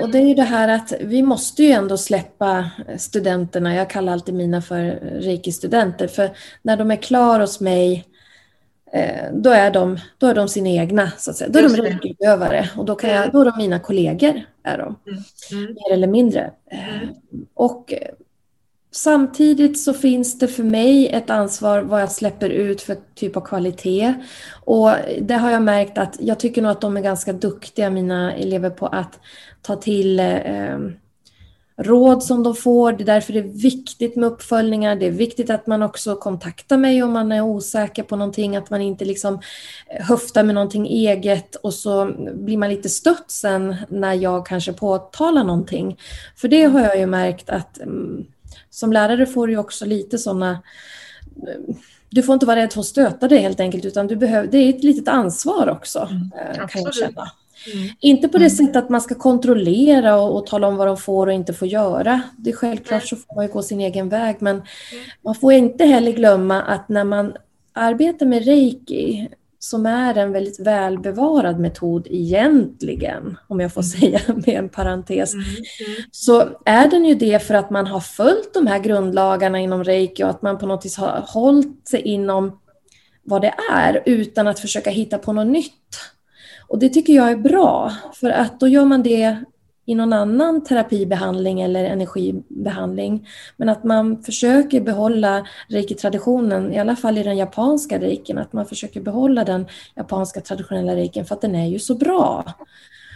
Och 0.08 0.14
det 0.14 0.20
är 0.20 0.28
ju 0.28 0.34
det 0.34 0.44
här 0.44 0.68
att 0.68 0.94
vi 1.00 1.24
måste 1.24 1.64
ju 1.64 1.72
ändå 1.72 1.98
släppa 1.98 2.70
studenterna, 2.98 3.76
jag 3.76 3.90
kallar 3.90 4.14
alltid 4.14 4.36
mina 4.36 4.62
för 4.62 5.00
reiki-studenter, 5.22 6.08
för 6.08 6.32
när 6.62 6.78
de 6.78 6.92
är 6.92 6.96
klara 6.96 7.44
hos 7.44 7.60
mig 7.60 8.06
eh, 8.94 9.34
då 9.34 9.50
är, 9.50 9.72
de, 9.72 10.00
då 10.18 10.28
är 10.28 10.36
de 10.36 10.48
sina 10.48 10.70
egna, 10.70 11.12
så 11.18 11.32
att 11.32 11.38
säga. 11.38 11.50
Då 11.50 11.60
är 11.60 11.64
de 11.64 11.76
reiki-utövare 11.76 12.70
och 12.78 12.86
då, 12.86 12.96
kan 12.96 13.10
jag, 13.10 13.32
då 13.32 13.42
är 13.42 13.46
de 13.46 13.58
mina 13.58 13.80
kollegor, 13.80 14.42
är 14.64 14.78
de, 14.78 14.96
mm. 15.08 15.24
Mm. 15.52 15.74
mer 15.74 15.94
eller 15.94 16.08
mindre. 16.08 16.52
Mm. 16.72 17.16
Och 17.54 17.94
Samtidigt 18.92 19.80
så 19.80 19.94
finns 19.94 20.40
det 20.40 20.48
för 20.48 20.64
mig 20.64 21.08
ett 21.10 21.30
ansvar 21.30 21.82
vad 21.82 22.02
jag 22.02 22.12
släpper 22.12 22.50
ut 22.50 22.82
för 22.82 22.98
typ 23.16 23.38
av 23.38 23.42
kvalitet. 23.42 24.14
Och 24.66 24.92
det 25.22 25.34
har 25.34 25.52
jag 25.52 25.62
märkt 25.62 25.98
att 25.98 26.18
jag 26.20 26.40
tycker 26.40 26.62
nog 26.62 26.72
att 26.72 26.82
de 26.82 26.98
är 26.98 27.02
ganska 27.02 27.34
duktiga, 27.34 27.90
mina 27.90 28.34
elever, 28.34 28.70
på 28.70 28.88
att 28.88 29.20
ta 29.62 29.76
till 29.76 30.20
eh, 30.20 30.78
råd 31.78 32.24
som 32.24 32.44
de 32.44 32.56
får. 32.56 32.92
Det 32.92 33.04
är 33.04 33.06
därför 33.06 33.34
det 33.34 33.40
är 33.40 33.62
viktigt 33.62 34.16
med 34.16 34.28
uppföljningar. 34.28 34.96
Det 34.96 35.06
är 35.06 35.12
viktigt 35.12 35.50
att 35.50 35.68
man 35.68 35.84
också 35.84 36.16
kontaktar 36.16 36.78
mig 36.78 37.04
om 37.04 37.12
man 37.12 37.32
är 37.32 37.42
osäker 37.42 38.04
på 38.04 38.16
någonting, 38.16 38.56
att 38.56 38.70
man 38.70 38.82
inte 38.82 39.06
liksom 39.06 39.42
höftar 39.88 40.44
med 40.44 40.56
någonting 40.56 40.88
eget 40.88 41.56
och 41.56 41.74
så 41.74 42.12
blir 42.34 42.58
man 42.58 42.70
lite 42.70 42.90
stött 42.90 43.32
sen 43.32 43.76
när 43.90 44.14
jag 44.14 44.46
kanske 44.46 44.74
påtalar 44.74 45.44
någonting. 45.44 46.00
För 46.36 46.48
det 46.48 46.64
har 46.64 46.80
jag 46.80 47.00
ju 47.00 47.06
märkt 47.06 47.50
att 47.50 47.80
mm, 47.80 48.26
som 48.70 48.94
lärare 48.94 49.26
får 49.26 49.48
du 49.48 49.58
också 49.58 49.86
lite 49.86 50.18
sådana 50.18 50.62
du 52.10 52.24
får 52.24 52.34
inte 52.34 52.46
vara 52.46 52.60
rädd 52.60 52.74
för 52.74 52.80
att 52.80 52.86
stöta 52.86 53.28
dig 53.28 53.40
helt 53.40 53.60
enkelt, 53.60 53.86
utan 53.86 54.08
du 54.08 54.16
behöver, 54.16 54.48
det 54.48 54.58
är 54.58 54.70
ett 54.70 54.84
litet 54.84 55.08
ansvar 55.08 55.70
också, 55.70 56.00
mm, 56.00 56.32
eh, 56.62 56.68
kan 56.68 56.82
jag 56.82 56.96
känna. 56.96 57.32
Mm. 57.74 57.90
Inte 58.00 58.28
på 58.28 58.38
det 58.38 58.46
mm. 58.46 58.58
sättet 58.58 58.76
att 58.76 58.90
man 58.90 59.02
ska 59.02 59.16
kontrollera 59.16 60.20
och, 60.22 60.36
och, 60.36 60.46
tala 60.46 60.68
om 60.68 60.78
vad 60.78 60.88
de 60.88 60.98
får 60.98 61.28
och 61.28 61.34
inte 61.34 61.54
får 61.54 61.68
göra. 61.68 62.22
Det 62.38 62.50
är 62.50 62.56
självklart 62.56 63.08
så 63.08 63.16
får 63.16 63.36
man 63.36 63.46
ju 63.46 63.52
gå 63.52 63.62
sin 63.62 63.82
egen 63.82 64.10
väg, 64.10 64.36
men 64.40 64.56
mm. 64.56 64.66
man 65.24 65.36
får 65.36 65.54
inte 65.54 65.86
heller 65.86 66.12
glömma 66.12 66.62
att 66.62 66.90
när 66.90 67.04
man 67.04 67.34
arbetar 67.74 68.26
med 68.26 68.46
reiki 68.46 69.28
som 69.60 69.86
är 69.86 70.18
en 70.18 70.32
väldigt 70.32 70.60
välbevarad 70.60 71.60
metod 71.60 72.08
egentligen, 72.10 73.38
om 73.48 73.60
jag 73.60 73.74
får 73.74 73.82
mm. 73.82 73.90
säga 73.90 74.22
med 74.36 74.50
en 74.60 74.70
parentes, 74.70 75.34
mm, 75.34 75.46
mm. 75.46 75.62
så 76.12 76.50
är 76.66 76.90
den 76.90 77.06
ju 77.06 77.16
det 77.16 77.40
för 77.40 77.54
att 77.54 77.70
man 77.70 77.88
har 77.88 78.00
följt 78.00 78.54
de 78.54 78.68
här 78.68 78.80
grundlagarna 78.80 79.60
inom 79.60 79.84
reiki 79.84 80.24
och 80.24 80.30
att 80.30 80.42
man 80.42 80.58
på 80.58 80.66
något 80.66 80.86
vis 80.86 80.98
har 80.98 81.26
hållit 81.28 81.88
sig 81.88 82.02
inom 82.02 82.60
vad 83.24 83.42
det 83.42 83.54
är 83.72 84.04
utan 84.06 84.48
att 84.48 84.60
försöka 84.60 84.90
hitta 84.90 85.18
på 85.18 85.34
något 85.34 85.48
nytt. 85.48 86.00
Och 86.68 86.80
det 86.80 86.90
tycker 86.90 87.14
jag 87.14 87.32
är 87.32 87.38
bra, 87.38 87.92
för 88.14 88.30
att 88.30 88.60
då 88.60 88.68
gör 88.68 88.86
man 88.86 89.04
det 89.04 89.38
i 89.88 89.96
någon 89.96 90.14
annan 90.14 90.64
terapibehandling 90.64 91.62
eller 91.62 91.84
energibehandling. 91.84 93.28
Men 93.58 93.70
att 93.70 93.84
man 93.84 94.24
försöker 94.24 94.82
behålla 94.82 95.48
reiki-traditionen, 95.70 96.74
i 96.74 96.80
alla 96.80 96.96
fall 96.96 97.18
i 97.18 97.24
den 97.24 97.38
japanska 97.38 98.00
reikin, 98.00 98.38
att 98.38 98.54
man 98.54 98.66
försöker 98.66 99.02
behålla 99.02 99.44
den 99.44 99.68
japanska 99.96 100.42
traditionella 100.42 100.96
reikin 100.96 101.26
för 101.26 101.36
att 101.36 101.42
den 101.42 101.56
är 101.56 101.68
ju 101.68 101.80
så 101.80 101.96
bra. 101.96 102.44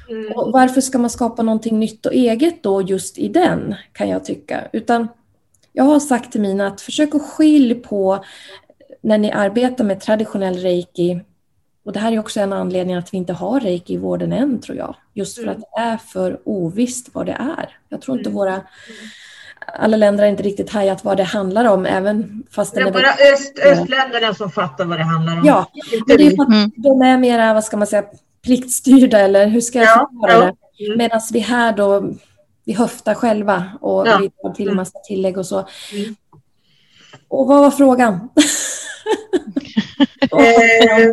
Mm. 0.10 0.32
Och 0.36 0.52
varför 0.52 0.82
ska 0.82 0.98
man 0.98 1.10
skapa 1.10 1.44
någonting 1.44 1.80
nytt 1.80 2.06
och 2.06 2.14
eget 2.14 2.64
då 2.64 2.82
just 2.82 3.18
i 3.18 3.28
den, 3.28 3.76
kan 3.94 4.10
jag 4.10 4.26
tycka. 4.26 4.68
Utan 4.74 5.08
jag 5.74 5.84
har 5.84 6.00
sagt 6.00 6.32
till 6.32 6.42
mina 6.42 6.68
att 6.68 6.82
försök 6.82 7.16
att 7.16 7.22
skilja 7.22 7.76
på 7.76 8.26
när 9.02 9.18
ni 9.18 9.32
arbetar 9.32 9.84
med 9.84 10.00
traditionell 10.00 10.56
reiki 10.56 11.20
och 11.86 11.94
det 11.94 12.00
här 12.00 12.12
är 12.12 12.20
också 12.20 12.40
en 12.40 12.54
anledning 12.54 12.96
att 12.96 13.14
vi 13.14 13.18
inte 13.18 13.34
har 13.34 13.60
reiki 13.60 13.94
i 13.94 13.98
vården 13.98 14.32
än, 14.32 14.62
tror 14.62 14.78
jag. 14.78 14.96
Just 15.14 15.36
för 15.36 15.44
mm. 15.44 15.56
att 15.56 15.62
det 15.62 15.82
är 15.82 15.98
för 15.98 16.40
ovisst 16.46 17.10
vad 17.14 17.26
det 17.26 17.32
är. 17.32 17.78
Jag 17.90 18.02
tror 18.02 18.18
inte 18.18 18.30
mm. 18.30 18.38
våra... 18.38 18.62
Alla 19.80 19.98
länder 19.98 20.24
har 20.24 20.30
inte 20.30 20.44
riktigt 20.44 20.70
hajat 20.70 21.04
vad 21.04 21.18
det 21.18 21.24
handlar 21.24 21.66
om, 21.66 21.86
även 21.86 22.44
fast... 22.52 22.76
Det 22.76 22.82
är 22.82 22.92
bara 22.92 23.34
öst, 23.34 23.60
östländerna 23.60 24.34
som 24.34 24.52
fattar 24.52 24.86
vad 24.86 25.00
det 25.00 25.04
handlar 25.04 25.38
om. 25.38 25.46
Ja, 25.46 25.72
men 26.08 26.18
det 26.18 26.24
är 26.26 26.36
för 26.36 26.44
att 26.44 26.50
mm. 26.50 26.72
de 26.76 27.02
är 27.02 27.18
mera, 27.18 27.54
vad 27.54 27.64
ska 27.64 27.78
man 27.78 27.88
säga, 27.88 28.04
pliktstyrda, 28.44 29.20
eller 29.20 29.48
hur 29.48 29.62
ska 29.62 29.80
jag 29.80 29.88
ja, 29.88 30.10
förklara 30.12 30.46
ja. 30.46 30.56
det? 30.78 30.86
Mm. 30.86 30.98
Medan 30.98 31.22
vi 31.34 31.40
här 31.40 31.74
då, 31.74 32.14
vi 32.66 32.74
höftar 32.74 33.14
själva 33.14 33.64
och 33.82 34.08
ja. 34.08 34.18
vi 34.18 34.30
tar 34.30 34.54
till 34.54 34.70
en 34.70 34.76
massa 34.76 35.00
tillägg 35.08 35.38
och 35.38 35.46
så. 35.46 35.68
Mm. 35.94 36.16
Och 37.28 37.48
vad 37.48 37.60
var 37.60 37.72
frågan? 37.72 38.30
eh, 40.32 41.12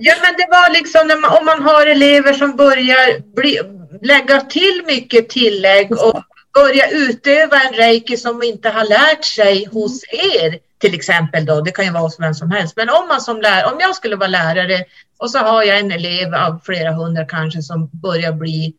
ja, 0.00 0.14
men 0.22 0.34
det 0.38 0.48
var 0.50 0.72
liksom 0.72 1.20
man, 1.20 1.38
om 1.38 1.44
man 1.44 1.62
har 1.62 1.86
elever 1.86 2.32
som 2.32 2.56
börjar 2.56 3.34
bli, 3.34 3.60
lägga 4.02 4.40
till 4.40 4.82
mycket 4.86 5.28
tillägg 5.28 5.92
och 5.92 6.22
börja 6.54 6.90
utöva 6.90 7.62
en 7.62 7.74
reiki 7.74 8.16
som 8.16 8.42
inte 8.42 8.68
har 8.68 8.84
lärt 8.84 9.24
sig 9.24 9.64
hos 9.64 10.04
er 10.04 10.58
till 10.78 10.94
exempel 10.94 11.46
då, 11.46 11.60
det 11.60 11.70
kan 11.70 11.84
ju 11.84 11.90
vara 11.90 12.02
hos 12.02 12.20
vem 12.20 12.34
som 12.34 12.50
helst, 12.50 12.76
men 12.76 12.88
om 12.88 13.08
man 13.08 13.20
som 13.20 13.40
lärare, 13.40 13.72
om 13.72 13.78
jag 13.80 13.96
skulle 13.96 14.16
vara 14.16 14.28
lärare 14.28 14.84
och 15.18 15.30
så 15.30 15.38
har 15.38 15.62
jag 15.62 15.78
en 15.78 15.92
elev 15.92 16.34
av 16.34 16.60
flera 16.64 16.92
hundra 16.92 17.24
kanske 17.24 17.62
som 17.62 17.90
börjar 17.92 18.32
bli, 18.32 18.74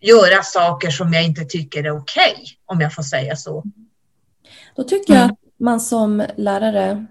göra 0.00 0.42
saker 0.42 0.90
som 0.90 1.12
jag 1.12 1.24
inte 1.24 1.44
tycker 1.44 1.84
är 1.84 1.90
okej, 1.90 2.32
okay, 2.32 2.46
om 2.66 2.80
jag 2.80 2.94
får 2.94 3.02
säga 3.02 3.36
så. 3.36 3.64
Då 4.76 4.84
tycker 4.84 5.14
jag 5.14 5.24
att 5.24 5.38
man 5.60 5.80
som 5.80 6.26
lärare 6.36 7.06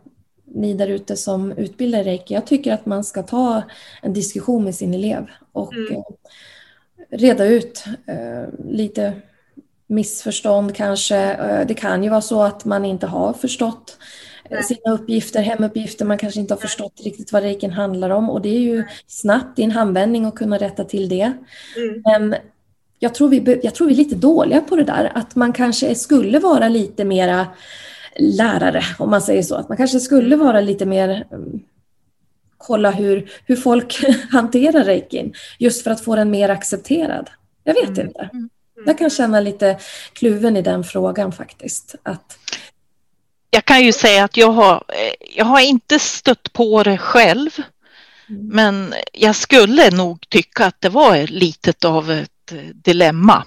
ni 0.55 0.73
där 0.73 0.87
ute 0.87 1.17
som 1.17 1.51
utbildar 1.51 2.03
reiki, 2.03 2.33
jag 2.33 2.47
tycker 2.47 2.73
att 2.73 2.85
man 2.85 3.03
ska 3.03 3.23
ta 3.23 3.63
en 4.01 4.13
diskussion 4.13 4.63
med 4.63 4.75
sin 4.75 4.93
elev 4.93 5.25
och 5.51 5.73
mm. 5.73 5.93
Eh, 5.93 6.03
reda 7.09 7.45
ut 7.45 7.83
eh, 8.05 8.69
lite 8.69 9.13
missförstånd 9.87 10.75
kanske. 10.75 11.17
Eh, 11.17 11.67
det 11.67 11.73
kan 11.73 12.03
ju 12.03 12.09
vara 12.09 12.21
så 12.21 12.43
att 12.43 12.65
man 12.65 12.85
inte 12.85 13.07
har 13.07 13.33
förstått 13.33 13.97
Nej. 14.49 14.63
sina 14.63 14.93
uppgifter, 14.93 15.41
hemuppgifter, 15.41 16.05
man 16.05 16.17
kanske 16.17 16.39
inte 16.39 16.53
har 16.53 16.61
förstått 16.61 17.01
riktigt 17.03 17.31
vad 17.31 17.43
reikin 17.43 17.71
handlar 17.71 18.09
om 18.09 18.29
och 18.29 18.41
det 18.41 18.49
är 18.49 18.59
ju 18.59 18.83
snabbt 19.07 19.59
i 19.59 19.63
en 19.63 19.71
handvändning 19.71 20.25
att 20.25 20.35
kunna 20.35 20.57
rätta 20.57 20.83
till 20.83 21.09
det. 21.09 21.33
Mm. 21.77 22.01
Men 22.05 22.35
jag 22.99 23.15
tror, 23.15 23.29
vi, 23.29 23.59
jag 23.63 23.75
tror 23.75 23.87
vi 23.87 23.93
är 23.93 23.97
lite 23.97 24.15
dåliga 24.15 24.61
på 24.61 24.75
det 24.75 24.83
där, 24.83 25.11
att 25.15 25.35
man 25.35 25.53
kanske 25.53 25.95
skulle 25.95 26.39
vara 26.39 26.69
lite 26.69 27.05
mera 27.05 27.47
lärare, 28.19 28.83
om 28.99 29.09
man 29.09 29.21
säger 29.21 29.43
så. 29.43 29.55
Att 29.55 29.69
man 29.69 29.77
kanske 29.77 29.99
skulle 29.99 30.35
vara 30.35 30.61
lite 30.61 30.85
mer 30.85 31.27
um, 31.31 31.63
kolla 32.57 32.91
hur, 32.91 33.31
hur 33.45 33.55
folk 33.55 34.05
hanterar 34.31 34.83
reikin, 34.83 35.33
just 35.59 35.83
för 35.83 35.91
att 35.91 36.03
få 36.03 36.15
den 36.15 36.31
mer 36.31 36.49
accepterad. 36.49 37.29
Jag 37.63 37.73
vet 37.73 37.89
mm. 37.89 38.07
inte. 38.07 38.29
Mm. 38.33 38.49
Jag 38.85 38.97
kan 38.97 39.09
känna 39.09 39.39
lite 39.39 39.79
kluven 40.13 40.57
i 40.57 40.61
den 40.61 40.83
frågan 40.83 41.31
faktiskt. 41.31 41.95
Att... 42.03 42.39
Jag 43.49 43.65
kan 43.65 43.85
ju 43.85 43.93
säga 43.93 44.23
att 44.23 44.37
jag 44.37 44.51
har, 44.51 44.83
jag 45.35 45.45
har 45.45 45.59
inte 45.61 45.99
stött 45.99 46.53
på 46.53 46.83
det 46.83 46.97
själv. 46.97 47.49
Mm. 48.29 48.47
Men 48.47 48.93
jag 49.13 49.35
skulle 49.35 49.91
nog 49.91 50.29
tycka 50.29 50.65
att 50.65 50.81
det 50.81 50.89
var 50.89 51.27
lite 51.27 51.87
av 51.87 52.11
ett 52.11 52.53
dilemma. 52.73 53.43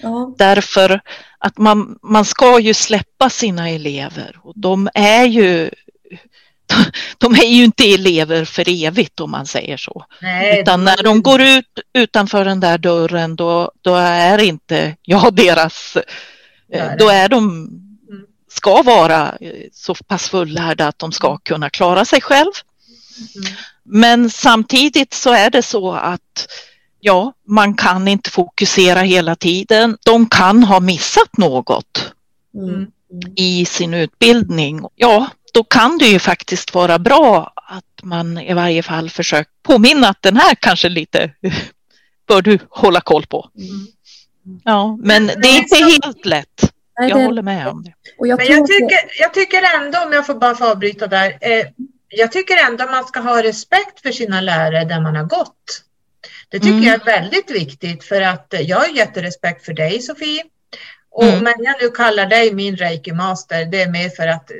Ja. 0.00 0.34
Därför 0.38 1.00
att 1.38 1.58
man, 1.58 1.98
man 2.02 2.24
ska 2.24 2.60
ju 2.60 2.74
släppa 2.74 3.30
sina 3.30 3.70
elever 3.70 4.38
och 4.42 4.52
de 4.56 4.88
är 4.94 5.24
ju 5.24 5.70
de 7.18 7.34
är 7.34 7.46
ju 7.46 7.64
inte 7.64 7.94
elever 7.94 8.44
för 8.44 8.84
evigt 8.84 9.20
om 9.20 9.30
man 9.30 9.46
säger 9.46 9.76
så. 9.76 10.06
Nej, 10.20 10.60
Utan 10.60 10.84
när 10.84 11.02
de 11.02 11.22
går 11.22 11.42
ut 11.42 11.78
utanför 11.92 12.44
den 12.44 12.60
där 12.60 12.78
dörren 12.78 13.36
då, 13.36 13.72
då 13.80 13.94
är 13.94 14.38
inte 14.38 14.96
jag 15.02 15.34
deras, 15.34 15.96
eh, 16.72 16.92
då 16.98 17.08
är 17.08 17.28
de, 17.28 17.44
mm. 17.48 18.24
ska 18.50 18.82
vara 18.82 19.36
eh, 19.40 19.52
så 19.72 19.94
pass 19.94 20.28
fullärda 20.28 20.88
att 20.88 20.98
de 20.98 21.12
ska 21.12 21.28
mm. 21.28 21.38
kunna 21.42 21.70
klara 21.70 22.04
sig 22.04 22.20
själv. 22.20 22.52
Mm. 23.36 23.56
Men 23.82 24.30
samtidigt 24.30 25.14
så 25.14 25.32
är 25.32 25.50
det 25.50 25.62
så 25.62 25.92
att 25.92 26.48
ja, 27.04 27.32
man 27.46 27.74
kan 27.74 28.08
inte 28.08 28.30
fokusera 28.30 29.00
hela 29.00 29.36
tiden. 29.36 29.98
De 30.04 30.28
kan 30.28 30.64
ha 30.64 30.80
missat 30.80 31.36
något 31.36 32.12
mm. 32.54 32.86
i 33.36 33.64
sin 33.64 33.94
utbildning. 33.94 34.84
Ja, 34.94 35.26
då 35.54 35.64
kan 35.64 35.98
det 35.98 36.06
ju 36.06 36.18
faktiskt 36.18 36.74
vara 36.74 36.98
bra 36.98 37.52
att 37.56 38.02
man 38.02 38.38
i 38.38 38.54
varje 38.54 38.82
fall 38.82 39.10
försöker 39.10 39.52
påminna 39.62 40.08
att 40.08 40.22
den 40.22 40.36
här 40.36 40.54
kanske 40.54 40.88
lite 40.88 41.30
bör 42.28 42.42
du 42.42 42.58
hålla 42.68 43.00
koll 43.00 43.26
på. 43.26 43.50
Mm. 43.58 43.86
Ja, 44.64 44.98
men 45.00 45.26
det 45.26 45.48
är 45.48 45.58
inte 45.58 45.76
helt 45.76 46.26
lätt. 46.26 46.72
Jag 46.94 47.24
håller 47.24 47.42
med 47.42 47.68
om 47.68 47.82
det. 47.82 47.92
Jag 48.18 48.38
men 48.38 48.46
jag 48.46 48.66
tycker, 48.66 48.98
jag 49.20 49.34
tycker 49.34 49.62
ändå, 49.76 49.98
om 49.98 50.12
jag 50.12 50.26
får 50.26 50.34
bara 50.34 50.54
få 50.54 50.64
avbryta 50.64 51.06
där, 51.06 51.38
eh, 51.40 51.66
jag 52.08 52.32
tycker 52.32 52.66
ändå 52.66 52.84
man 52.86 53.04
ska 53.04 53.20
ha 53.20 53.42
respekt 53.42 54.00
för 54.00 54.12
sina 54.12 54.40
lärare 54.40 54.84
där 54.84 55.00
man 55.00 55.16
har 55.16 55.24
gått. 55.24 55.84
Det 56.48 56.58
tycker 56.58 56.72
mm. 56.72 56.84
jag 56.84 56.94
är 56.94 57.04
väldigt 57.04 57.50
viktigt 57.50 58.04
för 58.04 58.20
att 58.20 58.54
jag 58.60 58.76
har 58.76 58.86
jätterespekt 58.86 59.64
för 59.64 59.72
dig 59.72 60.02
Sofie. 60.02 60.44
Och 61.10 61.24
mm. 61.24 61.44
men 61.44 61.54
jag 61.58 61.74
nu 61.82 61.90
kallar 61.90 62.26
dig 62.26 62.54
min 62.54 62.76
reiki-master, 62.76 63.64
det 63.64 63.82
är 63.82 63.90
mer 63.90 64.08
för 64.08 64.26
att 64.26 64.50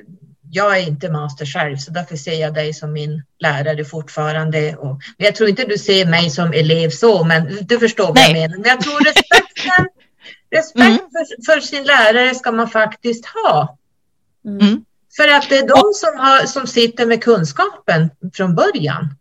jag 0.55 0.79
är 0.79 0.83
inte 0.83 1.11
master 1.11 1.47
själv, 1.47 1.77
så 1.77 1.91
därför 1.91 2.17
ser 2.17 2.41
jag 2.41 2.55
dig 2.55 2.75
som 2.75 2.93
min 2.93 3.23
lärare 3.39 3.85
fortfarande. 3.85 4.77
Och, 4.77 5.01
jag 5.17 5.35
tror 5.35 5.49
inte 5.49 5.65
du 5.65 5.79
ser 5.79 6.07
mig 6.07 6.31
som 6.31 6.53
elev 6.53 6.91
så, 6.91 7.25
men 7.25 7.59
du 7.61 7.79
förstår 7.79 8.07
vad 8.07 8.19
jag 8.19 8.33
menar. 8.33 8.57
Men 8.57 8.69
jag 8.69 8.81
tror 8.81 9.01
respekten, 9.05 9.89
respekt 10.51 10.77
mm. 10.77 10.99
för, 10.99 11.53
för, 11.53 11.61
sin 11.61 11.85
lärare 11.85 12.35
ska 12.35 12.53
man 12.53 12.69
faktiskt 12.69 13.27
ha. 13.27 13.79
Mm. 14.45 14.85
För 15.17 15.29
att 15.29 15.49
det 15.49 15.59
är 15.59 15.69
de 15.69 15.93
som, 15.95 16.19
har, 16.19 16.47
som 16.47 16.67
sitter 16.67 17.07
med 17.07 17.25
kunskapen 17.25 18.11
från 18.35 18.55
början. 18.55 19.15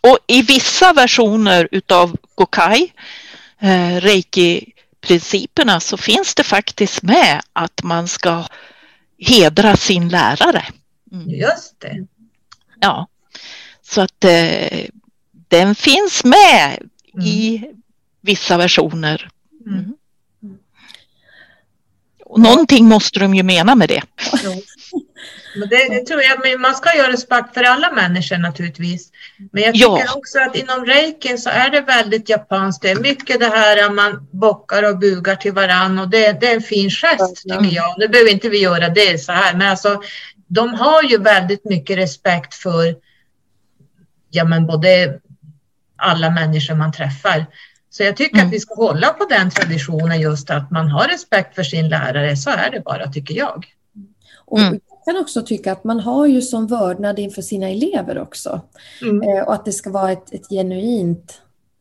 Och 0.00 0.18
i 0.26 0.42
vissa 0.42 0.92
versioner 0.92 1.68
utav 1.70 2.16
Gokai, 2.34 2.92
eh, 3.58 4.00
Reiki-principerna, 4.00 5.80
så 5.80 5.96
finns 5.96 6.34
det 6.34 6.44
faktiskt 6.44 7.02
med 7.02 7.40
att 7.52 7.82
man 7.82 8.08
ska 8.08 8.44
hedra 9.18 9.76
sin 9.76 10.08
lärare. 10.08 10.66
Mm. 11.12 11.30
Just 11.30 11.80
det. 11.80 12.06
Ja, 12.80 13.06
så 13.82 14.00
att 14.00 14.24
eh, 14.24 14.84
den 15.48 15.74
finns 15.74 16.24
med 16.24 16.88
mm. 17.14 17.26
i 17.26 17.64
vissa 18.20 18.56
versioner. 18.56 19.28
Mm. 19.66 19.94
Och 22.28 22.40
någonting 22.40 22.84
måste 22.84 23.18
de 23.18 23.34
ju 23.34 23.42
mena 23.42 23.74
med 23.74 23.88
det. 23.88 24.02
Men 25.56 25.68
det, 25.68 25.88
det, 25.88 26.06
tror 26.06 26.22
jag, 26.22 26.60
man 26.60 26.74
ska 26.74 26.96
göra 26.96 27.12
respekt 27.12 27.54
för 27.54 27.62
alla 27.62 27.92
människor 27.92 28.36
naturligtvis. 28.36 29.10
Men 29.52 29.62
jag 29.62 29.74
tycker 29.74 29.86
ja. 29.86 30.14
också 30.16 30.38
att 30.38 30.56
inom 30.56 30.86
reikin 30.86 31.38
så 31.38 31.50
är 31.50 31.70
det 31.70 31.80
väldigt 31.80 32.28
japanskt. 32.28 32.82
Det 32.82 32.90
är 32.90 33.00
mycket 33.00 33.40
det 33.40 33.46
här 33.48 33.86
att 33.86 33.94
man 33.94 34.28
bockar 34.30 34.82
och 34.82 34.98
bugar 34.98 35.36
till 35.36 35.52
varann 35.52 35.98
och 35.98 36.08
det, 36.08 36.40
det 36.40 36.50
är 36.50 36.54
en 36.54 36.62
fin 36.62 36.90
gest 36.90 37.42
tycker 37.42 37.74
jag. 37.76 37.94
Nu 37.98 38.08
behöver 38.08 38.30
inte 38.30 38.48
vi 38.48 38.58
göra 38.58 38.88
det 38.88 39.18
så 39.18 39.32
här, 39.32 39.54
men 39.54 39.68
alltså 39.68 40.02
de 40.46 40.74
har 40.74 41.02
ju 41.02 41.18
väldigt 41.18 41.64
mycket 41.64 41.98
respekt 41.98 42.54
för 42.54 42.96
ja, 44.30 44.44
men 44.44 44.66
både 44.66 45.20
alla 45.96 46.30
människor 46.30 46.74
man 46.74 46.92
träffar. 46.92 47.46
Så 47.98 48.04
jag 48.04 48.16
tycker 48.16 48.36
mm. 48.36 48.46
att 48.46 48.52
vi 48.52 48.60
ska 48.60 48.74
hålla 48.74 49.08
på 49.08 49.24
den 49.24 49.50
traditionen 49.50 50.20
just 50.20 50.50
att 50.50 50.70
man 50.70 50.88
har 50.88 51.08
respekt 51.08 51.54
för 51.54 51.62
sin 51.62 51.88
lärare. 51.88 52.36
Så 52.36 52.50
är 52.50 52.70
det 52.70 52.80
bara 52.80 53.12
tycker 53.12 53.34
jag. 53.34 53.66
Och 54.44 54.58
mm. 54.58 54.80
Jag 54.88 55.14
kan 55.14 55.22
också 55.22 55.42
tycka 55.42 55.72
att 55.72 55.84
man 55.84 56.00
har 56.00 56.26
ju 56.26 56.42
som 56.42 56.66
vördnad 56.66 57.18
inför 57.18 57.42
sina 57.42 57.68
elever 57.68 58.18
också. 58.18 58.60
Mm. 59.02 59.22
Eh, 59.22 59.44
och 59.44 59.54
att 59.54 59.64
det 59.64 59.72
ska 59.72 59.90
vara 59.90 60.12
ett, 60.12 60.34
ett 60.34 60.48
genuint 60.48 61.40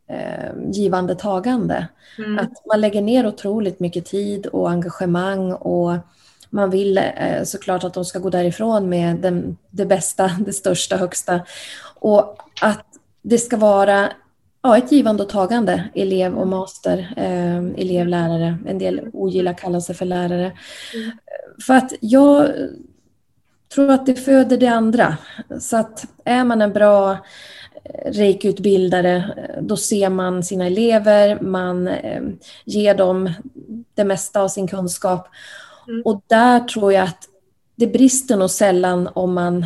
eh, 0.10 0.72
givande 0.72 1.16
tagande. 1.16 1.88
Mm. 2.18 2.40
Att 2.40 2.66
man 2.66 2.82
lägger 2.82 3.02
ner 3.02 3.28
otroligt 3.28 3.80
mycket 3.80 4.06
tid 4.06 4.46
och 4.46 4.70
engagemang 4.70 5.54
och 5.54 5.96
man 6.50 6.70
vill 6.70 6.98
eh, 6.98 7.44
såklart 7.44 7.84
att 7.84 7.94
de 7.94 8.06
ska 8.06 8.20
gå 8.20 8.30
därifrån 8.30 8.90
med 8.90 9.16
den, 9.16 9.58
det 9.70 9.86
bästa, 9.86 10.28
det 10.46 10.54
största, 10.54 10.98
högsta. 10.98 11.42
Och 12.00 12.38
att 12.62 12.86
det 13.22 13.38
ska 13.38 13.58
vara 13.58 14.10
ja, 14.68 14.78
ett 14.78 14.92
givande 14.92 15.24
och 15.24 15.30
tagande, 15.30 15.84
elev 15.94 16.38
och 16.38 16.48
master, 16.48 17.14
eh, 17.18 17.58
elev, 17.58 18.08
lärare. 18.08 18.58
En 18.66 18.78
del 18.78 19.02
ogillar 19.14 19.80
sig 19.80 19.96
för 19.96 20.06
lärare. 20.06 20.52
Mm. 20.94 21.12
För 21.68 21.74
att 21.74 21.94
jag 22.00 22.52
tror 23.76 23.92
att 23.92 24.06
det 24.06 24.16
föder 24.16 24.58
det 24.58 24.68
andra. 24.68 25.18
Så 25.60 25.78
att 25.78 26.06
är 26.26 26.44
man 26.44 26.62
en 26.62 26.74
bra 26.74 27.12
eh, 27.84 28.12
reikutbildare, 28.12 29.16
eh, 29.16 29.64
då 29.64 29.78
ser 29.78 30.10
man 30.10 30.44
sina 30.44 30.66
elever, 30.66 31.42
man 31.42 31.88
eh, 31.88 32.22
ger 32.66 32.96
dem 32.96 33.32
det 33.96 34.04
mesta 34.04 34.42
av 34.42 34.48
sin 34.48 34.68
kunskap. 34.68 35.28
Mm. 35.88 36.02
Och 36.06 36.22
där 36.28 36.60
tror 36.60 36.94
jag 36.94 37.04
att 37.04 37.24
det 37.76 37.88
brister 37.88 38.38
nog 38.38 38.50
sällan 38.50 39.10
om 39.14 39.34
man 39.34 39.66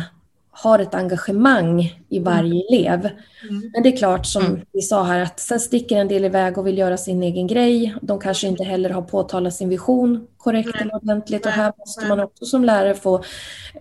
har 0.54 0.78
ett 0.78 0.94
engagemang 0.94 1.82
i 2.08 2.18
mm. 2.18 2.34
varje 2.34 2.62
elev. 2.68 3.10
Mm. 3.50 3.70
Men 3.72 3.82
det 3.82 3.88
är 3.88 3.96
klart 3.96 4.26
som 4.26 4.46
mm. 4.46 4.60
vi 4.72 4.82
sa 4.82 5.02
här 5.02 5.20
att 5.20 5.40
sen 5.40 5.60
sticker 5.60 5.96
en 5.96 6.08
del 6.08 6.24
iväg 6.24 6.58
och 6.58 6.66
vill 6.66 6.78
göra 6.78 6.96
sin 6.96 7.22
egen 7.22 7.46
grej. 7.46 7.94
De 8.02 8.20
kanske 8.20 8.46
inte 8.46 8.64
heller 8.64 8.90
har 8.90 9.02
påtalat 9.02 9.54
sin 9.54 9.68
vision 9.68 10.26
korrekt 10.36 10.70
Nej. 10.74 10.82
eller 10.82 10.94
ordentligt 10.94 11.46
och 11.46 11.52
här 11.52 11.72
måste 11.78 12.06
man 12.06 12.20
också 12.20 12.44
som 12.44 12.64
lärare 12.64 12.94
få 12.94 13.24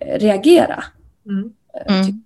eh, 0.01 0.19
reagera. 0.19 0.83
Mm. 1.25 1.53
Eh, 1.85 1.99
mm. 1.99 2.23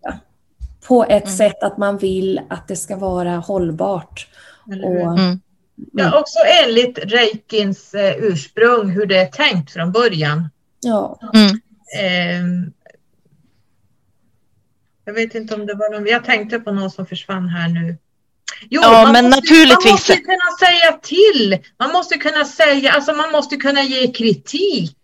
På 0.87 1.03
ett 1.03 1.23
mm. 1.23 1.37
sätt 1.37 1.63
att 1.63 1.77
man 1.77 1.97
vill 1.97 2.41
att 2.49 2.67
det 2.67 2.75
ska 2.75 2.97
vara 2.97 3.35
hållbart. 3.35 4.27
Och, 4.65 5.19
Ja, 5.91 6.19
också 6.19 6.39
enligt 6.63 6.97
Reikins 6.97 7.93
eh, 7.93 8.15
ursprung, 8.17 8.89
hur 8.89 9.05
det 9.05 9.17
är 9.17 9.25
tänkt 9.25 9.71
från 9.71 9.91
början. 9.91 10.49
Ja. 10.81 11.19
Eh, 11.99 12.43
jag 15.05 15.13
vet 15.13 15.35
inte 15.35 15.55
om 15.55 15.65
det 15.65 15.73
var 15.73 15.89
någon, 15.93 16.07
jag 16.07 16.25
tänkte 16.25 16.59
på 16.59 16.71
någon 16.71 16.91
som 16.91 17.05
försvann 17.05 17.49
här 17.49 17.67
nu. 17.69 17.97
Jo, 18.69 18.81
ja, 18.83 18.91
man 18.91 19.11
men 19.11 19.25
måste, 19.25 19.41
naturligtvis. 19.41 19.85
Man 19.85 19.91
måste 19.91 20.17
kunna 20.17 20.57
säga 20.59 20.91
till. 21.01 21.57
Man 21.79 21.91
måste 21.91 22.17
kunna 22.17 22.45
säga, 22.45 22.91
alltså 22.91 23.13
man 23.13 23.31
måste 23.31 23.55
kunna 23.55 23.83
ge 23.83 24.07
kritik 24.11 24.97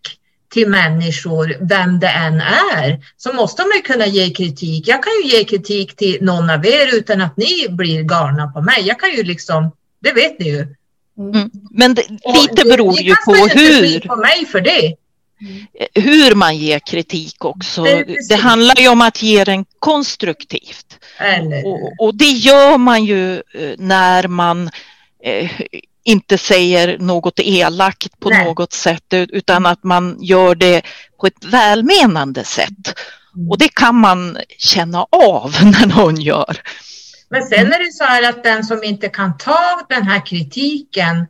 till 0.53 0.69
människor, 0.69 1.57
vem 1.61 1.99
det 1.99 2.07
än 2.07 2.41
är, 2.41 2.99
så 3.17 3.33
måste 3.33 3.61
man 3.61 3.81
kunna 3.83 4.05
ge 4.05 4.29
kritik. 4.29 4.87
Jag 4.87 5.03
kan 5.03 5.13
ju 5.23 5.37
ge 5.37 5.43
kritik 5.43 5.95
till 5.95 6.17
någon 6.21 6.49
av 6.49 6.65
er 6.65 6.95
utan 6.95 7.21
att 7.21 7.37
ni 7.37 7.67
blir 7.69 8.03
galna 8.03 8.47
på 8.47 8.61
mig. 8.61 8.81
Jag 8.87 8.99
kan 8.99 9.11
ju 9.11 9.23
liksom, 9.23 9.71
det 9.99 10.13
vet 10.13 10.39
ni 10.39 10.49
ju. 10.49 10.67
Mm. 11.17 11.49
Men 11.71 11.93
det, 11.93 12.03
lite 12.09 12.63
beror 12.65 12.99
ju 12.99 13.15
på 13.25 13.33
hur. 13.33 13.99
på 13.99 14.15
mig 14.15 14.45
för 14.45 14.61
det. 14.61 14.95
Mm. 15.41 15.65
hur 15.93 16.35
man 16.35 16.57
ger 16.57 16.79
kritik 16.79 17.45
också. 17.45 17.83
Det, 18.29 18.35
handlar 18.35 18.75
ju 18.75 18.87
om 18.87 19.01
att 19.01 19.21
ge 19.23 19.43
den 19.43 19.65
konstruktivt. 19.79 20.99
Och, 21.63 22.05
och, 22.05 22.15
det 22.15 22.31
gör 22.31 22.77
man 22.77 23.05
ju 23.05 23.35
eh, 23.35 23.73
när 23.77 24.27
man 24.27 24.69
eh, 25.23 25.51
inte 26.03 26.37
säger 26.37 26.97
något 26.97 27.39
elakt 27.39 28.19
på 28.19 28.29
Nej. 28.29 28.45
något 28.45 28.73
sätt 28.73 29.13
utan 29.13 29.65
att 29.65 29.83
man 29.83 30.17
gör 30.21 30.55
det 30.55 30.81
på 31.19 31.27
ett 31.27 31.45
välmenande 31.45 32.43
sätt. 32.43 32.99
Mm. 33.35 33.49
Och 33.49 33.57
det 33.57 33.69
kan 33.69 33.95
man 33.95 34.37
känna 34.57 35.05
av 35.11 35.55
när 35.63 35.85
någon 35.85 36.21
gör. 36.21 36.57
Men 37.29 37.43
sen 37.43 37.73
är 37.73 37.85
det 37.85 37.93
så 37.93 38.03
här 38.03 38.29
att 38.29 38.43
den 38.43 38.63
som 38.63 38.83
inte 38.83 39.09
kan 39.09 39.37
ta 39.37 39.81
den 39.89 40.03
här 40.03 40.25
kritiken 40.25 41.27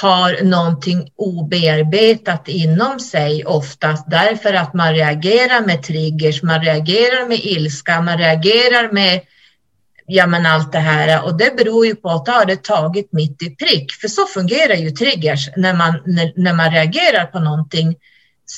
har 0.00 0.44
någonting 0.44 1.08
obearbetat 1.16 2.48
inom 2.48 3.00
sig 3.00 3.44
oftast 3.44 4.10
därför 4.10 4.54
att 4.54 4.74
man 4.74 4.94
reagerar 4.94 5.66
med 5.66 5.82
triggers, 5.82 6.42
man 6.42 6.60
reagerar 6.60 7.28
med 7.28 7.38
ilska, 7.38 8.00
man 8.00 8.18
reagerar 8.18 8.92
med 8.92 9.20
ja 10.06 10.26
men 10.26 10.46
allt 10.46 10.72
det 10.72 10.78
här 10.78 11.24
och 11.24 11.38
det 11.38 11.56
beror 11.56 11.86
ju 11.86 11.94
på 11.94 12.10
att 12.10 12.24
det 12.24 12.32
har 12.32 12.44
det 12.44 12.62
tagit 12.62 13.12
mitt 13.12 13.42
i 13.42 13.50
prick. 13.50 13.92
För 13.92 14.08
så 14.08 14.26
fungerar 14.26 14.74
ju 14.74 14.90
triggers 14.90 15.48
när 15.56 15.74
man, 15.74 16.02
när, 16.06 16.32
när 16.36 16.52
man 16.52 16.70
reagerar 16.70 17.26
på 17.26 17.40
någonting 17.40 17.96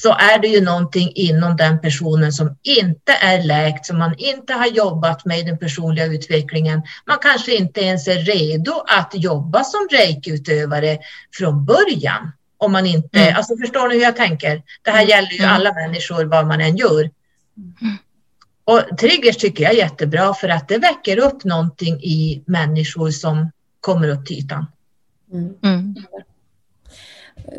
så 0.02 0.12
är 0.12 0.38
det 0.38 0.48
ju 0.48 0.60
någonting 0.60 1.12
inom 1.14 1.56
den 1.56 1.80
personen 1.80 2.32
som 2.32 2.56
inte 2.62 3.12
är 3.12 3.42
läkt, 3.42 3.86
som 3.86 3.98
man 3.98 4.14
inte 4.18 4.52
har 4.52 4.66
jobbat 4.66 5.24
med 5.24 5.38
i 5.38 5.42
den 5.42 5.58
personliga 5.58 6.06
utvecklingen. 6.06 6.82
Man 7.06 7.18
kanske 7.20 7.56
inte 7.56 7.80
ens 7.80 8.08
är 8.08 8.18
redo 8.18 8.84
att 8.86 9.10
jobba 9.14 9.64
som 9.64 9.88
reiki-utövare 9.90 10.98
från 11.34 11.64
början. 11.64 12.32
Om 12.58 12.72
man 12.72 12.86
inte, 12.86 13.20
mm. 13.20 13.36
alltså 13.36 13.56
förstår 13.56 13.88
ni 13.88 13.94
hur 13.94 14.02
jag 14.02 14.16
tänker? 14.16 14.62
Det 14.82 14.90
här 14.90 15.02
gäller 15.02 15.30
ju 15.30 15.38
mm. 15.38 15.50
alla 15.50 15.72
människor 15.72 16.24
vad 16.24 16.46
man 16.46 16.60
än 16.60 16.76
gör. 16.76 17.10
Och 18.64 18.98
triggers 18.98 19.36
tycker 19.36 19.64
jag 19.64 19.72
är 19.72 19.78
jättebra 19.78 20.34
för 20.34 20.48
att 20.48 20.68
det 20.68 20.78
väcker 20.78 21.18
upp 21.18 21.44
någonting 21.44 21.94
i 21.94 22.42
människor 22.46 23.10
som 23.10 23.50
kommer 23.80 24.08
upp 24.08 24.26
till 24.26 24.38
ytan. 24.38 24.66
Mm. 25.32 25.54
Mm. 25.62 25.94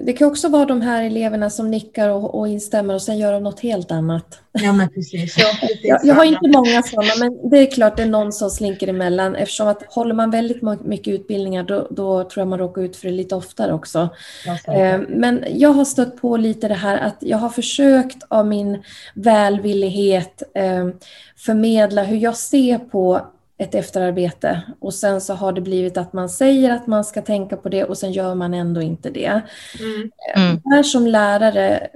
Det 0.01 0.13
kan 0.13 0.27
också 0.27 0.49
vara 0.49 0.65
de 0.65 0.81
här 0.81 1.03
eleverna 1.03 1.49
som 1.49 1.71
nickar 1.71 2.09
och, 2.09 2.39
och 2.39 2.47
instämmer 2.47 2.93
och 2.93 3.01
sen 3.01 3.17
gör 3.17 3.33
de 3.33 3.43
något 3.43 3.59
helt 3.59 3.91
annat. 3.91 4.39
Ja, 4.51 4.73
men 4.73 4.89
precis. 4.89 5.37
Ja, 5.37 5.45
precis. 5.61 5.79
jag, 5.83 6.05
jag, 6.05 6.15
har 6.15 6.25
inte 6.25 6.49
många 6.49 6.83
sådana, 6.83 7.11
men 7.19 7.49
det 7.49 7.57
är 7.57 7.71
klart 7.71 7.97
det 7.97 8.03
är 8.03 8.07
någon 8.07 8.33
som 8.33 8.49
slinker 8.49 8.87
emellan 8.87 9.35
eftersom 9.35 9.67
att 9.67 9.83
håller 9.89 10.13
man 10.13 10.31
väldigt 10.31 10.61
mycket 10.85 11.13
utbildningar 11.13 11.63
då, 11.63 11.87
då 11.91 12.23
tror 12.23 12.41
jag 12.41 12.47
man 12.47 12.59
råkar 12.59 12.81
ut 12.81 12.95
för 12.95 13.07
det 13.07 13.13
lite 13.13 13.35
oftare 13.35 13.73
också. 13.73 14.09
Eh, 14.67 14.99
men 15.09 15.43
jag 15.49 15.69
har 15.69 15.85
stött 15.85 16.21
på 16.21 16.37
lite 16.37 16.67
det 16.67 16.73
här 16.73 16.97
att 16.97 17.17
jag 17.19 17.37
har 17.37 17.49
försökt 17.49 18.23
av 18.27 18.47
min 18.47 18.83
välvillighet 19.15 20.43
eh, 20.53 20.87
förmedla 21.37 22.03
hur 22.03 22.17
jag 22.17 22.35
ser 22.35 22.77
på 22.77 23.21
ett 23.57 23.75
efterarbete 23.75 24.61
och 24.79 24.93
sen 24.93 25.21
så 25.21 25.33
har 25.33 25.53
det 25.53 25.61
blivit 25.61 25.97
att 25.97 26.13
man 26.13 26.29
säger 26.29 26.71
att 26.71 26.87
man 26.87 27.03
ska 27.03 27.21
tänka 27.21 27.57
på 27.57 27.69
det 27.69 27.83
och 27.83 27.97
sen 27.97 28.11
gör 28.11 28.35
man 28.35 28.53
ändå 28.53 28.81
inte 28.81 29.09
det. 29.09 29.41
Mm. 29.79 30.11
Mm. 30.35 30.61
Där 30.63 30.83
som 30.83 31.07
lärare, 31.07 31.87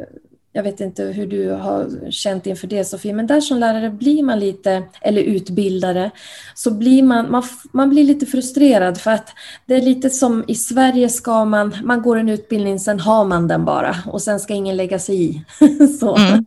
jag 0.53 0.64
vet 0.64 0.80
inte 0.80 1.03
hur 1.03 1.28
du 1.28 1.49
har 1.49 2.12
känt 2.12 2.47
inför 2.47 2.68
det 2.68 2.86
Sofie, 2.86 3.14
men 3.14 3.28
där 3.28 3.41
som 3.41 3.57
lärare 3.57 3.89
blir 3.89 4.24
man 4.24 4.39
lite, 4.39 4.84
eller 5.01 5.22
utbildare, 5.22 6.12
så 6.55 6.72
blir 6.72 7.03
man, 7.03 7.32
man, 7.32 7.43
man 7.72 7.89
blir 7.89 8.03
lite 8.03 8.26
frustrerad 8.26 8.97
för 8.97 9.12
att 9.12 9.30
det 9.66 9.76
är 9.76 9.82
lite 9.82 10.10
som 10.10 10.43
i 10.47 10.55
Sverige 10.55 11.10
ska 11.10 11.45
man, 11.45 11.76
man 11.84 12.01
går 12.01 12.18
en 12.18 12.30
utbildning, 12.30 12.80
sen 12.80 12.99
har 12.99 13.26
man 13.26 13.47
den 13.47 13.66
bara 13.66 13.95
och 14.05 14.22
sen 14.22 14.39
ska 14.39 14.53
ingen 14.53 14.78
lägga 14.78 14.99
sig 14.99 15.24
i. 15.24 15.41
så. 15.99 16.16
Mm. 16.16 16.45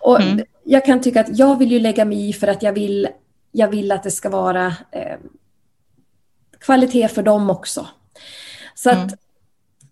Och 0.00 0.20
mm. 0.20 0.44
jag 0.64 0.84
kan 0.84 1.00
tycka 1.00 1.20
att 1.20 1.38
jag 1.38 1.58
vill 1.58 1.72
ju 1.72 1.80
lägga 1.80 2.04
mig 2.04 2.28
i 2.28 2.32
för 2.32 2.46
att 2.46 2.62
jag 2.62 2.72
vill 2.72 3.08
jag 3.52 3.68
vill 3.68 3.92
att 3.92 4.02
det 4.02 4.10
ska 4.10 4.28
vara 4.28 4.66
eh, 4.90 5.16
kvalitet 6.58 7.08
för 7.08 7.22
dem 7.22 7.50
också. 7.50 7.86
Så 8.74 8.90
mm. 8.90 9.06
att 9.06 9.14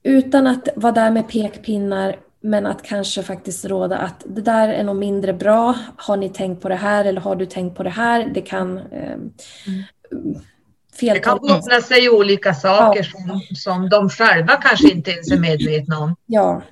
utan 0.02 0.46
att 0.46 0.68
vara 0.76 0.92
där 0.92 1.10
med 1.10 1.28
pekpinnar 1.28 2.16
men 2.40 2.66
att 2.66 2.82
kanske 2.82 3.22
faktiskt 3.22 3.64
råda 3.64 3.98
att 3.98 4.24
det 4.26 4.42
där 4.42 4.68
är 4.68 4.84
nog 4.84 4.96
mindre 4.96 5.32
bra. 5.32 5.74
Har 5.96 6.16
ni 6.16 6.28
tänkt 6.28 6.62
på 6.62 6.68
det 6.68 6.76
här 6.76 7.04
eller 7.04 7.20
har 7.20 7.36
du 7.36 7.46
tänkt 7.46 7.76
på 7.76 7.82
det 7.82 7.90
här? 7.90 8.30
Det 8.34 8.40
kan 8.40 8.78
eh, 8.78 9.12
mm. 9.66 9.84
Det 11.00 11.18
kan 11.18 11.38
bottna 11.38 11.80
sig 11.80 12.10
olika 12.10 12.54
saker 12.54 13.10
ja. 13.14 13.20
som, 13.20 13.56
som 13.56 13.88
de 13.88 14.10
själva 14.10 14.56
kanske 14.56 14.90
inte 14.90 15.10
ens 15.10 15.30
är 15.30 15.38
medvetna 15.38 15.98
om. 15.98 16.16
Ja. 16.26 16.62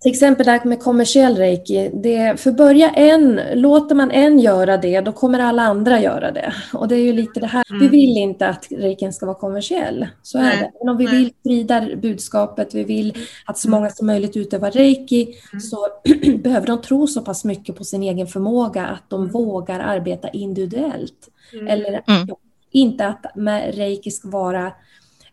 Till 0.00 0.10
exempel 0.10 0.46
det 0.46 0.52
här 0.52 0.64
med 0.64 0.80
kommersiell 0.80 1.36
reiki. 1.36 1.90
Det, 1.94 2.40
för 2.40 2.52
börja 2.52 2.90
en, 2.90 3.40
låter 3.54 3.94
man 3.94 4.10
en 4.10 4.38
göra 4.38 4.76
det, 4.76 5.00
då 5.00 5.12
kommer 5.12 5.38
alla 5.38 5.62
andra 5.62 6.00
göra 6.00 6.30
det. 6.30 6.54
Och 6.72 6.88
det 6.88 6.96
är 6.96 7.02
ju 7.02 7.12
lite 7.12 7.40
det 7.40 7.46
här, 7.46 7.64
mm. 7.70 7.80
vi 7.80 7.88
vill 7.88 8.16
inte 8.16 8.48
att 8.48 8.66
reikin 8.70 9.12
ska 9.12 9.26
vara 9.26 9.36
kommersiell. 9.38 10.08
Så 10.22 10.38
Nej. 10.38 10.56
är 10.56 10.60
det. 10.60 10.70
Men 10.80 10.88
om 10.88 10.96
vi 10.96 11.04
Nej. 11.04 11.16
vill 11.16 11.32
sprida 11.40 11.96
budskapet, 11.96 12.74
vi 12.74 12.84
vill 12.84 13.14
att 13.44 13.58
så 13.58 13.70
många 13.70 13.90
som 13.90 14.06
möjligt 14.06 14.36
utövar 14.36 14.70
reiki, 14.70 15.22
mm. 15.52 15.60
så 15.60 15.86
behöver 16.42 16.66
de 16.66 16.82
tro 16.82 17.06
så 17.06 17.20
pass 17.22 17.44
mycket 17.44 17.76
på 17.76 17.84
sin 17.84 18.02
egen 18.02 18.26
förmåga 18.26 18.86
att 18.86 19.10
de 19.10 19.20
mm. 19.20 19.32
vågar 19.32 19.80
arbeta 19.80 20.28
individuellt. 20.28 21.28
Mm. 21.52 21.68
Eller 21.68 21.88
mm. 21.88 22.28
inte 22.70 23.06
att 23.06 23.36
med 23.36 23.74
reiki 23.74 24.10
ska 24.10 24.28
vara 24.28 24.72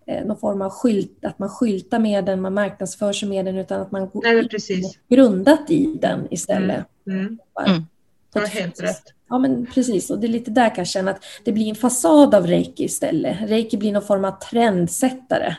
någon 0.08 0.38
form 0.38 0.62
av 0.62 0.70
skylt, 0.70 1.26
att 1.26 1.40
man 1.40 1.50
skyltar 1.50 2.00
med 2.00 2.26
den, 2.26 2.42
man 2.42 2.54
marknadsför 2.54 3.14
sig 3.14 3.30
med 3.30 3.46
den, 3.46 3.58
utan 3.58 3.82
att 3.82 3.92
man 3.92 4.10
går 4.10 4.22
Nej, 4.24 4.50
precis. 4.50 5.00
grundat 5.10 5.72
i 5.72 5.98
den 6.02 6.28
istället. 6.32 6.86
Mm. 7.08 7.20
Mm. 7.20 7.38
Mm. 7.66 7.86
Du 8.34 8.40
har 8.40 8.48
helt 8.48 8.84
rätt. 8.84 9.04
Ja, 9.30 9.38
men 9.38 9.66
precis. 9.66 10.10
Och 10.10 10.20
det 10.20 10.28
är 10.28 10.30
lite 10.30 10.52
där 10.52 10.70
kan 10.70 10.78
jag 10.78 10.88
känna 10.88 11.12
att 11.12 11.24
det 11.44 11.52
blir 11.52 11.70
en 11.70 11.76
fasad 11.76 12.36
av 12.36 12.48
reiki 12.48 12.84
istället. 12.84 13.38
Reiki 13.50 13.78
blir 13.78 13.92
någon 13.92 14.06
form 14.06 14.26
av 14.26 14.40
trendsättare. 14.40 15.56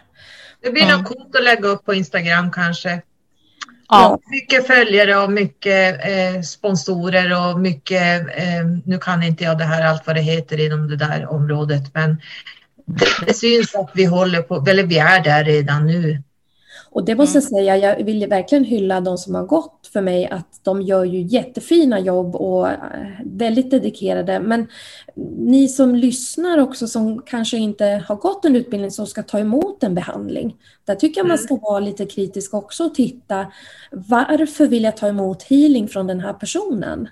Det 0.62 0.70
blir 0.70 0.82
mm. 0.82 0.98
något 0.98 1.08
coolt 1.08 1.36
att 1.36 1.44
lägga 1.44 1.68
upp 1.68 1.84
på 1.84 1.94
Instagram 1.94 2.50
kanske. 2.50 3.02
Ja. 3.88 4.18
Mycket 4.30 4.66
följare 4.66 5.16
och 5.16 5.32
mycket 5.32 6.04
eh, 6.04 6.42
sponsorer 6.42 7.48
och 7.50 7.60
mycket, 7.60 8.20
eh, 8.20 8.66
nu 8.84 8.98
kan 8.98 9.22
inte 9.22 9.44
jag 9.44 9.58
det 9.58 9.64
här 9.64 9.86
allt 9.86 10.06
vad 10.06 10.16
det 10.16 10.22
heter 10.22 10.66
inom 10.66 10.88
det 10.88 10.96
där 10.96 11.26
området, 11.26 11.94
men 11.94 12.20
det, 12.86 13.26
det 13.26 13.34
syns 13.34 13.74
att 13.74 13.90
vi 13.94 14.04
håller 14.04 14.42
på, 14.42 14.64
eller 14.68 14.82
vi 14.82 14.98
är 14.98 15.24
där 15.24 15.44
redan 15.44 15.86
nu. 15.86 16.22
Och 16.96 17.04
det 17.04 17.14
måste 17.14 17.38
jag 17.38 17.42
mm. 17.42 17.58
säga, 17.58 17.76
jag 17.76 18.04
vill 18.04 18.26
verkligen 18.26 18.64
hylla 18.64 19.00
de 19.00 19.18
som 19.18 19.34
har 19.34 19.44
gått 19.44 19.90
för 19.92 20.00
mig, 20.00 20.26
att 20.26 20.60
de 20.62 20.82
gör 20.82 21.04
ju 21.04 21.20
jättefina 21.20 22.00
jobb 22.00 22.36
och 22.36 22.68
eh, 22.68 22.76
väldigt 23.24 23.70
dedikerade. 23.70 24.40
Men 24.40 24.66
ni 25.38 25.68
som 25.68 25.94
lyssnar 25.94 26.58
också, 26.58 26.86
som 26.86 27.22
kanske 27.22 27.56
inte 27.56 28.04
har 28.08 28.16
gått 28.16 28.44
en 28.44 28.56
utbildning, 28.56 28.90
som 28.90 29.06
ska 29.06 29.22
ta 29.22 29.38
emot 29.38 29.82
en 29.82 29.94
behandling. 29.94 30.56
Där 30.84 30.94
tycker 30.94 31.20
jag 31.20 31.24
man 31.24 31.36
mm. 31.36 31.44
ska 31.44 31.56
vara 31.56 31.80
lite 31.80 32.06
kritisk 32.06 32.54
också 32.54 32.84
och 32.84 32.94
titta, 32.94 33.46
varför 33.90 34.66
vill 34.66 34.84
jag 34.84 34.96
ta 34.96 35.08
emot 35.08 35.42
healing 35.42 35.88
från 35.88 36.06
den 36.06 36.20
här 36.20 36.32
personen? 36.32 37.08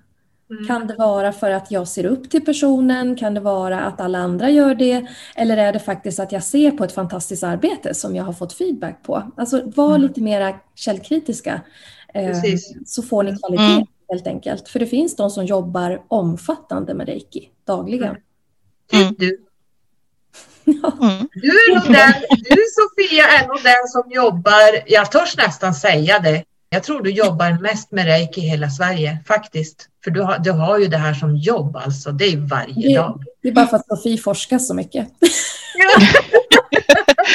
Mm. 0.51 0.67
Kan 0.67 0.87
det 0.87 0.95
vara 0.97 1.33
för 1.33 1.51
att 1.51 1.71
jag 1.71 1.89
ser 1.89 2.07
upp 2.07 2.31
till 2.31 2.45
personen? 2.45 3.17
Kan 3.17 3.35
det 3.35 3.41
vara 3.41 3.81
att 3.81 4.01
alla 4.01 4.19
andra 4.19 4.51
gör 4.51 4.75
det? 4.75 5.07
Eller 5.35 5.57
är 5.57 5.73
det 5.73 5.79
faktiskt 5.79 6.21
att 6.21 6.33
jag 6.33 6.43
ser 6.43 6.71
på 6.71 6.85
ett 6.85 6.93
fantastiskt 6.93 7.43
arbete 7.43 7.95
som 7.95 8.17
jag 8.17 8.25
har 8.25 8.33
fått 8.33 8.53
feedback 8.53 9.03
på? 9.03 9.33
Alltså 9.37 9.63
var 9.65 9.89
mm. 9.89 10.03
lite 10.03 10.21
mera 10.21 10.59
källkritiska 10.75 11.61
eh, 12.15 12.39
så 12.87 13.03
får 13.03 13.23
ni 13.23 13.39
kvalitet 13.39 13.73
mm. 13.75 13.87
helt 14.09 14.27
enkelt. 14.27 14.69
För 14.69 14.79
det 14.79 14.87
finns 14.87 15.17
de 15.17 15.31
som 15.31 15.45
jobbar 15.45 16.03
omfattande 16.09 16.95
med 16.95 17.07
reiki 17.07 17.49
dagligen. 17.65 18.17
Mm. 18.93 19.05
mm. 19.07 19.15
Du. 19.19 19.45
Mm. 20.67 21.29
Du, 21.33 21.49
är 21.49 21.93
den, 21.93 22.15
du 22.31 22.65
Sofia 22.75 23.25
är 23.29 23.49
nog 23.49 23.63
den 23.63 23.89
som 23.89 24.11
jobbar, 24.11 24.83
jag 24.87 25.13
törs 25.13 25.37
nästan 25.37 25.75
säga 25.75 26.19
det, 26.19 26.45
jag 26.75 26.83
tror 26.83 27.03
du 27.03 27.11
jobbar 27.11 27.63
mest 27.63 27.93
med 27.93 28.05
reiki 28.05 28.41
i 28.41 28.45
hela 28.45 28.71
Sverige 28.71 29.19
faktiskt. 29.27 29.89
För 30.05 30.11
du 30.11 30.23
har, 30.23 30.39
du 30.39 30.51
har 30.51 30.79
ju 30.79 30.87
det 30.87 30.97
här 30.97 31.15
som 31.15 31.37
jobb 31.37 31.77
alltså, 31.77 32.13
det 32.13 32.25
är 32.25 32.37
varje 32.37 32.89
det, 32.89 32.95
dag. 32.95 33.23
Det 33.43 33.49
är 33.49 33.53
bara 33.53 33.67
för 33.67 33.77
att 33.77 33.87
Sofie 33.87 34.19
forskar 34.19 34.59
så 34.59 34.75
mycket. 34.75 35.09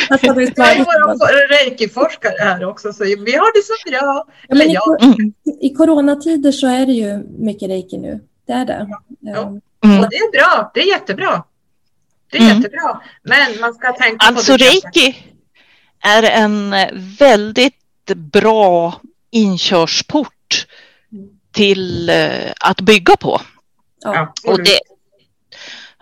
alltså, 0.09 0.25
jag 0.27 0.37
är 0.41 1.47
reiki-forskare 1.47 2.43
här 2.43 2.65
också, 2.65 2.93
så 2.93 3.03
vi 3.03 3.35
har 3.35 3.53
det 3.53 3.63
så 3.63 3.89
bra. 3.89 4.25
Ja, 4.47 4.55
men 4.55 4.69
i, 4.69 4.77
mm. 5.01 5.33
I 5.61 5.69
coronatider 5.69 6.51
så 6.51 6.67
är 6.67 6.85
det 6.85 6.93
ju 6.93 7.23
mycket 7.39 7.69
reiki 7.69 7.97
nu. 7.97 8.19
Det 8.47 8.53
är 8.53 8.65
det. 8.65 8.87
Ja. 8.89 9.01
Ja. 9.19 9.41
Mm. 9.83 9.99
Och 9.99 10.09
det 10.09 10.15
är 10.15 10.31
bra, 10.31 10.71
det 10.73 10.79
är 10.79 10.87
jättebra. 10.87 11.43
Det 12.31 12.37
är 12.37 12.41
mm. 12.41 12.57
jättebra. 12.57 13.01
Men 13.23 13.59
man 13.61 13.73
ska 13.73 13.93
tänka 13.93 14.25
alltså, 14.25 14.51
på. 14.51 14.53
Alltså 14.53 14.65
reiki 14.65 15.15
är 16.01 16.23
en 16.23 16.75
väldigt 17.19 17.75
bra 18.15 19.01
inkörsport 19.31 20.65
till 21.51 22.09
eh, 22.09 22.51
att 22.59 22.81
bygga 22.81 23.15
på. 23.15 23.41
Ja. 24.01 24.33
Och 24.47 24.63
det, 24.63 24.79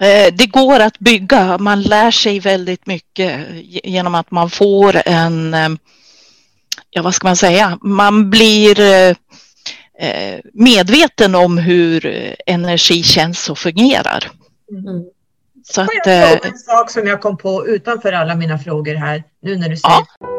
eh, 0.01 0.33
det 0.33 0.45
går 0.45 0.79
att 0.79 0.99
bygga, 0.99 1.57
man 1.57 1.81
lär 1.81 2.11
sig 2.11 2.39
väldigt 2.39 2.85
mycket 2.85 3.47
genom 3.83 4.15
att 4.15 4.31
man 4.31 4.49
får 4.49 5.01
en, 5.05 5.53
eh, 5.53 5.69
ja 6.89 7.01
vad 7.01 7.15
ska 7.15 7.27
man 7.27 7.35
säga, 7.35 7.77
man 7.81 8.29
blir 8.29 8.79
eh, 8.79 10.39
medveten 10.53 11.35
om 11.35 11.57
hur 11.57 12.05
energi 12.45 13.03
känns 13.03 13.49
och 13.49 13.57
fungerar. 13.57 14.31
Mm. 14.71 15.05
Så 15.63 15.81
att, 15.81 15.87
Får 15.87 16.11
jag 16.13 16.29
fråga 16.29 16.49
en 16.49 16.57
sak 16.57 16.91
som 16.91 17.07
jag 17.07 17.21
kom 17.21 17.37
på 17.37 17.67
utanför 17.67 18.13
alla 18.13 18.35
mina 18.35 18.59
frågor 18.59 18.95
här 18.95 19.23
nu 19.41 19.57
när 19.57 19.69
du 19.69 19.77
säger 19.77 19.95
ja. 20.19 20.36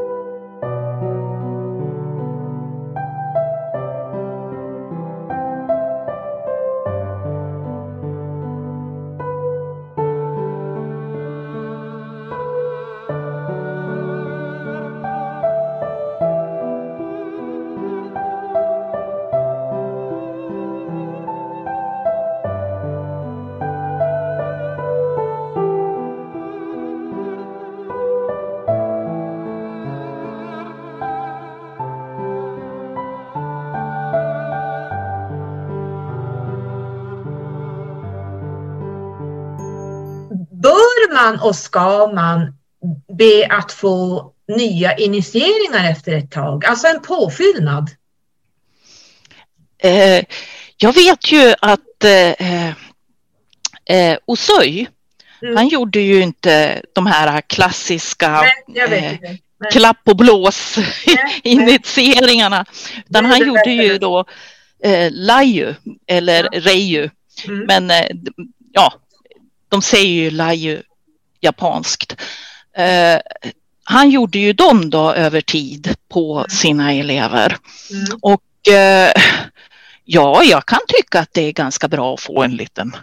Man 41.29 41.41
och 41.41 41.57
ska 41.57 42.07
man 42.07 42.55
be 43.19 43.47
att 43.51 43.73
få 43.73 44.33
nya 44.49 44.97
initieringar 44.97 45.91
efter 45.91 46.13
ett 46.13 46.31
tag? 46.31 46.65
Alltså 46.65 46.87
en 46.87 47.03
påfyllnad? 47.03 47.91
Eh, 49.79 50.25
jag 50.77 50.93
vet 50.93 51.33
ju 51.33 51.55
att 51.61 52.05
eh, 52.05 52.69
eh, 53.97 54.19
Osöj, 54.25 54.89
mm. 55.43 55.57
han 55.57 55.69
gjorde 55.69 56.01
ju 56.01 56.23
inte 56.23 56.83
de 56.95 57.07
här 57.07 57.41
klassiska 57.41 58.45
Nej, 58.67 59.21
eh, 59.23 59.71
klapp 59.73 60.01
och 60.05 60.17
blås 60.17 60.79
initieringarna, 61.43 62.65
utan 63.09 63.25
han 63.25 63.47
gjorde 63.47 63.71
ju 63.71 63.99
då 63.99 64.25
eh, 64.85 65.09
Laju 65.11 65.75
eller 66.07 66.49
ja. 66.53 66.61
Reiju. 66.61 67.11
Mm. 67.49 67.65
Men 67.67 67.91
eh, 67.91 68.17
ja, 68.73 68.93
de 69.69 69.83
säger 69.83 70.09
ju 70.09 70.31
Laju 70.31 70.83
japanskt. 71.41 72.17
Eh, 72.77 73.21
han 73.85 74.11
gjorde 74.11 74.39
ju 74.39 74.53
dem 74.53 74.91
då 74.91 75.13
över 75.13 75.41
tid 75.41 75.95
på 76.09 76.39
mm. 76.39 76.49
sina 76.49 76.93
elever. 76.93 77.57
Mm. 77.91 78.19
Och 78.23 78.73
eh, 78.75 79.13
ja, 80.05 80.45
jag 80.45 80.67
kan 80.67 80.81
tycka 80.89 81.21
att 81.21 81.33
det 81.33 81.43
är 81.43 81.53
ganska 81.53 81.89
bra 81.89 82.15
att 82.15 82.21
få 82.21 82.43
en 82.43 82.57
liten 82.57 82.97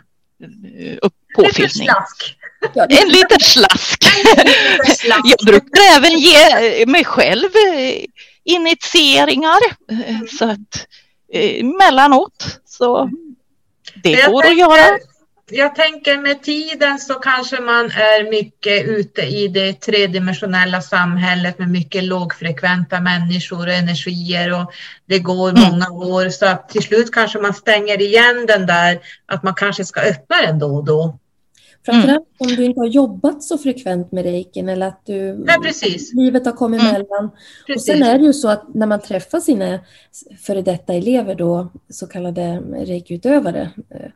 uh, 0.44 1.10
påfyllning. 1.36 1.88
En 2.90 3.10
liten 3.10 3.40
slask. 3.40 4.06
jag 5.24 5.46
brukar 5.46 5.98
även 5.98 6.20
ge 6.20 6.86
mig 6.86 7.06
själv 7.06 7.50
eh, 7.56 8.04
initieringar. 8.44 9.60
Mm. 9.92 10.28
Så 10.28 10.46
att 10.46 10.88
emellanåt 11.34 12.60
så 12.66 13.10
det 14.04 14.28
går 14.28 14.46
att 14.46 14.58
göra 14.58 15.00
jag 15.52 15.76
tänker 15.76 16.18
med 16.18 16.44
tiden 16.44 17.00
så 17.00 17.14
kanske 17.14 17.62
man 17.62 17.86
är 17.86 18.30
mycket 18.30 18.86
ute 18.88 19.22
i 19.22 19.48
det 19.48 19.74
tredimensionella 19.74 20.82
samhället 20.82 21.60
med 21.60 21.70
mycket 21.70 22.04
lågfrekventa 22.04 23.00
människor 23.00 23.68
och 23.68 23.74
energier 23.74 24.62
och 24.62 24.72
det 25.06 25.20
går 25.20 25.50
mm. 25.50 25.62
många 25.64 25.92
år 25.92 26.30
så 26.30 26.46
att 26.46 26.70
till 26.70 26.84
slut 26.84 27.12
kanske 27.12 27.40
man 27.40 27.54
stänger 27.54 28.02
igen 28.02 28.46
den 28.48 28.66
där 28.66 29.00
att 29.26 29.44
man 29.44 29.54
kanske 29.54 29.86
ska 29.86 30.02
öppna 30.02 30.42
den 30.42 30.60
då 30.60 30.76
och 30.76 30.86
då. 30.86 31.20
Framförallt 31.86 32.28
mm. 32.40 32.52
om 32.52 32.56
du 32.56 32.66
inte 32.66 32.80
har 32.80 32.88
jobbat 32.88 33.44
så 33.44 33.58
frekvent 33.58 34.12
med 34.12 34.24
reikin 34.24 34.70
eller 34.70 34.88
att 34.88 35.02
du, 35.06 35.44
Nej, 35.46 35.58
precis. 35.64 36.14
livet 36.14 36.46
har 36.46 36.54
kommit 36.54 36.82
mm. 36.82 36.96
emellan. 36.96 37.32
Precis. 37.68 37.90
Och 37.90 37.96
sen 37.96 38.04
är 38.04 38.20
det 38.20 38.26
ju 38.26 38.34
så 38.34 38.50
att 38.50 38.74
när 38.74 38.88
man 38.88 39.02
träffar 39.02 39.40
sina 39.40 39.80
före 40.42 40.62
detta 40.62 40.94
elever 40.94 41.36
då, 41.36 41.72
så 41.90 42.08
kallade 42.08 42.62
reikiutövare, 42.86 43.72
eh, 43.90 44.12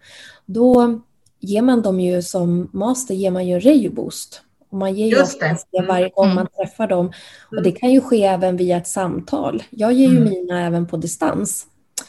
då 0.45 1.01
ger 1.39 1.61
man 1.61 1.81
dem 1.81 1.99
ju 1.99 2.21
som 2.21 2.69
master 2.73 3.13
ger 3.13 3.31
man 3.31 3.47
ju 3.47 3.53
en 3.53 3.61
reju-boost. 3.61 4.41
Och 4.71 4.77
man 4.77 4.95
ger 4.95 5.07
ju 5.07 5.15
det. 5.15 5.57
det 5.71 5.85
varje 5.87 6.09
gång 6.09 6.25
mm. 6.25 6.35
man 6.35 6.47
träffar 6.47 6.87
dem. 6.87 7.11
Och 7.47 7.53
mm. 7.53 7.63
det 7.63 7.71
kan 7.71 7.91
ju 7.91 8.01
ske 8.01 8.23
även 8.23 8.57
via 8.57 8.77
ett 8.77 8.87
samtal. 8.87 9.63
Jag 9.69 9.93
ger 9.93 10.09
ju 10.09 10.17
mm. 10.17 10.29
mina 10.29 10.65
även 10.65 10.87
på 10.87 10.97
distans, 10.97 11.65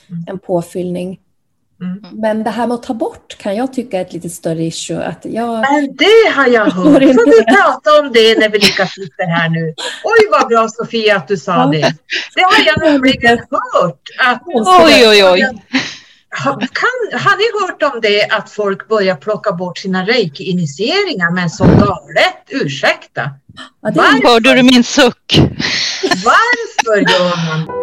mm. 0.08 0.24
en 0.26 0.38
påfyllning. 0.38 1.20
Mm. 1.80 2.20
Men 2.20 2.44
det 2.44 2.50
här 2.50 2.66
med 2.66 2.74
att 2.74 2.82
ta 2.82 2.94
bort 2.94 3.38
kan 3.38 3.56
jag 3.56 3.72
tycka 3.72 3.98
är 3.98 4.02
ett 4.02 4.12
lite 4.12 4.30
större 4.30 4.62
issue. 4.62 5.04
Att 5.04 5.24
jag... 5.24 5.60
Men 5.60 5.96
det 5.96 6.30
har 6.34 6.46
jag 6.46 6.64
hört. 6.64 7.02
Får 7.02 7.30
vi 7.30 7.44
prata 7.44 8.00
om 8.00 8.12
det 8.12 8.38
när 8.38 8.48
vi 8.48 8.58
lika 8.58 8.86
sitter 8.86 9.26
här 9.26 9.48
nu? 9.48 9.74
Oj 10.04 10.28
vad 10.30 10.48
bra 10.48 10.68
Sofia 10.68 11.16
att 11.16 11.28
du 11.28 11.36
sa 11.36 11.66
det. 11.66 11.94
Det 12.34 12.42
har 12.42 12.66
jag 12.66 12.92
nämligen 12.92 13.38
hört. 13.38 14.00
Att... 14.18 14.42
Oj, 14.84 15.08
oj, 15.08 15.24
oj. 15.24 15.48
Har, 16.32 16.52
kan, 16.52 17.20
har 17.20 17.36
ni 17.36 17.66
hört 17.66 17.94
om 17.94 18.00
det 18.00 18.28
att 18.30 18.50
folk 18.50 18.88
börjar 18.88 19.16
plocka 19.16 19.52
bort 19.52 19.78
sina 19.78 20.06
reiki-initieringar 20.06 21.34
men 21.34 21.50
så 21.50 21.64
galet? 21.64 22.36
Ursäkta. 22.48 23.30
Ja, 23.94 24.20
Hörde 24.24 24.54
du 24.54 24.62
min 24.62 24.84
suck? 24.84 25.38
Varför 26.02 26.96
gör 26.96 27.36
man 27.46 27.68
Ah, 27.68 27.79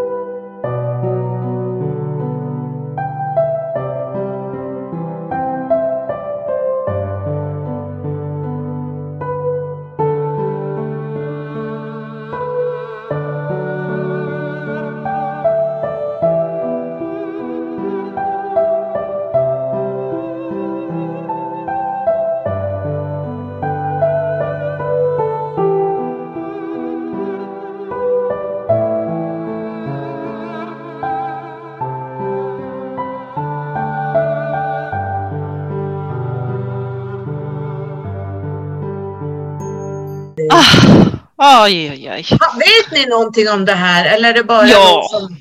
oj, 41.63 41.91
oj, 41.91 42.11
oj. 42.11 42.25
Vet 42.59 42.91
ni 42.91 43.05
någonting 43.05 43.49
om 43.49 43.65
det 43.65 43.73
här 43.73 44.05
eller 44.05 44.29
är 44.29 44.33
det 44.33 44.43
bara 44.43 44.67
ja. 44.67 45.07
som... 45.11 45.37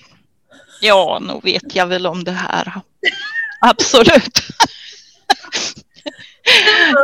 Ja, 0.80 1.18
nog 1.22 1.44
vet 1.44 1.74
jag 1.74 1.86
väl 1.86 2.06
om 2.06 2.24
det 2.24 2.32
här. 2.32 2.72
Absolut. 3.60 4.40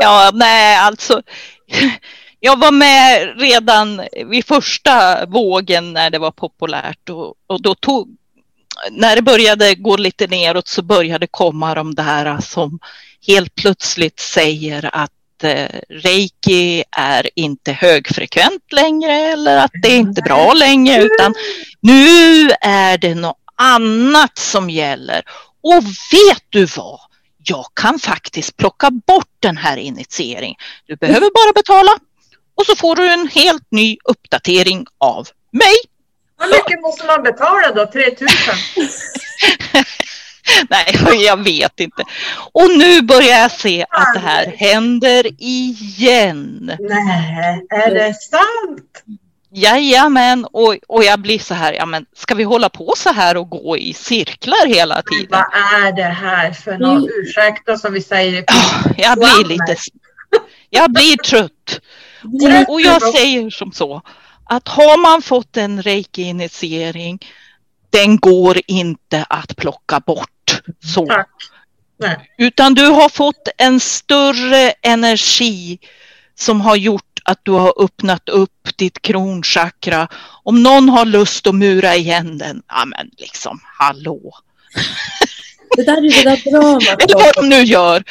ja, 0.00 0.30
nej, 0.34 0.76
alltså. 0.76 1.22
Jag 2.40 2.59
var 2.59 2.72
med 2.72 3.40
redan 3.40 4.03
vid 4.26 4.46
första 4.46 5.26
vågen 5.26 5.92
när 5.92 6.11
det 6.11 6.18
var 6.18 6.30
populärt 6.30 7.09
och, 7.09 7.34
och 7.46 7.62
då 7.62 7.74
tog 7.74 8.16
när 8.90 9.16
det 9.16 9.22
började 9.22 9.74
gå 9.74 9.96
lite 9.96 10.26
neråt 10.26 10.68
så 10.68 10.82
började 10.82 11.26
komma 11.26 11.74
de 11.74 11.94
där 11.94 12.40
som 12.40 12.78
helt 13.26 13.55
plötsligt 13.55 14.20
säger 14.20 14.90
att 14.92 15.11
eh, 15.45 15.68
reiki 15.88 16.84
är 16.97 17.30
inte 17.34 17.72
högfrekvent 17.72 18.72
längre 18.72 19.12
eller 19.12 19.57
att 19.57 19.70
det 19.82 19.88
är 19.88 19.97
inte 19.97 20.22
bra 20.22 20.53
längre 20.53 21.03
utan 21.03 21.34
nu 21.80 22.51
är 22.61 22.99
det 22.99 23.14
något 23.14 23.38
annat 23.57 24.38
som 24.38 24.70
gäller. 24.70 25.22
Och 25.62 25.84
vet 26.12 26.45
du 26.49 26.64
vad? 26.64 27.01
Jag 27.45 27.66
kan 27.74 27.99
faktiskt 27.99 28.57
plocka 28.57 28.90
bort 28.90 29.36
den 29.40 29.57
här 29.57 29.76
initieringen. 29.76 30.57
Du 30.86 30.97
behöver 30.97 31.20
bara 31.20 31.53
betala 31.53 31.99
och 32.55 32.66
så 32.66 32.76
får 32.76 32.97
du 32.97 33.12
en 33.12 33.28
helt 33.28 33.66
ny 33.70 33.97
uppdatering 34.05 34.86
av 34.99 35.28
mig. 35.51 35.74
Hur 36.40 36.49
mycket 36.49 36.80
måste 36.80 37.07
man 37.07 37.22
betala 37.22 37.72
då? 37.74 37.86
3000? 37.93 38.28
Nej, 40.70 41.24
jag 41.24 41.45
vet 41.45 41.80
inte. 41.80 42.05
Och 42.53 42.70
nu 42.78 43.03
börjar 43.03 43.38
jag 43.38 43.51
se 43.51 43.86
att 43.90 44.14
det 44.14 44.20
här 44.20 44.47
händer 44.57 45.26
igen. 45.38 46.72
Nej, 46.80 47.66
är 47.70 47.95
det 47.95 48.14
sant? 48.14 49.05
Jajamän, 49.55 50.45
och, 50.45 50.76
och 50.88 51.05
jag 51.05 51.20
blir 51.20 51.38
så 51.38 51.55
här, 51.55 51.72
ja 51.72 51.86
men 51.86 52.07
ska 52.16 52.34
vi 52.34 52.45
hålla 52.45 52.68
på 52.68 52.93
så 52.97 53.12
här 53.12 53.36
och 53.36 53.51
gå 53.51 53.76
i 53.76 53.95
cirklar 53.95 54.66
hela 54.66 55.03
tiden? 55.03 55.26
Men 55.30 55.40
vad 55.53 55.84
är 55.84 55.93
det 55.93 56.03
här 56.03 56.53
för 56.53 56.78
något? 56.78 56.99
Mm. 56.99 57.11
Ursäkta 57.22 57.78
som 57.78 57.93
vi 57.93 58.03
säger. 58.03 58.45
Jag 58.97 59.18
blir 59.18 59.49
lite, 59.49 59.76
jag 60.70 60.93
blir 60.93 61.16
trött. 61.16 61.80
Och, 62.22 62.72
och 62.74 62.80
jag 62.80 63.03
säger 63.03 63.51
som 63.51 63.72
så, 63.72 64.03
att 64.45 64.68
har 64.68 65.03
man 65.03 65.22
fått 65.22 65.57
en 65.57 65.82
reiki-initiering 65.82 67.18
den 67.93 68.16
går 68.16 68.61
inte 68.66 69.24
att 69.28 69.57
plocka 69.57 70.01
bort. 70.01 70.62
Så. 70.95 71.07
Tack. 71.07 71.28
Nej. 71.99 72.30
Utan 72.38 72.74
du 72.74 72.86
har 72.86 73.09
fått 73.09 73.49
en 73.59 73.80
större 73.80 74.70
energi 74.82 75.78
som 76.38 76.61
har 76.61 76.76
gjort 76.76 77.20
att 77.24 77.40
du 77.43 77.51
har 77.51 77.84
öppnat 77.84 78.28
upp 78.28 78.68
ditt 78.76 79.03
kronchakra. 79.03 80.09
Om 80.43 80.62
någon 80.62 80.88
har 80.88 81.05
lust 81.05 81.47
att 81.47 81.55
mura 81.55 81.95
igen 81.95 82.38
den, 82.38 82.62
ja 82.68 82.84
men 82.84 83.11
liksom 83.18 83.61
hallå. 83.64 84.34
Det 85.76 85.82
där 85.82 85.96
är 85.96 86.24
det 86.24 86.30
där 86.30 86.50
dramat. 86.50 86.82
Eller 87.02 87.14
vad 87.14 87.34
de 87.34 87.48
nu 87.56 87.62
gör. 87.62 88.02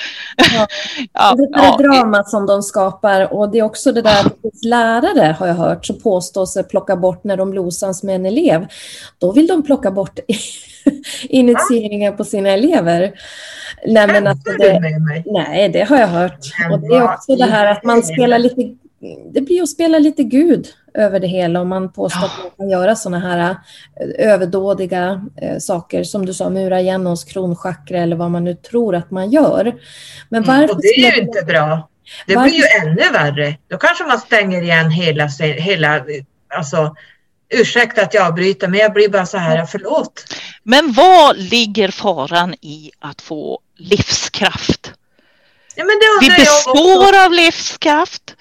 Ja. 0.53 0.67
Ja, 1.13 1.35
det 1.35 1.47
där 1.47 1.63
ja. 1.63 1.77
dramat 1.77 2.29
som 2.29 2.45
de 2.45 2.63
skapar 2.63 3.33
och 3.33 3.51
det 3.51 3.59
är 3.59 3.63
också 3.63 3.91
det 3.91 4.01
där 4.01 4.25
att 4.25 4.65
lärare 4.65 5.35
har 5.39 5.47
jag 5.47 5.55
hört 5.55 5.85
som 5.85 5.99
påstår 5.99 6.45
sig 6.45 6.63
plocka 6.63 6.95
bort 6.95 7.23
när 7.23 7.37
de 7.37 7.51
blir 7.51 7.61
osams 7.61 8.03
med 8.03 8.15
en 8.15 8.25
elev. 8.25 8.67
Då 9.17 9.31
vill 9.31 9.47
de 9.47 9.63
plocka 9.63 9.91
bort 9.91 10.19
initieringar 11.29 12.11
på 12.11 12.23
sina 12.23 12.49
elever. 12.49 13.11
Nej, 13.87 14.07
men 14.07 14.23
du 14.23 14.57
det, 14.57 14.79
nej, 15.25 15.69
det 15.69 15.81
har 15.81 15.97
jag 15.97 16.07
hört. 16.07 16.39
Och 16.71 16.79
det 16.79 16.95
är 16.95 17.13
också 17.13 17.35
det 17.35 17.45
här 17.45 17.65
att 17.65 17.83
man 17.83 18.03
spelar 18.03 18.39
lite 18.39 18.61
det 19.33 19.41
blir 19.41 19.61
att 19.61 19.69
spela 19.69 19.99
lite 19.99 20.23
Gud 20.23 20.67
över 20.93 21.19
det 21.19 21.27
hela 21.27 21.61
om 21.61 21.69
man 21.69 21.91
påstår 21.91 22.25
att 22.25 22.37
man 22.41 22.51
kan 22.57 22.69
göra 22.69 22.95
sådana 22.95 23.19
här 23.29 23.55
eh, 24.19 24.31
överdådiga 24.33 25.25
eh, 25.41 25.57
saker 25.57 26.03
som 26.03 26.25
du 26.25 26.33
sa, 26.33 26.49
mura 26.49 26.79
igen 26.81 27.05
hos 27.05 27.23
kronchakra 27.23 27.99
eller 27.99 28.15
vad 28.15 28.31
man 28.31 28.43
nu 28.43 28.55
tror 28.55 28.95
att 28.95 29.11
man 29.11 29.31
gör. 29.31 29.63
Men 30.29 30.43
Mm, 30.43 30.57
varför 30.61 30.75
Och 30.75 30.81
det 30.81 30.87
är 30.87 31.11
ju 31.15 31.21
inte 31.21 31.41
bra. 31.41 31.87
Det 32.27 32.35
Varför- 32.35 32.49
blir 32.49 32.59
ju 32.59 32.89
ännu 32.89 33.11
värre. 33.13 33.55
Då 33.69 33.77
kanske 33.77 34.03
man 34.03 34.19
stänger 34.19 34.61
igen 34.61 34.91
hela, 34.91 35.25
hela 35.41 36.05
alltså, 36.55 36.95
ursäkta 37.53 38.01
att 38.01 38.13
jag 38.13 38.27
avbryter, 38.27 38.67
men 38.67 38.79
jag 38.79 38.93
blir 38.93 39.09
bara 39.09 39.25
så 39.25 39.37
här, 39.37 39.65
förlåt. 39.65 40.23
Men 40.63 40.91
vad 40.93 41.37
ligger 41.37 41.91
faran 41.91 42.53
i 42.53 42.91
att 42.99 43.21
få 43.21 43.59
livskraft? 43.77 44.93
Ja, 45.75 45.83
men 45.85 45.99
det 45.99 46.27
Vi 46.29 46.41
består 46.43 47.25
av 47.25 47.31
livskraft. 47.31 48.35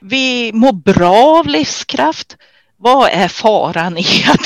Vi 0.00 0.50
mår 0.54 0.72
bra 0.72 1.38
av 1.38 1.46
livskraft. 1.46 2.36
Vad 2.76 3.08
är 3.12 3.28
faran 3.28 3.98
i 3.98 4.04
att... 4.32 4.40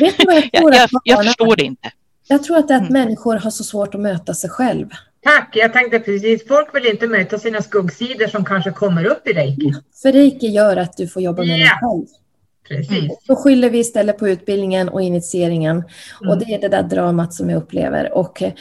Vet 0.00 0.18
du 0.18 0.24
vad 0.26 0.34
jag 0.36 0.44
Jag, 0.52 0.60
tror 0.62 0.74
jag, 0.74 0.88
jag 1.04 1.20
är? 1.20 1.24
förstår 1.24 1.56
det 1.56 1.64
inte. 1.64 1.90
Jag 2.28 2.42
tror 2.44 2.56
att 2.56 2.68
det 2.68 2.74
är 2.74 2.78
att 2.78 2.90
Mm. 2.90 2.92
människor 3.02 3.36
har 3.36 3.50
så 3.50 3.64
svårt 3.64 3.94
att 3.94 4.00
möta 4.00 4.34
sig 4.34 4.50
själv. 4.50 4.86
Tack, 5.24 5.48
jag 5.56 5.72
tänkte 5.72 6.00
precis, 6.00 6.48
folk 6.48 6.74
vill 6.74 6.86
inte 6.86 7.06
möta 7.06 7.38
sina 7.38 7.62
skuggsidor 7.62 8.26
som 8.26 8.44
kanske 8.44 8.70
kommer 8.70 9.04
upp 9.04 9.28
i 9.28 9.32
reiki. 9.32 9.72
För 10.02 10.12
reiki 10.12 10.46
gör 10.48 10.76
att 10.76 10.96
du 10.96 11.08
får 11.08 11.22
jobba 11.22 11.42
med 11.42 11.48
dig 11.48 11.60
Ja. 11.80 11.88
själv. 11.88 12.06
Precis. 12.68 12.98
Mm. 12.98 13.10
Då 13.26 13.36
skyller 13.36 13.70
vi 13.70 13.78
istället 13.78 14.18
på 14.18 14.28
utbildningen 14.28 14.88
och 14.88 15.02
initieringen. 15.02 15.84
Och 16.20 16.26
Mm. 16.26 16.38
det 16.38 16.44
är 16.54 16.58
det 16.60 16.68
där 16.68 16.82
dramat 16.82 17.34
som 17.34 17.50
jag 17.50 17.56
upplever. 17.56 18.12
Och 18.12 18.42
eh, 18.42 18.52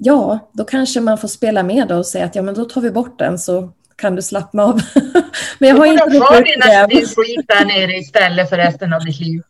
ja, 0.00 0.50
då 0.52 0.64
kanske 0.64 1.00
man 1.00 1.18
får 1.18 1.28
spela 1.28 1.62
med 1.62 1.88
då 1.88 1.96
och 1.96 2.06
säga 2.06 2.24
att 2.24 2.34
ja, 2.34 2.42
men 2.42 2.54
då 2.54 2.64
tar 2.64 2.80
vi 2.80 2.90
bort 2.90 3.18
den 3.18 3.38
så 3.38 3.72
kan 3.96 4.16
du 4.16 4.22
slappna 4.22 4.62
av. 4.64 4.80
men 5.58 5.68
jag 5.68 5.76
Du 5.76 5.80
har 5.80 5.86
får 5.86 6.06
inte 6.14 6.26
kvar 6.26 6.40
upp 6.40 6.46
dina, 6.46 6.86
din 6.86 7.00
det. 7.00 7.06
skit 7.06 7.44
där 7.48 7.64
nere 7.64 7.96
istället 7.96 8.48
för 8.48 8.56
resten 8.56 8.92
av 8.92 9.04
ditt 9.04 9.20
liv. 9.20 9.42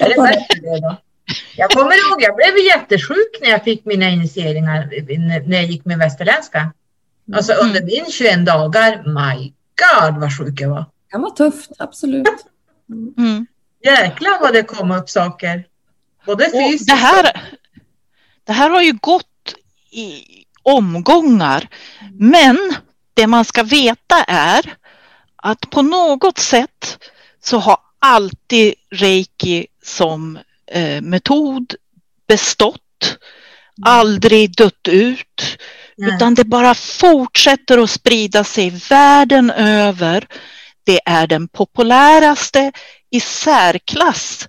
Är 0.00 0.08
det 0.08 0.14
bättre 0.22 0.60
det 0.70 0.80
då? 0.80 0.96
Jag 1.56 1.70
kommer 1.70 2.08
ihåg, 2.10 2.22
jag 2.22 2.36
blev 2.36 2.58
jättesjuk 2.66 3.38
när 3.42 3.48
jag 3.50 3.64
fick 3.64 3.84
mina 3.84 4.08
initieringar 4.10 4.90
när 5.48 5.56
jag 5.56 5.64
gick 5.64 5.84
med 5.84 5.98
västerländska. 5.98 6.72
Alltså 7.34 7.52
under 7.52 7.82
min 7.82 8.04
21 8.10 8.46
dagar, 8.46 9.02
my 9.06 9.52
god 9.82 10.20
vad 10.20 10.38
sjuk 10.38 10.60
jag 10.60 10.68
var. 10.68 10.80
Det 10.80 11.10
kan 11.10 11.20
vara 11.22 11.32
tufft, 11.32 11.70
absolut. 11.78 12.26
Mm. 13.18 13.46
Jäklar 13.84 14.40
vad 14.40 14.52
det 14.52 14.62
kom 14.62 14.90
upp 14.90 15.10
saker. 15.10 15.64
Både 16.26 16.44
Och 16.44 16.52
fysiskt 16.52 16.86
det, 16.90 16.94
här, 16.94 17.42
det 18.44 18.52
här 18.52 18.70
har 18.70 18.82
ju 18.82 18.92
gått 18.92 19.54
i 19.90 20.22
omgångar. 20.62 21.68
Men 22.12 22.58
det 23.14 23.26
man 23.26 23.44
ska 23.44 23.62
veta 23.62 24.24
är 24.28 24.76
att 25.36 25.70
på 25.70 25.82
något 25.82 26.38
sätt 26.38 26.98
så 27.44 27.58
har 27.58 27.76
alltid 27.98 28.74
reiki 28.90 29.66
som 29.82 30.38
eh, 30.66 31.00
metod 31.02 31.74
bestått, 32.28 33.18
aldrig 33.84 34.56
dött 34.56 34.88
ut, 34.88 35.58
Nej. 35.96 36.14
utan 36.14 36.34
det 36.34 36.44
bara 36.44 36.74
fortsätter 36.74 37.78
att 37.78 37.90
sprida 37.90 38.44
sig 38.44 38.70
världen 38.70 39.50
över. 39.50 40.26
Det 40.84 41.00
är 41.04 41.26
den 41.26 41.48
populäraste 41.48 42.72
i 43.10 43.20
särklass 43.20 44.48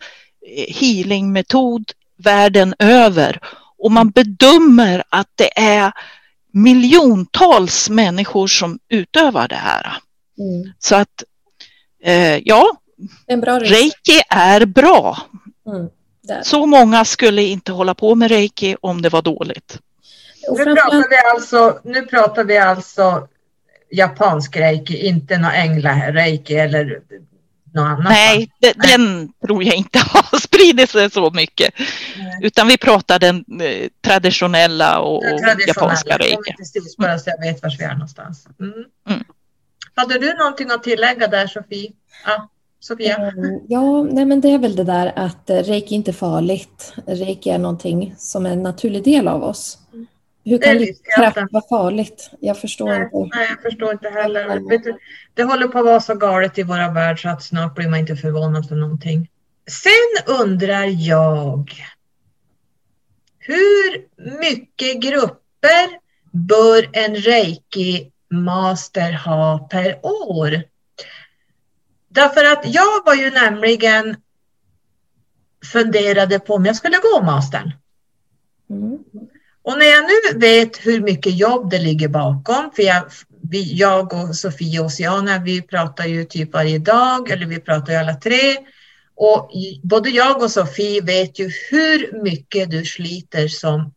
eh, 0.58 0.76
healingmetod 0.76 1.92
världen 2.18 2.76
över 2.80 3.40
och 3.78 3.92
man 3.92 4.10
bedömer 4.10 5.04
att 5.10 5.30
det 5.36 5.60
är 5.60 5.92
miljontals 6.54 7.90
människor 7.90 8.48
som 8.48 8.80
utövar 8.90 9.48
det 9.48 9.56
här. 9.56 9.98
Mm. 10.40 10.74
Så 10.80 10.96
att 10.96 11.24
eh, 12.04 12.38
ja, 12.38 12.78
En 13.28 13.42
bra 13.42 13.60
resa. 13.60 13.74
reiki 13.74 14.22
är 14.30 14.66
bra. 14.66 15.18
Mm. 15.68 15.90
Så 16.44 16.66
många 16.66 17.06
skulle 17.06 17.42
inte 17.42 17.72
hålla 17.72 17.96
på 17.96 18.16
med 18.16 18.32
reiki 18.32 18.76
om 18.82 19.02
det 19.02 19.10
var 19.10 19.22
dåligt. 19.22 19.80
Nu 20.58 20.76
pratar, 20.76 21.10
vi 21.10 21.18
alltså, 21.34 21.80
nu 21.84 22.02
pratar 22.02 22.44
vi 22.44 22.58
alltså 22.58 23.28
japansk 23.92 24.58
reiki, 24.58 25.08
inte 25.08 25.38
någon 25.38 25.52
ängla-reiki 25.52 26.54
eller 26.54 26.86
något 26.86 27.33
annat. 27.82 28.04
Nej, 28.04 28.52
de- 28.60 28.74
den 28.74 29.30
tror 29.48 29.64
jag 29.64 29.76
inte 29.76 30.00
har 30.00 30.40
spridit 30.42 30.90
sig 30.90 31.10
så 31.12 31.32
mycket. 31.32 31.74
Nej. 32.18 32.40
Utan 32.42 32.68
vi 32.68 32.78
pratar 32.78 33.20
den 33.20 33.46
eh, 33.62 33.90
traditionella 34.02 35.00
och, 35.00 35.24
Den 35.24 35.40
japanska 35.68 36.18
traditionella. 36.18 36.36
Kom 36.36 36.44
reiki. 36.44 36.96
bara 36.98 37.20
så 37.20 37.30
jag 37.30 37.42
vet 37.54 37.64
var 37.64 37.76
vi 37.78 37.84
är 37.84 37.94
någonstans. 37.94 38.48
Mm. 38.60 38.74
Mm. 39.10 39.24
Hade 39.96 40.20
du 40.20 40.34
någonting 40.34 40.72
att 40.72 40.84
tillägga 40.84 41.28
där 41.28 41.48
Sofie? 41.48 41.92
Ja, 42.26 42.50
Sofia? 42.80 43.16
Mm, 43.18 43.60
Ja, 43.68 44.04
nej 44.04 44.26
men 44.26 44.42
det 44.42 44.50
är 44.52 44.58
väl 44.58 44.76
det 44.76 44.84
där 44.84 45.14
att 45.16 45.50
eh, 45.50 45.56
reiki 45.58 45.96
inte 45.96 46.12
är 46.12 46.14
farligt. 46.14 46.94
Reiki 47.08 47.50
är 47.50 47.58
någonting 47.58 48.16
som 48.18 48.46
är 48.46 48.50
en 48.52 48.64
naturlig 48.64 49.04
del 49.04 49.28
av 49.28 49.44
oss. 49.44 49.78
Hur 50.46 50.62
kan 50.62 50.78
livskraft 50.78 51.38
vara 51.52 51.64
farligt? 51.70 52.32
Jag 52.40 52.58
förstår 52.58 52.88
Nej, 52.88 53.10
inte. 53.14 53.38
nej, 53.38 53.48
jag 53.50 53.62
förstår 53.62 53.92
inte 53.92 54.10
heller. 54.10 54.80
Du, 54.84 54.98
det 55.34 55.44
håller 55.44 55.68
på 55.68 55.80
att 55.80 55.86
vara 55.86 56.00
så 56.00 56.16
galet 56.16 56.58
i 56.58 56.64
våra 56.64 56.92
värld 56.92 57.22
så 57.22 57.30
att 57.30 57.44
snart 57.44 57.76
blir 57.76 57.90
man 57.90 58.00
inte 58.00 58.16
förvånad 58.16 58.68
för 58.68 58.76
någonting. 58.76 59.30
Sen 59.68 60.36
undrar 60.40 61.08
jag 61.08 61.72
hur 63.40 64.08
mycket 64.40 65.02
grupper 65.02 66.00
bör 66.32 66.90
en 66.94 67.16
reiki-master 67.16 69.14
ha 69.26 69.68
per 69.72 70.06
år? 70.06 70.64
Därför 72.08 72.46
att 72.46 72.74
jag 72.74 73.06
var 73.06 73.16
ju 73.16 73.32
nämligen 73.32 74.16
funderade 75.72 76.40
på 76.40 76.54
om 76.54 76.66
jag 76.66 76.76
skulle 76.76 76.98
gå 76.98 77.22
mastern. 77.24 77.72
Mm. 78.70 79.00
Och 79.64 79.78
när 79.78 79.86
jag 79.86 80.04
nu 80.04 80.40
vet 80.40 80.78
hur 80.86 81.02
mycket 81.02 81.38
jobb 81.38 81.70
det 81.70 81.80
ligger 81.80 82.08
bakom, 82.08 82.72
för 82.76 82.84
jag, 82.84 83.04
vi, 83.42 83.76
jag 83.76 84.14
och 84.14 84.36
Sofia 84.36 84.82
och 84.82 84.86
Oceana, 84.86 85.40
vi 85.40 85.62
pratar 85.62 86.06
ju 86.06 86.26
typ 86.26 86.54
varje 86.54 86.80
dag, 86.80 87.30
eller 87.30 87.46
vi 87.46 87.60
pratar 87.60 87.94
ju 87.94 88.00
alla 88.00 88.14
tre. 88.16 88.58
Och 89.16 89.52
både 89.84 90.10
jag 90.10 90.42
och 90.42 90.52
Sofie 90.52 91.02
vet 91.02 91.40
ju 91.40 91.52
hur 91.70 92.24
mycket 92.24 92.72
du 92.72 92.86
sliter 92.86 93.48
som, 93.48 93.94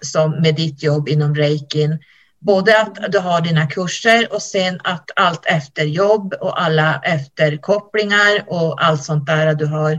som 0.00 0.30
med 0.30 0.54
ditt 0.54 0.82
jobb 0.82 1.08
inom 1.08 1.34
reikin. 1.34 1.98
Både 2.38 2.80
att 2.80 3.12
du 3.12 3.18
har 3.18 3.40
dina 3.40 3.66
kurser 3.66 4.32
och 4.32 4.42
sen 4.42 4.80
att 4.84 5.10
allt 5.16 5.46
efterjobb 5.46 6.34
och 6.40 6.62
alla 6.62 7.00
efterkopplingar 7.04 8.44
och 8.46 8.84
allt 8.84 9.04
sånt 9.04 9.26
där 9.26 9.54
du 9.54 9.66
har. 9.66 9.92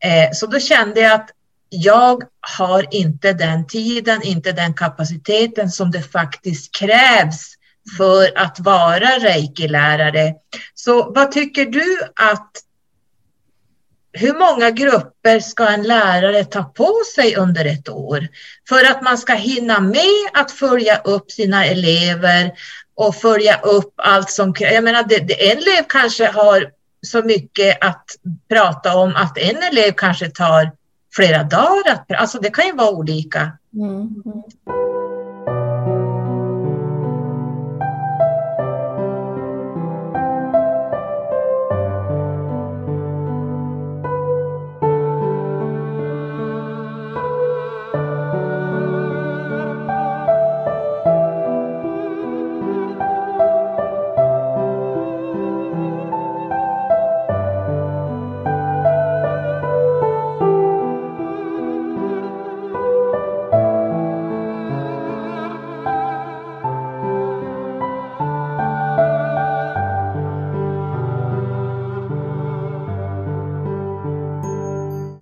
Eh, 0.00 0.32
så 0.32 0.46
då 0.46 0.60
kände 0.60 1.00
jag 1.00 1.12
att 1.12 1.30
jag 1.68 2.22
har 2.56 2.94
inte 2.94 3.32
den 3.32 3.66
tiden, 3.66 4.22
inte 4.22 4.52
den 4.52 4.74
kapaciteten 4.74 5.70
som 5.70 5.90
det 5.90 6.02
faktiskt 6.02 6.76
krävs 6.76 7.54
för 7.96 8.38
att 8.38 8.60
vara 8.60 9.08
reiki-lärare. 9.08 10.34
Så 10.74 11.12
vad 11.12 11.32
tycker 11.32 11.66
du 11.66 11.98
att 12.16 12.50
hur 14.12 14.34
många 14.38 14.70
grupper 14.70 15.40
ska 15.40 15.68
en 15.68 15.82
lärare 15.82 16.44
ta 16.44 16.64
på 16.64 16.92
sig 17.14 17.36
under 17.36 17.64
ett 17.64 17.88
år 17.88 18.28
för 18.68 18.90
att 18.90 19.02
man 19.02 19.18
ska 19.18 19.34
hinna 19.34 19.80
med 19.80 20.30
att 20.32 20.50
följa 20.50 20.96
upp 20.96 21.30
sina 21.30 21.66
elever 21.66 22.52
och 22.94 23.16
följa 23.16 23.58
upp 23.60 23.94
allt 23.96 24.30
som 24.30 24.54
krävs. 24.54 24.74
Jag 24.74 24.84
menar, 24.84 25.04
det, 25.08 25.18
det, 25.18 25.50
en 25.50 25.58
elev 25.58 25.84
kanske 25.88 26.26
har 26.26 26.70
så 27.06 27.22
mycket 27.22 27.84
att 27.84 28.04
prata 28.48 28.96
om 28.96 29.16
att 29.16 29.38
en 29.38 29.62
elev 29.62 29.92
kanske 29.92 30.30
tar 30.30 30.70
flera 31.16 31.44
dagar. 31.44 31.92
Att, 31.92 32.12
alltså 32.12 32.38
det 32.38 32.50
kan 32.50 32.66
ju 32.66 32.72
vara 32.72 32.90
olika. 32.90 33.52
Mm. 33.74 34.22
mm. 34.24 34.42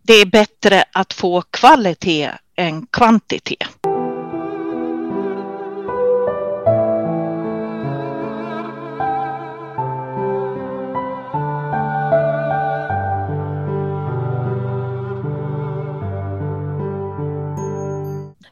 Det 0.07 0.15
är 0.15 0.27
bättre 0.27 0.85
att 0.93 1.13
få 1.13 1.43
kvalitet 1.51 2.31
än 2.57 2.87
kvantitet. 2.87 3.69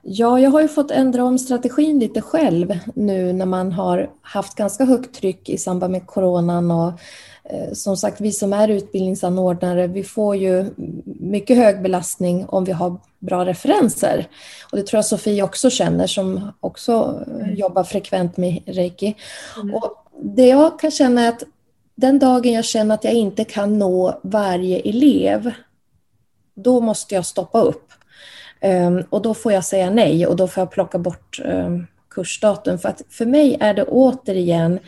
Ja, 0.04 0.40
jag 0.40 0.50
har 0.50 0.60
ju 0.60 0.68
fått 0.68 0.90
ändra 0.90 1.24
om 1.24 1.38
strategin 1.38 1.98
lite 1.98 2.20
själv 2.20 2.78
nu 2.94 3.32
när 3.32 3.46
man 3.46 3.72
har 3.72 4.10
haft 4.22 4.54
ganska 4.54 4.84
högt 4.84 5.14
tryck 5.14 5.48
i 5.48 5.58
samband 5.58 5.92
med 5.92 6.06
coronan 6.06 6.70
och 6.70 6.92
eh, 7.44 7.72
som 7.72 7.96
sagt, 7.96 8.20
vi 8.20 8.32
som 8.32 8.52
är 8.52 8.68
utbildningsanordnare, 8.68 9.86
vi 9.86 10.04
får 10.04 10.36
ju 10.36 10.66
mycket 11.32 11.56
hög 11.56 11.82
belastning 11.82 12.46
om 12.48 12.64
vi 12.64 12.72
har 12.72 12.96
bra 13.18 13.44
referenser. 13.44 14.28
Och 14.70 14.76
det 14.76 14.82
tror 14.86 14.98
jag 14.98 15.04
Sofie 15.04 15.42
också 15.42 15.70
känner 15.70 16.06
som 16.06 16.52
också 16.60 17.24
mm. 17.26 17.54
jobbar 17.54 17.84
frekvent 17.84 18.36
med 18.36 18.62
reiki. 18.66 19.16
Mm. 19.56 19.74
Och 19.74 20.06
det 20.22 20.46
jag 20.46 20.78
kan 20.80 20.90
känna 20.90 21.20
är 21.22 21.28
att 21.28 21.42
den 21.94 22.18
dagen 22.18 22.52
jag 22.52 22.64
känner 22.64 22.94
att 22.94 23.04
jag 23.04 23.12
inte 23.12 23.44
kan 23.44 23.78
nå 23.78 24.20
varje 24.22 24.78
elev, 24.78 25.52
då 26.54 26.80
måste 26.80 27.14
jag 27.14 27.26
stoppa 27.26 27.60
upp. 27.60 27.92
Um, 28.60 29.04
och 29.10 29.22
då 29.22 29.34
får 29.34 29.52
jag 29.52 29.64
säga 29.64 29.90
nej 29.90 30.26
och 30.26 30.36
då 30.36 30.48
får 30.48 30.60
jag 30.60 30.70
plocka 30.70 30.98
bort 30.98 31.40
um, 31.44 31.86
kursdatum. 32.10 32.78
För 32.78 32.88
att 32.88 33.02
för 33.10 33.26
mig 33.26 33.56
är 33.60 33.74
det 33.74 33.84
återigen 33.84 34.78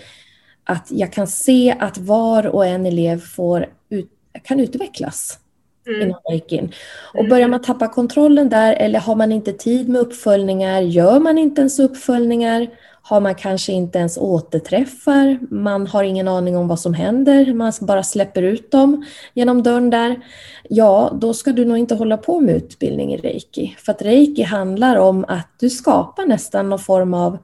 att 0.65 0.87
jag 0.91 1.13
kan 1.13 1.27
se 1.27 1.77
att 1.81 1.99
var 1.99 2.47
och 2.47 2.67
en 2.67 2.87
elev 2.87 3.21
får 3.21 3.67
ut, 3.89 4.11
kan 4.43 4.61
utvecklas 4.61 5.39
mm. 5.87 6.03
inom 6.03 6.21
Reiki. 6.31 6.69
Och 7.15 7.21
mm. 7.21 7.31
börjar 7.31 7.49
man 7.49 7.63
tappa 7.63 7.89
kontrollen 7.89 8.49
där 8.49 8.73
eller 8.73 8.99
har 8.99 9.15
man 9.15 9.33
inte 9.33 9.53
tid 9.53 9.89
med 9.89 10.01
uppföljningar, 10.01 10.81
gör 10.81 11.21
man 11.21 11.39
inte 11.39 11.61
ens 11.61 11.79
uppföljningar, 11.79 12.69
har 13.03 13.21
man 13.21 13.35
kanske 13.35 13.73
inte 13.73 13.99
ens 13.99 14.19
återträffar, 14.19 15.39
man 15.55 15.87
har 15.87 16.05
ingen 16.05 16.29
aning 16.29 16.57
om 16.57 16.69
vad 16.69 16.81
som 16.81 16.95
händer, 16.95 17.55
man 17.55 17.73
bara 17.81 18.03
släpper 18.03 18.43
ut 18.43 18.71
dem 18.71 19.05
genom 19.35 19.63
dörren 19.63 19.91
där. 19.91 20.21
Ja, 20.69 21.17
då 21.21 21.35
ska 21.35 21.53
du 21.53 21.65
nog 21.65 21.79
inte 21.79 21.95
hålla 21.95 22.17
på 22.17 22.41
med 22.41 22.55
utbildning 22.55 23.15
i 23.15 23.17
reiki. 23.17 23.77
För 23.79 23.93
att 23.93 24.03
reiki 24.03 24.43
handlar 24.43 24.97
om 24.97 25.25
att 25.29 25.49
du 25.61 25.71
skapar 25.71 26.27
nästan 26.27 26.69
någon 26.69 26.79
form 26.79 27.15
av 27.15 27.39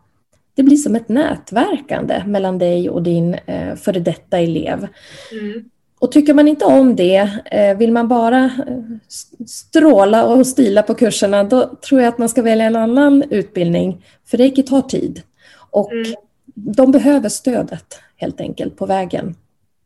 det 0.55 0.63
blir 0.63 0.77
som 0.77 0.97
ett 0.97 1.09
nätverkande 1.09 2.23
mellan 2.27 2.59
dig 2.59 2.91
och 2.91 3.03
din 3.03 3.35
eh, 3.35 3.75
före 3.75 4.01
detta 4.01 4.39
elev. 4.39 4.89
Mm. 5.33 5.65
Och 6.01 6.13
tycker 6.13 6.35
man 6.35 6.49
inte 6.49 6.65
om 6.65 6.97
det, 6.97 7.31
eh, 7.45 7.77
vill 7.77 7.93
man 7.93 8.09
bara 8.09 8.45
eh, 8.45 9.13
stråla 9.47 10.25
och 10.25 10.47
stila 10.47 10.83
på 10.83 10.95
kurserna, 10.95 11.45
då 11.45 11.79
tror 11.89 12.01
jag 12.01 12.09
att 12.09 12.19
man 12.19 12.29
ska 12.29 12.43
välja 12.43 12.65
en 12.65 12.77
annan 12.77 13.23
utbildning. 13.31 14.05
För 14.25 14.39
reiki 14.39 14.63
tar 14.63 14.83
tid. 14.83 15.23
Och 15.71 15.93
mm. 15.93 16.15
de 16.55 16.93
behöver 16.93 17.29
stödet 17.29 17.99
helt 18.17 18.41
enkelt 18.41 18.77
på 18.77 18.87
vägen. 18.87 19.35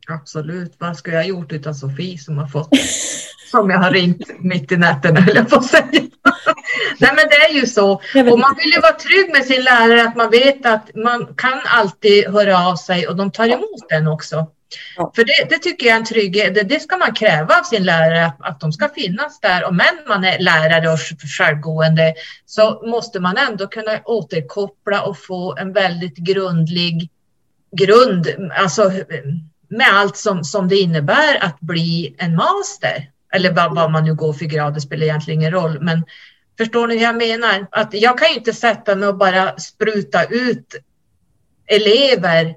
Absolut. 0.09 0.75
Vad 0.79 0.97
skulle 0.97 1.17
jag 1.17 1.23
ha 1.23 1.29
gjort 1.29 1.53
utan 1.53 1.75
Sofie 1.75 2.19
som 2.19 2.39
har 2.39 2.47
fått 2.47 2.69
som 3.55 3.71
jag 3.71 3.79
har 3.79 3.91
ringt 3.91 4.31
mitt 4.39 4.73
i 4.73 4.77
natten 4.77 5.17
höll 5.17 5.37
jag 5.37 5.49
på 5.51 5.57
att 5.57 5.65
säga. 5.67 5.85
Nej 6.99 7.13
men 7.17 7.27
det 7.31 7.37
är 7.49 7.53
ju 7.55 7.67
så. 7.67 7.93
Och 8.33 8.39
man 8.39 8.55
vill 8.57 8.73
ju 8.73 8.81
vara 8.81 8.93
trygg 8.93 9.31
med 9.33 9.45
sin 9.45 9.63
lärare 9.63 10.03
att 10.03 10.17
man 10.17 10.31
vet 10.31 10.67
att 10.67 10.91
man 10.95 11.35
kan 11.37 11.61
alltid 11.65 12.27
höra 12.27 12.69
av 12.69 12.77
sig 12.77 13.09
och 13.09 13.17
de 13.17 13.31
tar 13.31 13.49
emot 13.49 13.89
den 13.89 14.07
också. 14.07 14.47
Ja. 14.97 15.13
För 15.17 15.25
det, 15.25 15.47
det, 15.51 15.59
tycker 15.59 15.87
jag 15.87 15.95
är 15.95 15.99
en 15.99 16.05
trygghet. 16.05 16.55
Det, 16.55 16.63
det, 16.63 16.81
ska 16.81 16.97
man 16.97 17.15
kräva 17.15 17.59
av 17.59 17.63
sin 17.63 17.85
lärare, 17.85 18.27
att, 18.27 18.37
att 18.41 18.61
de 18.61 18.73
ska 18.73 18.89
finnas 18.89 19.41
där. 19.41 19.65
Och 19.67 19.75
men 19.75 19.95
man 20.09 20.25
är 20.25 20.39
lärare 20.39 20.89
och 20.93 20.99
självgående 21.39 22.15
så 22.47 22.83
måste 22.87 23.21
man 23.21 23.37
ändå 23.37 23.67
kunna 23.67 24.01
återkoppla 24.05 25.03
och 25.03 25.19
få 25.19 25.57
en 25.57 25.73
väldigt 25.73 26.17
grundlig 26.17 27.11
grund, 27.77 28.27
alltså 28.59 28.93
med 29.69 29.87
allt 29.93 30.17
som, 30.17 30.45
som 30.45 30.69
det 30.69 30.77
innebär 30.77 31.45
att 31.45 31.61
bli 31.61 32.17
en 32.19 32.37
master. 32.37 33.14
Eller 33.35 33.53
vad, 33.53 33.75
vad 33.75 33.91
man 33.91 34.05
nu 34.05 34.15
går 34.15 34.33
för 34.33 34.45
grad, 34.45 34.75
det 34.75 34.81
spelar 34.81 35.05
egentligen 35.07 35.41
ingen 35.41 35.53
roll. 35.53 35.81
Men 35.81 36.05
förstår 36.59 36.87
ni 36.87 36.95
hur 36.95 37.03
jag 37.03 37.17
menar? 37.17 37.67
Att 37.71 37.95
jag 37.95 38.19
kan 38.19 38.29
ju 38.29 38.35
inte 38.35 38.53
sätta 38.53 38.95
mig 38.95 39.09
och 39.09 39.17
bara 39.17 39.59
spruta 39.59 40.25
ut 40.25 40.75
elever 41.67 42.55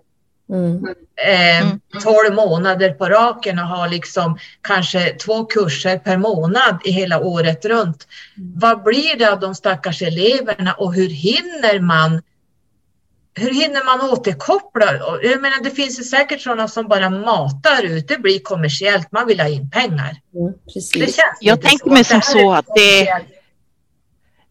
Mm. 0.50 0.84
Eh, 1.26 1.68
12 2.04 2.36
månader 2.36 2.92
på 2.92 3.06
raken 3.10 3.60
och 3.60 3.68
ha 3.68 3.88
liksom 3.88 4.38
kanske 4.62 5.10
två 5.10 5.46
kurser 5.46 5.98
per 5.98 6.18
månad 6.18 6.80
i 6.84 6.92
hela 6.92 7.20
året 7.20 7.66
runt. 7.66 8.08
Mm. 8.38 8.52
Vad 8.56 8.84
blir 8.84 9.20
det 9.20 9.32
av 9.32 9.40
de 9.40 9.56
stackars 9.56 10.02
eleverna 10.02 10.74
och 10.74 10.94
hur 10.94 11.10
hinner 11.10 11.80
man 11.80 12.22
hur 13.38 13.54
hinner 13.54 13.86
man 13.86 14.10
återkoppla? 14.10 14.86
Jag 15.24 15.42
menar, 15.42 15.64
det 15.64 15.72
finns 15.72 16.00
ju 16.00 16.04
säkert 16.04 16.42
sådana 16.42 16.68
som 16.68 16.88
bara 16.88 17.10
matar 17.10 17.84
ut. 17.84 18.08
Det 18.08 18.18
blir 18.18 18.40
kommersiellt. 18.40 19.12
Man 19.12 19.28
vill 19.28 19.40
ha 19.40 19.48
in 19.48 19.70
pengar. 19.70 20.16
Mm, 20.36 20.54
precis. 20.74 21.20
Jag 21.42 21.62
tänker 21.62 21.90
mig 21.90 22.04
som 22.04 22.22
så 22.22 22.54
att 22.54 22.66
det, 22.76 23.08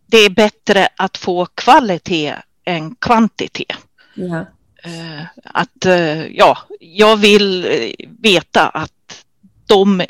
det 0.07 0.18
är 0.18 0.30
bättre 0.30 0.89
att 0.97 1.16
få 1.18 1.47
kvalitet 1.47 2.34
än 2.64 2.95
kvantitet. 2.95 3.76
Ja. 4.14 4.47
Eh, 4.82 5.24
att 5.45 5.87
eh, 5.87 6.26
ja, 6.26 6.59
jag 6.80 7.16
vill 7.16 7.64
eh, 7.64 8.09
veta 8.20 8.68
att 8.68 9.24
de 9.66 10.03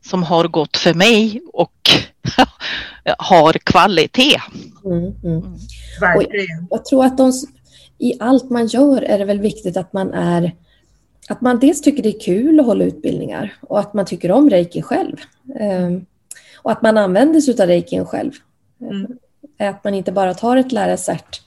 som 0.00 0.22
har 0.22 0.48
gått 0.48 0.76
för 0.76 0.94
mig 0.94 1.42
och 1.52 1.90
har 3.18 3.52
kvalitet. 3.52 4.40
Mm, 4.84 5.04
mm. 5.24 5.58
Jag, 6.00 6.26
jag 6.70 6.84
tror 6.84 7.04
att 7.04 7.18
de, 7.18 7.32
i 8.02 8.16
allt 8.20 8.50
man 8.50 8.66
gör 8.66 9.02
är 9.02 9.18
det 9.18 9.24
väl 9.24 9.40
viktigt 9.40 9.76
att 9.76 9.92
man 9.92 10.14
är 10.14 10.52
att 11.28 11.40
man 11.40 11.58
dels 11.58 11.82
tycker 11.82 12.02
det 12.02 12.16
är 12.16 12.20
kul 12.20 12.60
att 12.60 12.66
hålla 12.66 12.84
utbildningar 12.84 13.54
och 13.60 13.80
att 13.80 13.94
man 13.94 14.06
tycker 14.06 14.30
om 14.30 14.50
reiki 14.50 14.82
själv. 14.82 15.16
Um, 15.60 16.06
och 16.56 16.72
att 16.72 16.82
man 16.82 16.98
använder 16.98 17.40
sig 17.40 17.62
av 17.62 17.66
reikin 17.66 18.06
själv. 18.06 18.32
Mm. 18.80 19.06
Att 19.58 19.84
man 19.84 19.94
inte 19.94 20.12
bara 20.12 20.34
tar 20.34 20.56
ett 20.56 20.72
lärarcert 20.72 21.40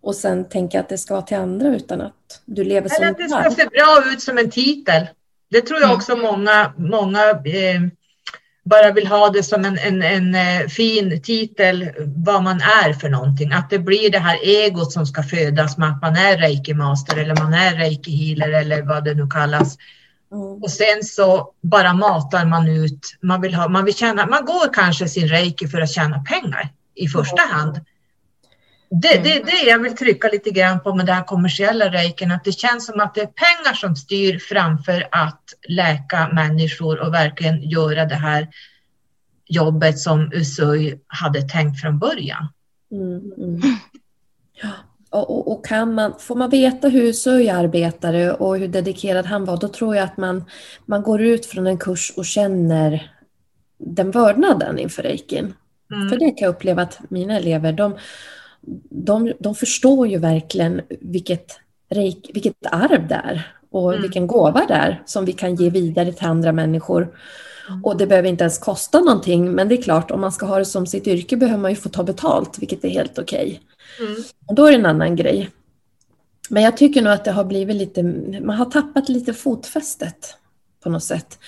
och 0.00 0.14
sen 0.14 0.48
tänka 0.48 0.80
att 0.80 0.88
det 0.88 0.98
ska 0.98 1.14
vara 1.14 1.26
till 1.26 1.36
andra 1.36 1.68
utan 1.76 2.00
att 2.00 2.42
du 2.44 2.64
lever 2.64 2.88
som 2.88 3.02
Eller 3.02 3.12
att 3.12 3.18
det 3.18 3.28
ska 3.28 3.50
se 3.50 3.68
bra 3.68 4.12
ut 4.12 4.20
som 4.20 4.38
en 4.38 4.50
titel. 4.50 5.06
Det 5.50 5.60
tror 5.60 5.80
jag 5.80 5.88
mm. 5.88 5.96
också 5.96 6.16
många, 6.16 6.72
många 6.76 7.30
eh, 7.30 7.80
bara 8.70 8.92
vill 8.92 9.06
ha 9.06 9.30
det 9.30 9.42
som 9.42 9.64
en, 9.64 9.78
en, 9.78 10.02
en 10.02 10.34
eh, 10.34 10.68
fin 10.68 11.22
titel 11.22 11.90
vad 12.16 12.42
man 12.42 12.60
är 12.60 12.92
för 12.92 13.08
någonting. 13.08 13.52
Att 13.52 13.70
det 13.70 13.78
blir 13.78 14.10
det 14.10 14.18
här 14.18 14.38
egot 14.42 14.92
som 14.92 15.06
ska 15.06 15.22
födas 15.22 15.78
med 15.78 15.88
att 15.88 16.02
man 16.02 16.16
är 16.16 16.38
reiki-master 16.38 17.16
eller 17.16 17.36
man 17.36 17.54
är 17.54 17.74
reiki-healer 17.74 18.60
eller 18.60 18.82
vad 18.82 19.04
det 19.04 19.14
nu 19.14 19.26
kallas. 19.26 19.76
Mm. 20.32 20.62
Och 20.62 20.70
sen 20.70 21.02
så 21.04 21.52
bara 21.60 21.92
matar 21.92 22.44
man 22.44 22.68
ut, 22.68 23.16
man 23.20 23.40
vill, 23.40 23.54
ha, 23.54 23.68
man 23.68 23.84
vill 23.84 23.94
tjäna, 23.94 24.26
man 24.26 24.44
går 24.44 24.74
kanske 24.74 25.08
sin 25.08 25.28
reiki 25.28 25.68
för 25.68 25.80
att 25.80 25.90
tjäna 25.90 26.18
pengar 26.18 26.68
i 26.94 27.08
första 27.08 27.42
hand. 27.42 27.80
Det, 28.90 29.22
det 29.22 29.36
är 29.36 29.44
det 29.44 29.70
jag 29.70 29.78
vill 29.78 29.96
trycka 29.96 30.28
lite 30.28 30.50
grann 30.50 30.80
på 30.80 30.94
med 30.94 31.06
den 31.06 31.14
här 31.14 31.24
kommersiella 31.24 31.92
reiken, 31.92 32.30
att 32.30 32.44
det 32.44 32.52
känns 32.52 32.86
som 32.86 33.00
att 33.00 33.14
det 33.14 33.20
är 33.20 33.26
pengar 33.26 33.74
som 33.74 33.96
styr 33.96 34.38
framför 34.38 35.08
att 35.10 35.42
läka 35.68 36.28
människor 36.32 37.00
och 37.00 37.14
verkligen 37.14 37.62
göra 37.62 38.04
det 38.04 38.14
här 38.14 38.48
jobbet 39.46 39.98
som 39.98 40.32
Usui 40.32 41.00
hade 41.06 41.42
tänkt 41.42 41.80
från 41.80 41.98
början. 41.98 42.48
Mm, 42.92 43.32
mm. 43.38 43.60
Och, 45.10 45.30
och, 45.30 45.52
och, 45.52 45.66
kan 45.66 45.94
man, 45.94 46.14
får 46.18 46.36
man 46.36 46.50
veta 46.50 46.88
hur 46.88 47.02
Usui 47.02 47.48
arbetade 47.48 48.32
och 48.32 48.58
hur 48.58 48.68
dedikerad 48.68 49.26
han 49.26 49.44
var, 49.44 49.56
då 49.56 49.68
tror 49.68 49.96
jag 49.96 50.04
att 50.04 50.16
man, 50.16 50.44
man 50.86 51.02
går 51.02 51.22
ut 51.22 51.46
från 51.46 51.66
en 51.66 51.78
kurs 51.78 52.12
och 52.16 52.26
känner 52.26 53.12
den 53.78 54.10
vördnaden 54.10 54.78
inför 54.78 55.02
reikin. 55.02 55.54
Mm. 55.92 56.08
För 56.08 56.16
det 56.16 56.30
kan 56.30 56.46
jag 56.46 56.54
uppleva 56.54 56.82
att 56.82 56.98
mina 57.08 57.36
elever, 57.36 57.72
de, 57.72 57.98
de, 58.90 59.32
de 59.38 59.54
förstår 59.54 60.08
ju 60.08 60.18
verkligen 60.18 60.80
vilket, 61.00 61.60
vilket 62.34 62.54
arv 62.70 63.08
det 63.08 63.14
är 63.14 63.56
och 63.70 63.90
mm. 63.90 64.02
vilken 64.02 64.26
gåva 64.26 64.66
det 64.68 64.74
är 64.74 65.02
som 65.06 65.24
vi 65.24 65.32
kan 65.32 65.54
ge 65.54 65.70
vidare 65.70 66.12
till 66.12 66.26
andra 66.26 66.52
människor. 66.52 67.14
Mm. 67.68 67.84
Och 67.84 67.96
det 67.96 68.06
behöver 68.06 68.28
inte 68.28 68.44
ens 68.44 68.58
kosta 68.58 69.00
någonting, 69.00 69.52
men 69.52 69.68
det 69.68 69.74
är 69.74 69.82
klart, 69.82 70.10
om 70.10 70.20
man 70.20 70.32
ska 70.32 70.46
ha 70.46 70.58
det 70.58 70.64
som 70.64 70.86
sitt 70.86 71.06
yrke 71.06 71.36
behöver 71.36 71.60
man 71.60 71.70
ju 71.70 71.76
få 71.76 71.88
ta 71.88 72.02
betalt, 72.02 72.58
vilket 72.58 72.84
är 72.84 72.88
helt 72.88 73.18
okej. 73.18 73.60
Okay. 73.98 74.08
Mm. 74.08 74.22
Då 74.56 74.66
är 74.66 74.70
det 74.72 74.78
en 74.78 74.86
annan 74.86 75.16
grej. 75.16 75.50
Men 76.50 76.62
jag 76.62 76.76
tycker 76.76 77.02
nog 77.02 77.12
att 77.12 77.24
det 77.24 77.32
har 77.32 77.44
blivit 77.44 77.76
lite, 77.76 78.02
man 78.42 78.56
har 78.56 78.64
tappat 78.64 79.08
lite 79.08 79.34
fotfästet 79.34 80.36
på 80.82 80.90
något 80.90 81.04
sätt. 81.04 81.38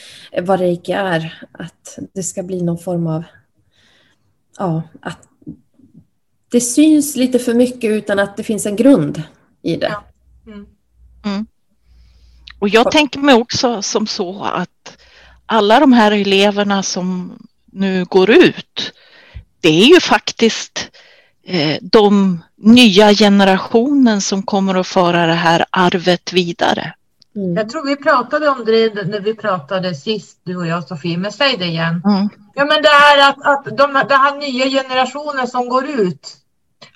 Vad 0.43 0.61
reiki 0.61 0.93
är, 0.93 1.45
att 1.53 1.99
det 2.13 2.23
ska 2.23 2.43
bli 2.43 2.63
någon 2.63 2.79
form 2.79 3.07
av, 3.07 3.23
ja, 4.59 4.83
att 5.01 5.19
det 6.53 6.61
syns 6.61 7.17
lite 7.17 7.39
för 7.39 7.55
mycket 7.55 7.91
utan 7.91 8.19
att 8.19 8.37
det 8.37 8.43
finns 8.43 8.67
en 8.67 8.77
grund 8.77 9.23
i 9.63 9.77
det. 9.77 9.89
Ja. 9.89 10.05
Mm. 10.53 10.67
Mm. 11.25 11.47
Och 12.59 12.69
jag 12.69 12.91
tänker 12.91 13.19
mig 13.19 13.35
också 13.35 13.83
som 13.83 14.07
så 14.07 14.45
att 14.45 14.99
alla 15.47 15.81
de 15.81 15.93
här 15.93 16.13
eleverna 16.13 16.83
som 16.83 17.39
nu 17.73 18.05
går 18.05 18.31
ut, 18.31 18.93
det 19.61 19.69
är 19.69 19.87
ju 19.87 20.01
faktiskt 20.01 20.91
eh, 21.47 21.77
de 21.83 22.43
nya 22.57 23.15
generationen 23.15 24.21
som 24.21 24.43
kommer 24.43 24.75
att 24.75 24.87
föra 24.87 25.27
det 25.27 25.35
här 25.35 25.65
arvet 25.71 26.33
vidare. 26.33 26.95
Mm. 27.37 27.57
Jag 27.57 27.69
tror 27.69 27.87
vi 27.87 27.97
pratade 27.97 28.49
om 28.49 28.65
det 28.65 29.09
när 29.09 29.21
vi 29.21 29.35
pratade 29.35 29.95
sist, 29.95 30.41
du 30.45 30.57
och 30.57 30.67
jag 30.67 30.85
Sofie, 30.85 31.19
men 31.19 31.33
säg 31.33 31.57
det 31.57 31.65
igen. 31.65 32.03
Mm. 32.05 32.29
Ja 32.55 32.65
men 32.65 32.83
det 32.83 32.89
här 32.89 33.31
att, 33.31 33.47
att 33.47 33.65
de, 33.65 33.93
den 33.93 34.21
här 34.21 34.39
nya 34.39 34.83
generationen 34.83 35.49
som 35.49 35.69
går 35.69 35.89
ut, 35.89 36.37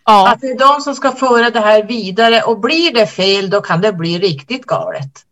ja. 0.04 0.28
att 0.28 0.40
det 0.40 0.46
är 0.46 0.58
de 0.58 0.80
som 0.80 0.94
ska 0.94 1.12
föra 1.12 1.50
det 1.50 1.60
här 1.60 1.82
vidare 1.82 2.42
och 2.42 2.60
blir 2.60 2.94
det 2.94 3.06
fel 3.06 3.50
då 3.50 3.60
kan 3.60 3.80
det 3.80 3.92
bli 3.92 4.18
riktigt 4.18 4.66
galet. 4.66 5.22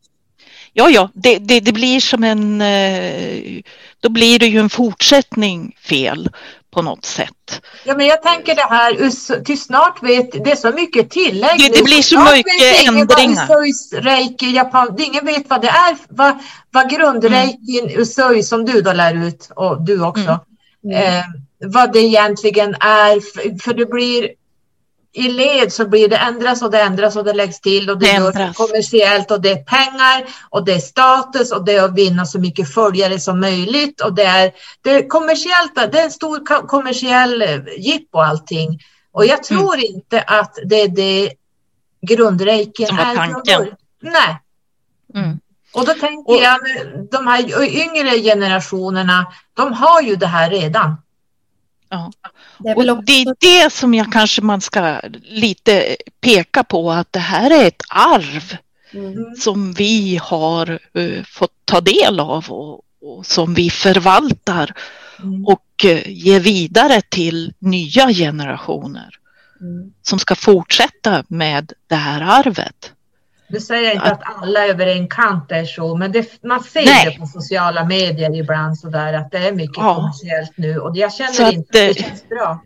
Ja, 0.73 0.91
ja, 0.91 1.11
det, 1.15 1.39
det, 1.39 1.61
det 1.61 1.73
blir 1.73 2.01
som 2.01 2.25
en, 2.25 2.61
eh, 2.61 3.63
då 4.01 4.09
blir 4.09 4.39
det 4.39 4.47
ju 4.47 4.59
en 4.59 4.71
fortsättning 4.71 5.77
fel 5.89 6.31
på 6.71 6.83
något 6.83 7.05
sätt. 7.05 7.63
Ja, 7.85 7.97
men 7.97 8.07
jag 8.07 8.23
tänker 8.23 8.55
det 8.55 8.67
här, 8.71 9.11
till 9.45 9.61
snart 9.61 10.03
vet, 10.03 10.45
det 10.45 10.51
är 10.51 10.57
så 10.57 10.71
mycket 10.71 11.11
tillägg. 11.11 11.59
Det, 11.59 11.79
det 11.79 11.85
blir 11.85 12.03
så 12.03 12.21
mycket 12.21 12.89
ändringar. 12.89 14.01
reiki, 14.01 14.51
Japan, 14.51 14.97
ingen 14.99 15.27
vet 15.27 15.51
vad 15.51 15.63
det 15.63 15.69
är, 15.69 15.97
vad, 16.09 16.39
vad 16.71 16.91
grundreikin, 16.91 17.85
mm. 17.85 18.01
usui 18.01 18.43
som 18.43 18.65
du 18.65 18.81
då 18.81 18.93
lär 18.93 19.15
ut 19.15 19.51
och 19.57 19.83
du 19.83 20.05
också, 20.05 20.41
mm. 20.85 20.97
Mm. 20.97 21.19
Eh, 21.19 21.25
vad 21.59 21.93
det 21.93 22.01
egentligen 22.01 22.75
är, 22.81 23.21
för, 23.21 23.63
för 23.63 23.75
det 23.75 23.87
blir 23.87 24.29
i 25.17 25.29
led 25.29 25.73
så 25.73 25.89
blir 25.89 26.09
det 26.09 26.17
ändras 26.17 26.63
och 26.63 26.71
det 26.71 26.81
ändras 26.81 27.17
och 27.17 27.25
det 27.25 27.33
läggs 27.33 27.61
till 27.61 27.91
och 27.91 27.99
det, 27.99 28.11
är 28.11 28.53
kommersiellt 28.53 29.31
och 29.31 29.41
det 29.41 29.51
är 29.51 29.65
pengar 29.65 30.25
och 30.51 30.65
det 30.65 30.73
är 30.73 30.79
status 30.79 31.53
och 31.53 31.65
det 31.65 31.73
är 31.73 31.85
att 31.85 31.95
vinna 31.95 32.27
så 32.27 32.39
mycket 32.39 32.75
följare 32.75 33.21
som 33.21 33.41
möjligt 33.41 34.01
och 34.01 34.15
det 34.15 34.25
är, 34.25 34.53
det 34.83 34.91
är 34.91 35.09
kommersiellt, 35.09 35.75
det 35.75 36.01
är 36.01 36.05
en 36.05 36.11
stor 36.11 36.67
kommersiell 36.67 37.43
eh, 37.43 37.59
jippo 37.79 38.19
allting. 38.19 38.81
Och 39.13 39.27
jag 39.27 39.31
mm. 39.31 39.45
tror 39.45 39.75
mm. 39.75 39.87
inte 39.95 40.21
att 40.21 40.59
det 40.65 40.81
är 40.81 40.89
det 40.89 41.33
grundreiken 42.07 42.99
är. 42.99 43.15
Tanken. 43.15 43.67
Nej. 44.03 44.41
Mm. 45.15 45.41
Och 45.75 45.87
då 45.87 45.93
tänker 45.93 46.33
och, 46.33 46.43
jag, 46.43 46.61
de 47.11 47.27
här 47.27 47.63
yngre 47.63 48.19
generationerna, 48.19 49.27
de 49.55 49.73
har 49.73 50.03
ju 50.03 50.17
det 50.17 50.27
här 50.27 50.51
redan. 50.51 50.97
Ja. 51.95 52.13
Det 52.59 52.69
är, 52.69 52.91
och 52.91 53.05
det 53.05 53.23
är 53.23 53.35
det 53.41 53.73
som 53.73 53.95
jag 53.95 54.13
kanske 54.13 54.43
man 54.43 54.61
ska 54.61 55.01
lite 55.23 55.97
peka 56.21 56.65
på 56.65 56.93
att 56.93 57.13
det 57.13 57.19
här 57.19 57.51
är 57.51 57.67
ett 57.67 57.83
arv 57.89 58.57
mm. 58.93 59.35
som 59.35 59.73
vi 59.73 60.21
har 60.23 60.79
uh, 60.99 61.25
fått 61.25 61.53
ta 61.65 61.81
del 61.81 62.21
av 62.21 62.51
och, 62.51 62.81
och 63.01 63.27
som 63.27 63.55
vi 63.55 63.71
förvaltar 63.71 64.75
mm. 65.23 65.47
och 65.47 65.85
uh, 65.85 66.09
ger 66.09 66.41
vidare 66.41 67.01
till 67.09 67.53
nya 67.59 68.09
generationer 68.09 69.19
mm. 69.61 69.93
som 70.03 70.19
ska 70.19 70.35
fortsätta 70.35 71.25
med 71.29 71.73
det 71.87 71.97
här 71.97 72.21
arvet. 72.21 72.93
Du 73.49 73.61
säger 73.61 73.95
inte 73.95 74.11
att 74.13 74.21
alla 74.25 74.67
över 74.67 74.87
en 74.87 75.09
kant 75.09 75.53
är 75.53 75.65
så, 75.65 75.97
men 75.97 76.13
det, 76.13 76.43
man 76.43 76.63
ser 76.63 76.85
Nej. 76.85 77.05
det 77.05 77.21
på 77.21 77.27
sociala 77.27 77.85
medier 77.85 78.37
ibland 78.37 78.79
så 78.79 78.89
där 78.89 79.13
att 79.13 79.31
det 79.31 79.39
är 79.39 79.53
mycket 79.53 79.77
ja. 79.77 79.95
kommersiellt 79.95 80.53
nu 80.57 80.79
och 80.79 80.97
jag 80.97 81.13
känner 81.15 81.49
att, 81.49 81.55
inte 81.55 81.89
att 81.89 81.95
det 81.97 82.03
känns 82.03 82.29
bra. 82.29 82.61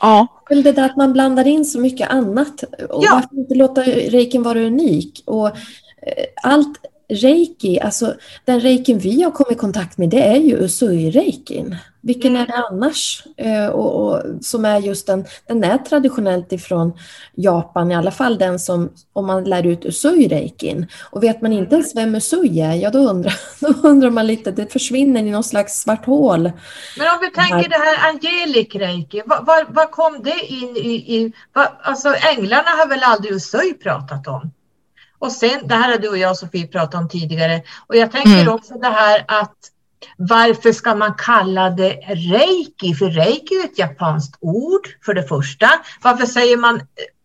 Ja. 0.00 0.26
Det 0.48 0.72
där 0.72 0.84
att 0.84 0.96
man 0.96 1.12
blandar 1.12 1.46
in 1.46 1.64
så 1.64 1.80
mycket 1.80 2.10
annat. 2.10 2.62
Och 2.62 3.04
ja. 3.04 3.10
Varför 3.12 3.38
inte 3.38 3.54
låta 3.54 3.82
reikin 3.82 4.42
vara 4.42 4.58
unik? 4.58 5.22
Och 5.26 5.46
eh, 5.46 5.52
allt 6.42 6.78
reiki, 7.08 7.80
alltså 7.80 8.14
den 8.44 8.60
reikin 8.60 8.98
vi 8.98 9.22
har 9.22 9.30
kommit 9.30 9.52
i 9.52 9.60
kontakt 9.60 9.98
med, 9.98 10.08
det 10.08 10.22
är 10.22 10.36
ju 10.36 10.56
usui-reikin. 10.58 11.76
Vilken 12.04 12.36
är 12.36 12.46
det 12.46 12.54
annars? 12.70 13.24
Eh, 13.36 13.66
och, 13.66 14.04
och, 14.04 14.22
som 14.40 14.64
är 14.64 14.80
just 14.80 15.06
den, 15.06 15.24
den 15.46 15.64
är 15.64 15.78
traditionellt 15.78 16.52
ifrån 16.52 16.98
Japan, 17.34 17.90
i 17.90 17.94
alla 17.94 18.10
fall 18.10 18.38
den 18.38 18.58
som, 18.58 18.92
om 19.12 19.26
man 19.26 19.44
lär 19.44 19.66
ut 19.66 19.84
usui-reikin. 19.84 20.86
Och 21.10 21.22
vet 21.22 21.42
man 21.42 21.52
inte 21.52 21.74
ens 21.74 21.96
vem 21.96 22.14
usui 22.14 22.60
är, 22.60 22.74
ja 22.74 22.90
då 22.90 22.98
undrar, 22.98 23.34
då 23.60 23.88
undrar 23.88 24.10
man 24.10 24.26
lite, 24.26 24.50
det 24.50 24.72
försvinner 24.72 25.22
i 25.22 25.30
någon 25.30 25.44
slags 25.44 25.80
svart 25.80 26.06
hål. 26.06 26.42
Men 26.98 27.06
om 27.06 27.18
vi 27.20 27.30
tänker 27.30 27.68
det 27.68 27.76
här 27.76 28.08
angelik 28.08 28.74
reiki, 28.74 29.22
vad, 29.26 29.46
vad, 29.46 29.66
vad 29.68 29.90
kom 29.90 30.22
det 30.22 30.46
in 30.46 30.76
i? 30.76 30.94
i 30.94 31.32
vad, 31.52 31.68
alltså 31.82 32.14
änglarna 32.14 32.70
har 32.70 32.88
väl 32.88 33.02
aldrig 33.02 33.32
usui 33.32 33.74
pratat 33.74 34.26
om? 34.26 34.50
Och 35.18 35.32
sen, 35.32 35.66
det 35.68 35.74
här 35.74 35.90
har 35.90 35.98
du 35.98 36.08
och 36.08 36.18
jag 36.18 36.36
Sofie 36.36 36.66
pratat 36.66 36.94
om 36.94 37.08
tidigare. 37.08 37.62
Och 37.86 37.96
jag 37.96 38.12
tänker 38.12 38.40
mm. 38.40 38.54
också 38.54 38.74
det 38.74 38.88
här 38.88 39.24
att 39.28 39.56
varför 40.16 40.72
ska 40.72 40.94
man 40.94 41.14
kalla 41.18 41.70
det 41.70 41.92
reiki? 42.08 42.94
För 42.94 43.10
reiki 43.10 43.54
är 43.54 43.64
ett 43.64 43.78
japanskt 43.78 44.38
ord 44.40 44.88
för 45.04 45.14
det 45.14 45.22
första. 45.22 45.68
Varför 46.02 46.26
säger 46.26 46.56
man 46.56 46.80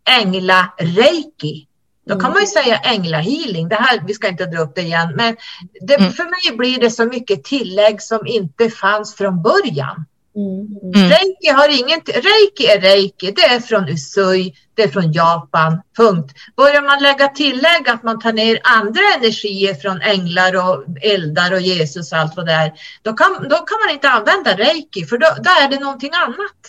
ängla-reiki? 0.09 1.65
Då 2.09 2.19
kan 2.19 2.31
man 2.31 2.41
ju 2.41 2.47
säga 2.47 2.77
änglahealing. 2.77 3.69
Det 3.69 3.75
här, 3.75 4.03
vi 4.07 4.13
ska 4.13 4.27
inte 4.27 4.45
dra 4.45 4.61
upp 4.61 4.75
det 4.75 4.81
igen, 4.81 5.13
men 5.15 5.35
det, 5.81 5.95
mm. 5.95 6.11
för 6.11 6.23
mig 6.23 6.57
blir 6.57 6.79
det 6.79 6.91
så 6.91 7.05
mycket 7.05 7.43
tillägg 7.43 8.01
som 8.01 8.27
inte 8.27 8.69
fanns 8.69 9.15
från 9.15 9.41
början. 9.41 10.05
Mm. 10.35 10.67
mm. 10.83 11.09
Reiki, 11.09 11.49
har 11.49 11.79
ingen, 11.79 11.99
reiki 12.05 12.65
är 12.65 12.81
reiki, 12.81 13.31
det 13.31 13.41
är 13.41 13.59
från 13.59 13.89
Usui, 13.89 14.53
det 14.79 14.83
är 14.83 14.87
från 14.87 15.11
Japan, 15.11 15.81
punkt. 15.97 16.35
Börjar 16.57 16.81
man 16.81 17.03
lägga 17.03 17.27
tillägg 17.27 17.89
att 17.89 18.03
man 18.03 18.19
tar 18.19 18.33
ner 18.33 18.59
andra 18.63 19.01
energier 19.17 19.73
från 19.73 20.01
änglar 20.01 20.55
och 20.55 20.85
eldar 21.01 21.53
och 21.53 21.61
Jesus 21.61 22.11
och 22.11 22.17
allt 22.17 22.35
vad 22.35 22.45
det 22.45 22.51
är, 22.51 22.73
då 23.01 23.13
kan, 23.13 23.33
då 23.49 23.55
kan 23.55 23.77
man 23.85 23.93
inte 23.93 24.09
använda 24.09 24.53
reiki 24.57 25.05
för 25.05 25.17
då, 25.17 25.27
då 25.43 25.49
är 25.49 25.69
det 25.69 25.79
någonting 25.79 26.09
annat. 26.13 26.59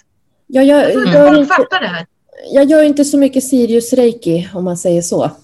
Ja, 0.47 0.63
jag, 0.63 0.95
jag, 0.95 1.07
jag, 1.15 1.39
inte, 1.39 1.67
det 1.71 1.87
här. 1.87 2.07
jag 2.53 2.65
gör 2.65 2.83
inte 2.83 3.05
så 3.05 3.19
mycket 3.19 3.45
Sirius 3.45 3.93
reiki 3.93 4.49
om 4.55 4.65
man 4.65 4.77
säger 4.77 5.03
så. 5.03 5.31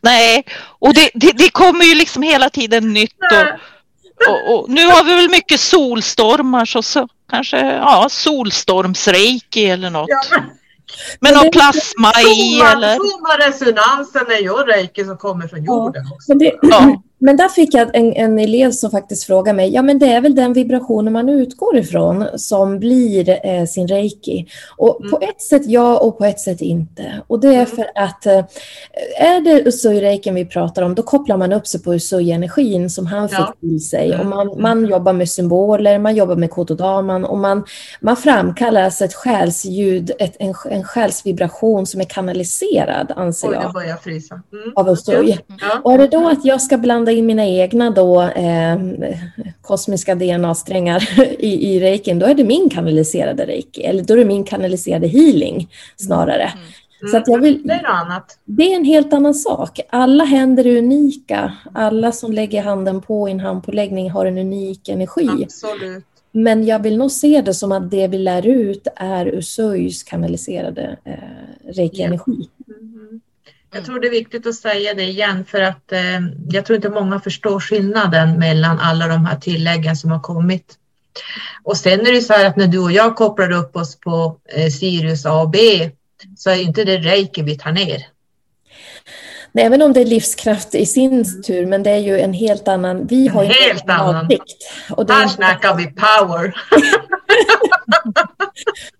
Nej, 0.00 0.44
och 0.78 0.94
det, 0.94 1.10
det, 1.14 1.32
det, 1.38 1.50
kommer 1.50 1.84
ju 1.84 1.94
liksom 1.94 2.22
hela 2.22 2.50
tiden 2.50 2.92
nytt. 2.92 3.16
Och, 3.32 3.60
och, 4.28 4.54
och, 4.54 4.70
nu 4.70 4.86
har 4.86 5.04
vi 5.04 5.14
väl 5.14 5.30
mycket 5.30 5.60
solstormar 5.60 6.64
så, 6.64 6.82
så 6.82 7.08
kanske 7.30 7.60
ja, 7.60 8.06
solstormsreiki 8.10 9.66
eller 9.66 9.90
något. 9.90 10.08
Ja, 10.08 10.22
men, 11.20 11.34
men 11.34 11.50
plasma 11.50 12.12
i 12.20 12.60
eller? 12.60 12.96
Tomma 12.96 13.36
är 14.30 14.42
ju 14.42 14.50
reiki 14.50 15.04
som 15.04 15.16
kommer 15.16 15.48
från 15.48 15.64
jorden. 15.64 16.02
Ja, 16.10 16.16
men, 16.28 16.38
det, 16.38 16.58
ja. 16.62 17.02
Men 17.24 17.36
där 17.36 17.48
fick 17.48 17.74
jag 17.74 17.96
en, 17.96 18.12
en 18.12 18.38
elev 18.38 18.70
som 18.70 18.90
faktiskt 18.90 19.24
frågade 19.24 19.56
mig, 19.56 19.74
ja 19.74 19.82
men 19.82 19.98
det 19.98 20.06
är 20.06 20.20
väl 20.20 20.34
den 20.34 20.52
vibrationen 20.52 21.12
man 21.12 21.28
utgår 21.28 21.76
ifrån 21.76 22.26
som 22.36 22.78
blir 22.78 23.46
eh, 23.46 23.64
sin 23.64 23.88
reiki. 23.88 24.46
Och 24.76 25.00
mm. 25.00 25.10
på 25.10 25.18
ett 25.22 25.42
sätt 25.42 25.62
ja 25.66 25.98
och 25.98 26.18
på 26.18 26.24
ett 26.24 26.40
sätt 26.40 26.60
inte. 26.60 27.22
Och 27.26 27.40
det 27.40 27.48
är 27.48 27.52
mm. 27.52 27.66
för 27.66 27.86
att 27.94 28.26
eh, 28.26 28.44
är 29.18 29.40
det 29.40 29.68
usui-reikin 29.68 30.34
vi 30.34 30.44
pratar 30.44 30.82
om, 30.82 30.94
då 30.94 31.02
kopplar 31.02 31.36
man 31.36 31.52
upp 31.52 31.66
sig 31.66 31.82
på 31.82 31.94
usui-energin 31.94 32.90
som 32.90 33.06
han 33.06 33.28
ja. 33.32 33.46
fick 33.46 33.60
till 33.60 33.88
sig. 33.88 34.20
Och 34.20 34.26
man, 34.26 34.48
mm. 34.48 34.62
man 34.62 34.86
jobbar 34.86 35.12
med 35.12 35.28
symboler, 35.28 35.98
man 35.98 36.14
jobbar 36.14 36.36
med 36.36 36.50
kododaman 36.50 37.24
och 37.24 37.38
man, 37.38 37.64
man 38.00 38.16
framkallar 38.16 38.82
alltså 38.82 39.04
ett 39.04 39.14
själsljud, 39.14 40.10
ett, 40.18 40.36
en, 40.38 40.54
en 40.70 40.84
själsvibration 40.84 41.86
som 41.86 42.00
är 42.00 42.04
kanaliserad, 42.04 43.12
anser 43.16 43.48
Oj, 43.48 43.54
jag. 43.54 43.64
jag 43.64 43.72
börjar 43.72 43.96
frysa. 43.96 44.40
Mm. 44.52 44.72
Av 44.76 44.88
usui. 44.90 45.38
Ja. 45.60 45.80
Och 45.84 45.92
är 45.92 45.98
det 45.98 46.08
då 46.08 46.28
att 46.28 46.44
jag 46.44 46.62
ska 46.62 46.78
blanda 46.78 47.11
in 47.12 47.26
mina 47.26 47.46
egna 47.46 47.90
då, 47.90 48.22
eh, 48.22 48.78
kosmiska 49.60 50.14
DNA-strängar 50.14 51.08
i, 51.38 51.74
i 51.74 51.80
reikin, 51.80 52.18
då 52.18 52.26
är 52.26 52.34
det 52.34 52.44
min 52.44 52.70
kanaliserade 52.70 53.46
reiki, 53.46 53.82
eller 53.82 54.04
då 54.04 54.14
är 54.14 54.18
det 54.18 54.24
min 54.24 54.44
kanaliserade 54.44 55.08
healing 55.08 55.68
snarare. 55.96 56.44
Mm. 56.44 56.64
Mm. 57.02 57.10
Så 57.10 57.16
att 57.16 57.28
jag 57.28 57.38
vill, 57.38 57.62
det 57.64 57.72
är 57.72 57.86
annat. 57.86 58.38
Det 58.44 58.72
är 58.72 58.76
en 58.76 58.84
helt 58.84 59.12
annan 59.12 59.34
sak. 59.34 59.80
Alla 59.90 60.24
händer 60.24 60.66
är 60.66 60.78
unika. 60.78 61.52
Alla 61.74 62.12
som 62.12 62.32
lägger 62.32 62.62
handen 62.62 63.00
på 63.00 63.28
en 63.28 63.40
handpåläggning 63.40 64.10
har 64.10 64.26
en 64.26 64.38
unik 64.38 64.88
energi. 64.88 65.28
Absolut. 65.44 66.04
Men 66.32 66.66
jag 66.66 66.82
vill 66.82 66.98
nog 66.98 67.10
se 67.10 67.40
det 67.40 67.54
som 67.54 67.72
att 67.72 67.90
det 67.90 68.08
vi 68.08 68.18
lär 68.18 68.46
ut 68.46 68.86
är 68.96 69.26
Usuis 69.26 70.02
kanaliserade 70.02 70.98
eh, 71.04 71.72
reiki-energi. 71.74 72.48
Mm. 72.68 73.20
Jag 73.74 73.84
tror 73.84 74.00
det 74.00 74.06
är 74.06 74.10
viktigt 74.10 74.46
att 74.46 74.54
säga 74.54 74.94
det 74.94 75.02
igen 75.02 75.44
för 75.44 75.60
att 75.60 75.92
eh, 75.92 76.20
jag 76.50 76.66
tror 76.66 76.76
inte 76.76 76.88
många 76.88 77.20
förstår 77.20 77.60
skillnaden 77.60 78.38
mellan 78.38 78.78
alla 78.78 79.06
de 79.06 79.26
här 79.26 79.36
tilläggen 79.36 79.96
som 79.96 80.10
har 80.10 80.20
kommit. 80.20 80.78
Och 81.62 81.76
sen 81.76 82.00
är 82.00 82.12
det 82.12 82.20
så 82.20 82.32
här 82.32 82.46
att 82.46 82.56
när 82.56 82.66
du 82.66 82.78
och 82.78 82.92
jag 82.92 83.16
kopplar 83.16 83.50
upp 83.52 83.76
oss 83.76 84.00
på 84.00 84.36
eh, 84.48 84.70
Sirius 84.70 85.26
A 85.26 85.40
och 85.42 85.50
B 85.50 85.90
så 86.36 86.50
är 86.50 86.62
inte 86.62 86.84
det 86.84 86.98
reiki 86.98 87.42
vi 87.42 87.58
tar 87.58 87.72
ner. 87.72 88.11
Nej, 89.52 89.64
även 89.64 89.82
om 89.82 89.92
det 89.92 90.00
är 90.00 90.04
livskraft 90.04 90.74
i 90.74 90.86
sin 90.86 91.42
tur, 91.42 91.66
men 91.66 91.82
det 91.82 91.90
är 91.90 91.98
ju 91.98 92.20
en 92.20 92.32
helt 92.32 92.68
annan... 92.68 93.06
Vi 93.06 93.28
har 93.28 93.44
en 93.44 93.50
helt 93.50 93.90
annan. 93.90 94.24
Avsikt, 94.24 94.70
och 94.90 95.06
det 95.06 95.12
Här 95.12 95.28
snackar 95.28 95.74
vi 95.76 95.86
power. 95.86 96.54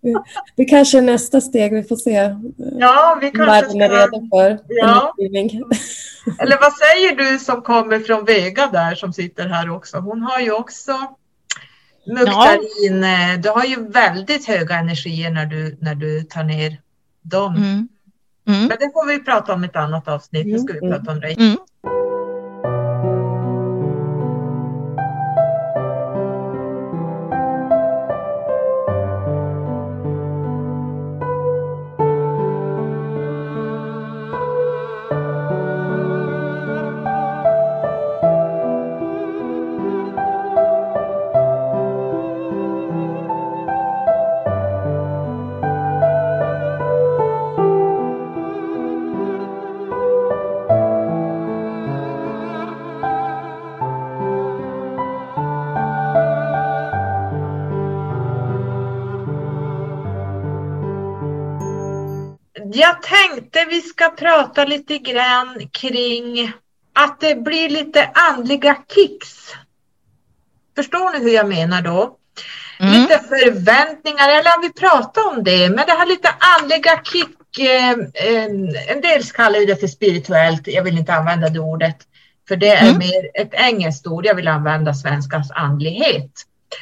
det 0.56 0.64
kanske 0.64 0.98
är 0.98 1.02
nästa 1.02 1.40
steg, 1.40 1.74
vi 1.74 1.82
får 1.82 1.96
se. 1.96 2.36
Ja, 2.78 3.18
vi 3.20 3.30
kanske 3.30 3.70
ska... 3.70 3.78
är 3.78 3.88
redo 3.88 4.28
för 4.30 4.58
ja. 4.68 5.14
Eller 6.38 6.60
vad 6.60 6.72
säger 6.72 7.16
du 7.16 7.38
som 7.38 7.62
kommer 7.62 7.98
från 7.98 8.24
Vega 8.24 8.66
där 8.66 8.94
som 8.94 9.12
sitter 9.12 9.48
här 9.48 9.70
också? 9.70 9.96
Hon 9.96 10.22
har 10.22 10.40
ju 10.40 10.52
också 10.52 10.92
Muktarin, 12.06 13.02
ja. 13.02 13.36
du 13.36 13.48
har 13.48 13.64
ju 13.64 13.88
väldigt 13.88 14.46
höga 14.46 14.74
energier 14.74 15.30
när 15.30 15.46
du, 15.46 15.76
när 15.80 15.94
du 15.94 16.22
tar 16.22 16.44
ner 16.44 16.80
dem. 17.22 17.56
Mm. 17.56 17.88
Mm. 18.48 18.60
Men 18.60 18.76
det 18.80 18.90
får 18.92 19.06
vi 19.06 19.24
prata 19.24 19.54
om 19.54 19.64
i 19.64 19.66
ett 19.66 19.76
annat 19.76 20.08
avsnitt. 20.08 20.46
Nu 20.46 20.58
ska 20.58 20.72
vi 20.72 20.86
mm. 20.86 20.90
prata 20.90 21.12
om 21.12 21.20
dig. 21.20 21.36
Mm. 21.38 21.56
Prata 64.22 64.64
lite 64.64 64.98
grann 64.98 65.68
kring 65.72 66.52
att 66.92 67.20
det 67.20 67.34
blir 67.34 67.68
lite 67.68 68.10
andliga 68.14 68.76
kicks. 68.94 69.50
Förstår 70.76 71.12
ni 71.12 71.24
hur 71.24 71.34
jag 71.34 71.48
menar 71.48 71.82
då? 71.82 72.16
Mm. 72.80 72.92
Lite 72.92 73.18
förväntningar, 73.18 74.28
eller 74.28 74.62
vi 74.62 74.72
pratar 74.72 75.28
om 75.28 75.44
det, 75.44 75.68
men 75.68 75.86
det 75.86 75.92
här 75.92 76.06
lite 76.06 76.34
andliga 76.58 77.02
kick, 77.04 77.58
eh, 77.58 77.90
eh, 77.90 78.44
en 78.88 79.00
del 79.00 79.22
kallar 79.22 79.66
det 79.66 79.80
för 79.80 79.86
spirituellt, 79.86 80.66
jag 80.66 80.82
vill 80.82 80.98
inte 80.98 81.14
använda 81.14 81.48
det 81.48 81.58
ordet, 81.58 81.96
för 82.48 82.56
det 82.56 82.68
är 82.68 82.82
mm. 82.82 82.98
mer 82.98 83.30
ett 83.34 83.54
engelskt 83.54 84.06
ord, 84.06 84.26
jag 84.26 84.34
vill 84.34 84.48
använda 84.48 84.94
svenskans 84.94 85.50
andlighet. 85.50 86.30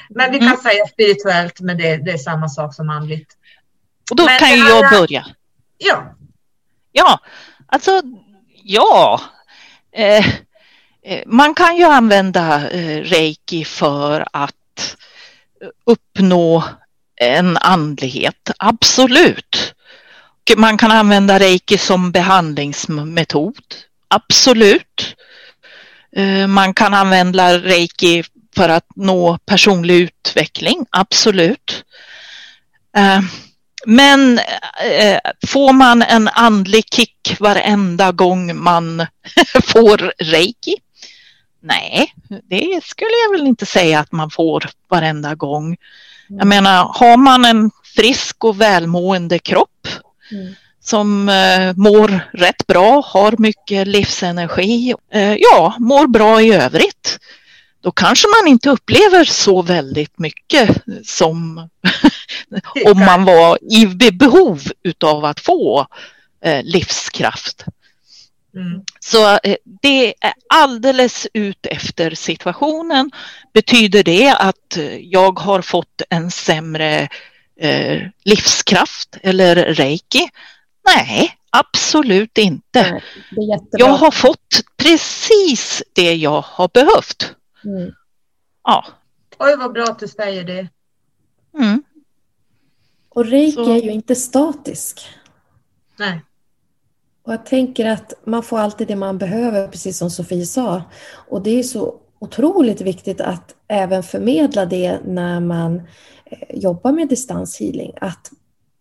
Men 0.09 0.33
vi 0.33 0.39
kan 0.39 0.49
mm. 0.49 0.61
säga 0.61 0.87
spirituellt, 0.87 1.61
men 1.61 1.79
det, 1.79 1.97
det, 1.97 2.11
är 2.11 2.19
samma 2.19 2.49
sak 2.49 2.75
som 2.75 2.91
andligt. 2.91 3.31
Och 4.11 4.17
då 4.17 4.25
men 4.25 4.39
kan 4.39 4.51
ju 4.51 4.69
jag 4.69 4.91
börja. 4.91 5.27
Ja. 5.79 6.15
Ja, 6.93 7.19
alltså 7.67 8.03
ja. 8.65 9.21
Eh, 9.93 10.27
eh, 11.05 11.23
man 11.27 11.55
kan 11.55 11.77
ju 11.77 11.85
använda 11.85 12.71
eh, 12.71 13.03
reiki 13.03 13.65
för 13.65 14.27
att 14.33 14.97
uppnå 15.87 16.65
en 17.17 17.57
andlighet, 17.57 18.51
absolut. 18.59 19.75
Man 20.57 20.79
kan 20.79 20.91
använda 20.91 21.39
reiki 21.39 21.79
som 21.79 22.13
behandlingsmetod, 22.13 23.65
absolut. 24.09 25.17
Eh, 26.17 26.47
man 26.47 26.75
kan 26.75 26.95
använda 26.95 27.59
reiki 27.59 28.25
för 28.57 28.69
att 28.69 28.87
nå 28.97 29.39
personlig 29.39 29.95
utveckling, 29.95 30.87
absolut. 30.91 31.85
Men 33.87 34.39
eh, 34.85 35.19
får 35.47 35.73
man 35.73 36.03
en 36.03 36.29
andlig 36.29 36.85
kick 36.95 37.37
varenda 37.41 38.13
gång 38.13 38.57
man 38.57 39.07
får 39.65 40.13
reiki? 40.19 40.75
Nej, 41.63 42.15
det 42.49 42.85
skulle 42.85 43.11
jag 43.25 43.39
väl 43.39 43.47
inte 43.47 43.67
säga 43.67 44.01
att 44.01 44.13
man 44.13 44.31
får 44.31 44.71
varenda 44.89 45.35
gång. 45.35 45.77
Jag 46.29 46.37
mm. 46.37 46.49
menar, 46.49 46.85
har 46.95 47.17
man 47.17 47.45
en 47.45 47.71
frisk 47.97 48.45
och 48.45 48.61
välmående 48.61 49.39
kropp 49.39 49.89
mm. 50.33 50.55
som 50.81 51.29
eh, 51.29 51.73
mår 51.77 52.21
rätt 52.33 52.67
bra, 52.67 53.03
har 53.07 53.35
mycket 53.39 53.89
livsenergi, 53.89 54.95
eh, 55.13 55.35
ja, 55.35 55.75
mår 55.79 56.07
bra 56.07 56.43
i 56.43 56.53
övrigt, 56.53 57.19
då 57.81 57.91
kanske 57.91 58.29
man 58.29 58.49
inte 58.49 58.71
upplever 58.71 59.25
så 59.25 59.63
väldigt 59.63 60.19
mycket 60.19 60.83
som 61.05 61.59
om 62.87 62.99
man 62.99 63.25
var 63.25 63.59
i 63.75 64.11
behov 64.13 64.63
utav 64.83 65.25
att 65.25 65.41
få 65.41 65.87
eh, 66.45 66.63
livskraft. 66.63 67.65
Mm. 68.55 68.85
Så 69.01 69.31
eh, 69.33 69.57
det 69.83 70.15
är 70.21 70.33
alldeles 70.55 71.27
ut 71.35 71.67
efter 71.67 72.11
situationen. 72.15 73.11
Betyder 73.55 74.05
det 74.05 74.37
att 74.39 74.79
jag 75.01 75.39
har 75.39 75.63
fått 75.63 76.03
en 76.11 76.31
sämre 76.31 77.09
eh, 77.61 78.01
livskraft 78.25 79.17
eller 79.23 79.57
reiki? 79.57 80.29
Nej, 80.97 81.35
absolut 81.51 82.39
inte. 82.39 83.03
jag 83.71 83.93
har 83.93 84.11
fått 84.11 84.61
precis 84.77 85.83
det 85.93 86.15
jag 86.15 86.41
har 86.41 86.69
behövt. 86.75 87.35
Mm. 87.65 87.93
Ja. 88.65 88.85
Oj, 89.39 89.57
vad 89.59 89.73
bra 89.73 89.85
att 89.85 89.99
du 89.99 90.09
säger 90.09 90.45
det. 90.45 90.69
Mm. 91.59 91.83
Och 93.09 93.25
reiki 93.25 93.55
Så. 93.55 93.73
är 93.75 93.83
ju 93.83 93.91
inte 93.91 94.15
statisk. 94.15 95.09
Nej. 95.99 96.25
Och 97.23 97.33
jag 97.33 97.47
tänker 97.47 97.91
att 97.91 98.13
man 98.25 98.43
får 98.43 98.59
alltid 98.59 98.89
det 98.89 98.97
man 98.97 99.19
behöver, 99.19 99.69
precis 99.69 99.99
som 99.99 100.11
Sofie 100.11 100.47
sa. 100.47 100.83
Och 101.29 101.43
det 101.43 101.51
är 101.51 101.63
så 101.63 102.01
otroligt 102.19 102.81
viktigt 102.81 103.21
att 103.21 103.55
även 103.69 104.03
förmedla 104.03 104.67
det 104.67 105.01
när 105.05 105.41
man 105.41 105.83
eh, 106.25 106.39
jobbar 106.51 106.93
med 106.93 107.09
distanshealing. 107.09 107.93
Att 108.01 108.33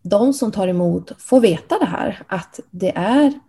de 0.02 0.34
som 0.34 0.52
tar 0.52 0.68
emot 0.68 1.12
får 1.22 1.42
veta 1.42 1.80
det 1.80 1.86
här, 1.86 2.24
att 2.28 2.60
det 2.72 2.98
är 2.98 3.40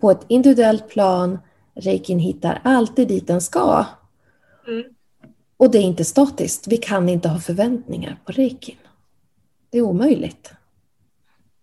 på 0.00 0.10
ett 0.10 0.24
individuellt 0.28 0.88
plan, 0.88 1.38
reikin 1.74 2.18
hittar 2.18 2.60
alltid 2.64 3.08
dit 3.08 3.26
den 3.26 3.40
ska. 3.40 3.86
Mm. 4.66 4.84
Och 5.56 5.70
det 5.70 5.78
är 5.78 5.82
inte 5.82 6.04
statiskt. 6.04 6.66
Vi 6.66 6.76
kan 6.76 7.08
inte 7.08 7.28
ha 7.28 7.40
förväntningar 7.40 8.18
på 8.24 8.32
reikin. 8.32 8.76
Det 9.70 9.78
är 9.78 9.82
omöjligt. 9.82 10.52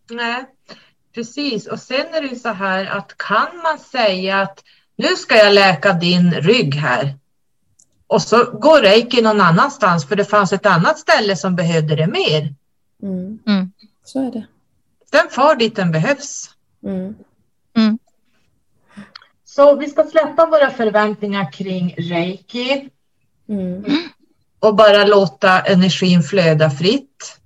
Nej, 0.10 0.45
precis. 1.14 1.68
Och 1.68 1.80
sen 1.80 2.14
är 2.14 2.22
det 2.22 2.28
ju 2.28 2.36
så 2.36 2.49
här 2.49 2.86
att 2.86 3.18
kan 3.18 3.57
man 3.64 3.80
säga 3.80 4.41
att 4.41 4.64
nu 4.95 5.07
ska 5.07 5.36
jag 5.36 5.53
läka 5.53 5.94
din 5.94 6.32
rygg 6.32 6.76
här 6.76 7.15
och 8.07 8.22
så 8.22 8.52
går 8.52 8.82
reiki 8.82 9.22
någon 9.22 9.41
annanstans 9.41 10.07
för 10.07 10.15
det 10.15 10.26
fanns 10.26 10.53
ett 10.53 10.65
annat 10.65 10.99
ställe 10.99 11.36
som 11.36 11.56
behövde 11.56 11.95
det 11.95 12.07
mer. 12.07 12.53
Mm. 13.03 13.40
Mm. 13.48 13.72
Så 14.03 14.28
är 14.28 14.32
det. 14.32 14.45
Den 15.11 15.30
far 15.30 15.56
dit 15.56 15.76
den 15.76 15.91
behövs. 15.91 16.49
Mm. 16.84 17.15
Så 19.56 19.76
vi 19.76 19.90
ska 19.90 20.03
släppa 20.03 20.45
våra 20.45 20.72
förväntningar 20.72 21.52
kring 21.52 21.95
reiki. 21.98 22.90
Mm. 23.49 23.84
Och 24.60 24.76
bara 24.76 25.03
låta 25.03 25.60
energin 25.61 26.23
flöda 26.23 26.69
fritt. 26.69 27.38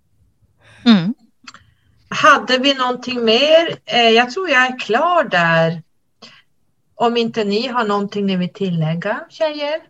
Mm. 0.86 1.14
Hade 2.10 2.58
vi 2.58 2.74
någonting 2.74 3.26
mer? 3.26 3.78
Eh, 3.86 4.10
jag 4.10 4.32
tror 4.32 4.50
jag 4.50 4.66
är 4.66 4.80
klar 4.80 5.24
där. 5.24 5.82
Om 6.96 7.18
inte 7.18 7.44
ni 7.44 7.68
har 7.68 7.84
någonting 7.84 8.26
ni 8.26 8.36
vill 8.36 8.54
tillägga, 8.54 9.20
tjejer? 9.30 9.82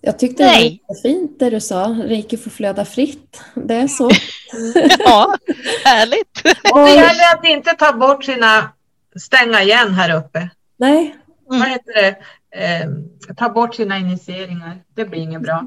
Jag 0.00 0.18
tyckte 0.18 0.44
Nej. 0.44 0.70
det 0.70 0.94
var 0.94 1.02
fint 1.02 1.38
det 1.38 1.50
du 1.50 1.60
sa, 1.60 1.84
reiki 2.04 2.36
får 2.36 2.50
flöda 2.50 2.84
fritt. 2.84 3.40
Det 3.54 3.74
är 3.74 3.88
så. 3.88 4.10
ja, 4.98 5.36
härligt. 5.84 6.42
Och 6.72 6.78
det 6.78 6.94
gäller 6.94 7.34
att 7.34 7.44
inte 7.44 7.72
ta 7.72 7.92
bort 7.92 8.24
sina, 8.24 8.72
stänga 9.20 9.62
igen 9.62 9.94
här 9.94 10.16
uppe. 10.16 10.50
Nej. 10.76 11.16
Mm. 11.50 11.60
Vad 11.60 11.68
heter 11.68 11.92
det? 11.92 12.16
Eh, 12.64 13.34
ta 13.36 13.48
bort 13.48 13.74
sina 13.74 13.98
initieringar. 13.98 14.82
Det 14.94 15.04
blir 15.04 15.20
inget 15.20 15.42
bra. 15.42 15.66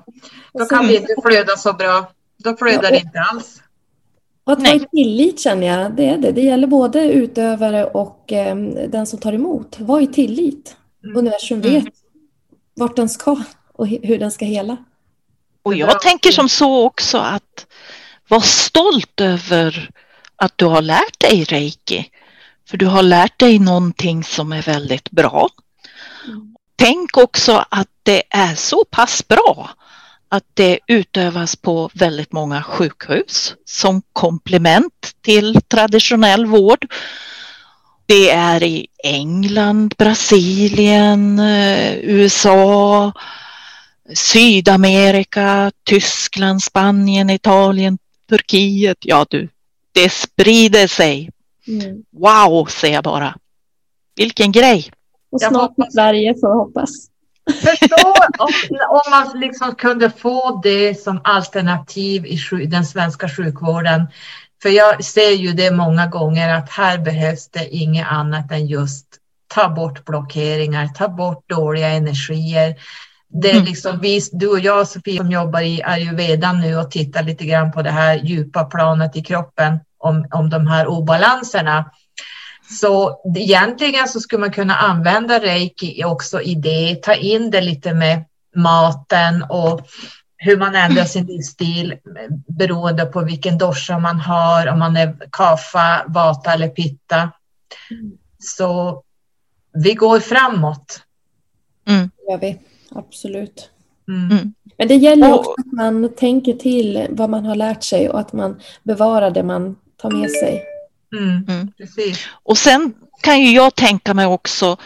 Då 0.54 0.66
kan 0.66 0.88
vi 0.88 0.98
inte 0.98 1.16
flöda 1.26 1.58
så 1.58 1.74
bra. 1.74 2.12
Då 2.38 2.58
flödar 2.58 2.92
det 2.92 2.98
inte 2.98 3.20
alls. 3.20 3.62
Och 4.44 4.54
att 4.54 4.60
vara 4.60 4.76
i 4.76 4.80
tillit 4.80 5.40
känner 5.40 5.68
jag, 5.68 5.96
det 5.96 6.10
är 6.10 6.18
det. 6.18 6.32
Det 6.32 6.42
gäller 6.42 6.68
både 6.68 7.12
utövare 7.14 7.86
och 7.86 8.32
eh, 8.32 8.56
den 8.90 9.08
som 9.08 9.20
tar 9.20 9.34
emot. 9.34 9.80
Var 9.80 10.00
i 10.00 10.08
tillit. 10.08 10.76
Mm. 11.04 11.18
Universum 11.18 11.62
vet 11.62 11.82
mm. 11.82 11.94
vart 12.76 12.96
den 12.96 13.10
ska 13.10 13.44
och 13.74 13.88
hur 13.88 14.18
den 14.18 14.32
ska 14.32 14.46
hela. 14.46 14.78
Och 15.64 15.76
jag 15.76 16.02
tänker 16.02 16.32
som 16.32 16.50
så 16.50 16.86
också 16.86 17.18
att 17.18 17.68
var 18.28 18.40
stolt 18.40 19.22
över 19.22 19.90
att 20.36 20.58
du 20.58 20.66
har 20.66 20.82
lärt 20.82 21.20
dig 21.20 21.44
reiki. 21.44 22.12
För 22.70 22.78
du 22.78 22.86
har 22.86 23.04
lärt 23.04 23.40
dig 23.40 23.60
någonting 23.60 24.24
som 24.24 24.52
är 24.52 24.62
väldigt 24.62 25.12
bra. 25.12 25.50
Mm. 26.30 26.56
Tänk 26.76 27.18
också 27.18 27.66
att 27.70 27.88
det 28.04 28.24
är 28.30 28.56
så 28.56 28.86
pass 28.86 29.28
bra 29.28 29.70
att 30.30 30.44
det 30.54 30.80
utövas 30.88 31.56
på 31.56 31.90
väldigt 31.94 32.32
många 32.32 32.64
sjukhus 32.64 33.56
som 33.66 34.02
komplement 34.14 35.14
till 35.22 35.62
traditionell 35.68 36.46
vård. 36.46 36.86
Det 38.06 38.30
är 38.30 38.64
i 38.64 38.88
England, 39.04 39.94
Brasilien, 39.98 41.40
eh, 41.40 41.96
USA, 41.98 43.12
Sydamerika, 44.14 45.72
Tyskland, 45.84 46.64
Spanien, 46.64 47.30
Italien, 47.30 47.98
Turkiet. 48.30 48.98
Ja 49.00 49.26
du, 49.30 49.50
det 49.92 50.10
sprider 50.10 50.88
sig. 50.88 51.30
Mm. 51.68 52.04
Wow, 52.12 52.66
säger 52.66 52.94
jag 52.94 53.04
bara. 53.04 53.38
Vilken 54.16 54.52
grej. 54.52 54.92
Och 55.32 55.42
snart 55.42 55.72
i 55.72 55.92
Sverige 55.92 56.36
får 56.40 56.50
jag 56.50 56.56
hoppas. 56.56 56.90
Förstå 57.54 58.14
om, 58.40 58.54
om 58.90 59.12
man 59.12 59.40
liksom 59.40 59.76
kunde 59.76 60.10
få 60.10 60.62
det 60.64 60.96
som 60.96 61.22
alternativ 61.24 62.26
i 62.26 62.66
den 62.66 62.86
svenska 62.86 63.30
sjukvården. 63.30 64.08
För 64.62 64.70
jag 64.70 65.04
ser 65.04 65.32
ju 65.32 65.54
det 65.54 65.72
många 65.72 66.08
gånger 66.08 66.54
att 66.54 66.70
här 66.70 66.98
behövs 66.98 67.50
det 67.50 67.76
inget 67.76 68.08
annat 68.08 68.52
än 68.52 68.68
just 68.68 69.06
ta 69.48 69.70
bort 69.70 70.06
blockeringar, 70.06 70.88
ta 70.88 71.08
bort 71.08 71.50
dåliga 71.50 71.88
energier. 71.88 72.76
Det 73.28 73.50
är 73.50 73.54
mm. 73.54 73.66
liksom 73.66 74.00
vi, 74.00 74.22
du 74.32 74.48
och 74.48 74.60
jag 74.60 74.88
Sofie 74.88 75.18
som 75.18 75.32
jobbar 75.32 75.62
i 75.62 75.84
ayurveda 75.84 76.54
nu 76.54 76.78
och 76.78 76.92
tittar 76.92 77.24
lite 77.24 77.46
grann 77.46 77.72
på 77.72 77.82
det 77.82 77.92
här 77.92 78.16
djupa 78.16 78.64
planet 78.64 79.16
i 79.16 79.22
kroppen 79.22 79.80
om, 79.98 80.28
om 80.32 80.50
de 80.50 80.68
här 80.68 80.88
obalanserna. 80.88 81.92
Så 82.70 83.22
egentligen 83.36 84.08
så 84.08 84.20
skulle 84.20 84.40
man 84.40 84.52
kunna 84.52 84.76
använda 84.76 85.40
reiki 85.40 86.04
också 86.04 86.42
i 86.42 86.56
det, 86.56 87.04
ta 87.04 87.14
in 87.14 87.52
det 87.52 87.62
lite 87.62 87.94
med 87.94 88.26
maten 88.56 89.44
och 89.50 89.88
hur 90.38 90.58
man 90.58 90.76
ändrar 90.76 91.06
sin 91.06 91.26
livsstil 91.26 91.96
beroende 92.48 93.06
på 93.06 93.22
vilken 93.22 93.58
dosha 93.58 94.00
man 94.00 94.20
har, 94.20 94.68
om 94.68 94.80
man 94.80 94.98
är 94.98 95.18
kafa, 95.32 96.06
vata 96.08 96.54
eller 96.54 96.68
pitta. 96.68 97.32
Så 98.40 99.04
vi 99.74 99.94
går 99.94 100.20
framåt. 100.20 101.02
Mm. 101.88 102.10
Det 102.18 102.32
gör 102.32 102.38
vi, 102.38 102.60
absolut. 102.92 103.70
Mm. 104.08 104.32
mm. 104.32 104.54
Men 104.78 104.88
det 104.88 104.96
gäller 104.96 105.34
också 105.34 105.52
att 105.52 105.72
man 105.72 106.16
tänker 106.16 106.54
till 106.54 107.08
vad 107.10 107.30
man 107.30 107.46
har 107.46 107.56
lärt 107.56 107.84
sig 107.84 108.10
och 108.10 108.20
att 108.20 108.34
man 108.34 108.62
bevarar 108.84 109.32
det 109.32 109.44
man 109.44 109.76
tar 109.98 110.12
med 110.12 110.32
sig. 110.32 110.64
Mm, 111.18 111.46
mm. 111.48 111.72
Och 112.44 112.58
sen 112.58 112.94
kan 113.22 113.42
ju 113.42 113.52
jag 113.52 113.76
tänka 113.76 114.14
mig 114.14 114.26
också 114.26 114.78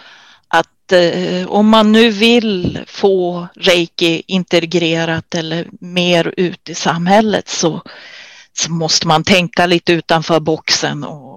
att 0.47 0.91
eh, 0.91 1.47
om 1.47 1.69
man 1.69 1.91
nu 1.91 2.09
vill 2.09 2.79
få 2.87 3.47
reiki 3.55 4.23
integrerat 4.27 5.35
eller 5.35 5.67
mer 5.79 6.33
ut 6.37 6.69
i 6.69 6.75
samhället 6.75 7.49
så, 7.49 7.81
så 8.53 8.71
måste 8.71 9.07
man 9.07 9.23
tänka 9.23 9.65
lite 9.65 9.93
utanför 9.93 10.39
boxen 10.39 11.03
och 11.03 11.33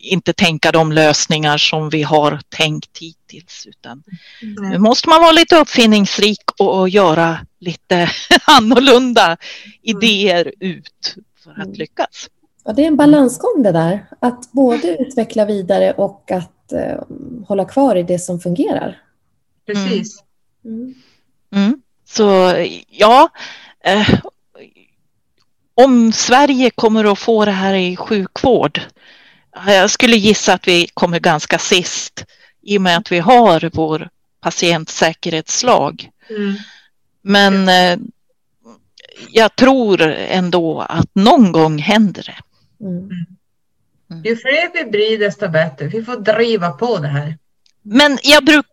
inte 0.00 0.32
tänka 0.32 0.72
de 0.72 0.92
lösningar 0.92 1.58
som 1.58 1.90
vi 1.90 2.02
har 2.02 2.40
tänkt 2.48 2.98
hittills. 2.98 3.66
Utan 3.66 4.02
mm. 4.42 4.70
Nu 4.70 4.78
måste 4.78 5.08
man 5.08 5.22
vara 5.22 5.32
lite 5.32 5.56
uppfinningsrik 5.56 6.50
och, 6.58 6.80
och 6.80 6.88
göra 6.88 7.38
lite 7.60 8.10
annorlunda 8.44 9.26
mm. 9.26 9.38
idéer 9.82 10.52
ut 10.60 11.16
för 11.44 11.50
att 11.50 11.66
mm. 11.66 11.72
lyckas. 11.72 12.28
Ja, 12.64 12.72
det 12.72 12.82
är 12.82 12.86
en 12.86 12.96
balansgång 12.96 13.62
det 13.62 13.72
där. 13.72 14.06
Att 14.20 14.52
både 14.52 14.96
utveckla 15.02 15.44
vidare 15.44 15.92
och 15.92 16.30
att 16.30 16.72
eh, 16.72 17.02
hålla 17.46 17.64
kvar 17.64 17.96
i 17.96 18.02
det 18.02 18.18
som 18.18 18.40
fungerar. 18.40 19.02
Precis. 19.66 20.22
Mm. 20.64 20.94
Mm. 21.52 21.82
Så 22.04 22.54
ja, 22.88 23.28
eh, 23.84 24.08
om 25.74 26.12
Sverige 26.12 26.70
kommer 26.70 27.12
att 27.12 27.18
få 27.18 27.44
det 27.44 27.50
här 27.50 27.74
i 27.74 27.96
sjukvård. 27.96 28.80
Jag 29.66 29.90
skulle 29.90 30.16
gissa 30.16 30.54
att 30.54 30.68
vi 30.68 30.88
kommer 30.94 31.20
ganska 31.20 31.58
sist 31.58 32.24
i 32.62 32.78
och 32.78 32.82
med 32.82 32.96
att 32.96 33.12
vi 33.12 33.18
har 33.18 33.70
vår 33.74 34.08
patientsäkerhetslag. 34.40 36.10
Mm. 36.30 36.54
Men 37.22 37.68
eh, 37.68 37.98
jag 39.30 39.56
tror 39.56 40.02
ändå 40.12 40.80
att 40.80 41.14
någon 41.14 41.52
gång 41.52 41.78
händer 41.78 42.22
det. 42.22 42.53
Mm. 42.80 43.10
mm. 44.10 44.24
Ju 44.24 44.36
fler 44.36 44.72
vi 44.74 44.90
blir 44.90 45.18
desto 45.18 45.48
bättre. 45.48 45.86
Vi 45.86 46.04
får 46.04 46.16
driva 46.16 46.70
på 46.70 46.98
det 46.98 47.08
här. 47.08 47.38
Men 47.82 48.18
jag 48.22 48.44
brukar 48.44 48.68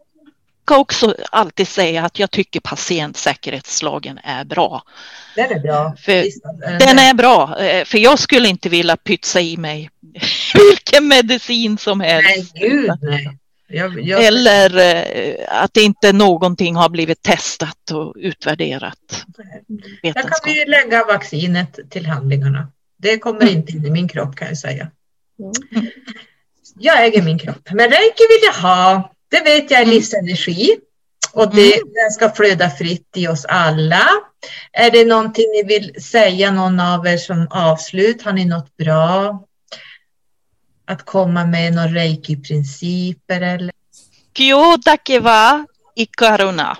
också 0.77 1.15
alltid 1.31 1.67
säga 1.67 2.05
att 2.05 2.19
jag 2.19 2.31
tycker 2.31 2.59
patientsäkerhetslagen 2.59 4.19
är 4.23 4.45
bra. 4.45 4.83
Den 5.35 5.51
är 5.51 5.59
bra. 5.59 5.95
För 5.97 6.25
den 6.79 6.99
är 6.99 7.13
bra, 7.13 7.59
eh, 7.59 7.85
för 7.85 7.97
jag 7.97 8.19
skulle 8.19 8.47
inte 8.47 8.69
vilja 8.69 8.97
pytsa 8.97 9.41
i 9.41 9.57
mig 9.57 9.89
vilken 10.53 11.07
medicin 11.07 11.77
som 11.77 11.99
helst. 11.99 12.51
Nej, 12.55 12.69
gud 12.69 12.91
nej. 13.01 13.37
Jag, 13.73 14.01
jag... 14.01 14.25
Eller 14.25 14.77
eh, 14.77 15.63
att 15.63 15.77
inte 15.77 16.13
någonting 16.13 16.75
har 16.75 16.89
blivit 16.89 17.21
testat 17.21 17.91
och 17.91 18.15
utvärderat. 18.17 19.25
Där 20.03 20.13
kan 20.13 20.31
vi 20.45 20.65
lägga 20.65 21.05
vaccinet 21.05 21.79
till 21.89 22.05
handlingarna. 22.05 22.71
Det 23.01 23.19
kommer 23.19 23.41
mm. 23.41 23.53
inte 23.53 23.71
in 23.71 23.85
i 23.85 23.89
min 23.89 24.07
kropp 24.07 24.35
kan 24.35 24.47
jag 24.47 24.57
säga. 24.57 24.91
Mm. 25.39 25.87
Jag 26.79 27.05
äger 27.05 27.21
min 27.21 27.39
kropp. 27.39 27.69
Men 27.71 27.89
reiki 27.89 28.23
vill 28.29 28.45
jag 28.45 28.53
ha. 28.53 29.13
Det 29.29 29.39
vet 29.39 29.71
jag 29.71 29.79
är 29.79 29.83
mm. 29.83 29.95
livsenergi. 29.95 30.77
Och 31.33 31.55
det, 31.55 31.75
mm. 31.75 31.93
den 31.93 32.11
ska 32.11 32.29
flöda 32.29 32.69
fritt 32.69 33.09
i 33.15 33.27
oss 33.27 33.45
alla. 33.45 34.09
Är 34.71 34.91
det 34.91 35.05
någonting 35.05 35.45
ni 35.51 35.63
vill 35.63 36.03
säga, 36.03 36.51
någon 36.51 36.79
av 36.79 37.07
er 37.07 37.17
som 37.17 37.47
avslut? 37.51 38.21
Har 38.21 38.33
ni 38.33 38.45
något 38.45 38.77
bra 38.77 39.43
att 40.85 41.05
komma 41.05 41.45
med? 41.45 41.73
Några 41.73 41.87
reiki-principer 41.87 43.41
eller? 43.41 43.71
Kyodakewa 44.37 45.65
i 45.95 46.05
karuna. 46.05 46.77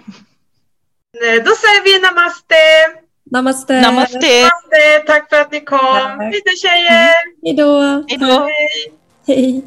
Då 1.46 1.52
säger 1.56 1.84
vi 1.84 2.00
namaste. 2.00 3.01
Namaste. 3.32 3.82
Namaste. 3.82 4.18
Namaste. 4.18 5.04
Tack 5.08 5.30
för 5.30 5.42
att 5.42 5.52
ni 5.52 5.62
kom. 5.62 6.20
Hej 6.20 6.42
då 6.46 6.52
tjejer. 6.62 7.14
Hej 7.44 7.54
då. 7.54 8.04
Hej 8.08 8.18
då. 8.18 8.50
Hej. 9.28 9.64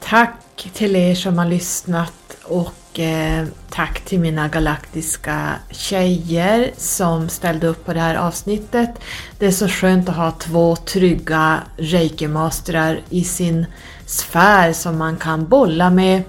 Tack 0.00 0.68
till 0.72 0.96
er 0.96 1.14
som 1.14 1.38
har 1.38 1.46
lyssnat 1.46 2.36
och 2.44 2.98
eh, 3.00 3.46
tack 3.70 4.00
till 4.00 4.20
mina 4.20 4.48
galaktiska 4.48 5.54
tjejer 5.70 6.70
som 6.76 7.28
ställde 7.28 7.66
upp 7.66 7.84
på 7.84 7.92
det 7.92 8.00
här 8.00 8.14
avsnittet. 8.14 8.90
Det 9.38 9.46
är 9.46 9.50
så 9.50 9.68
skönt 9.68 10.08
att 10.08 10.16
ha 10.16 10.30
två 10.30 10.76
trygga 10.76 11.60
reiki-mastrar 11.76 13.00
i 13.10 13.24
sin 13.24 13.66
sfär 14.06 14.72
som 14.72 14.98
man 14.98 15.16
kan 15.16 15.48
bolla 15.48 15.90
med. 15.90 16.22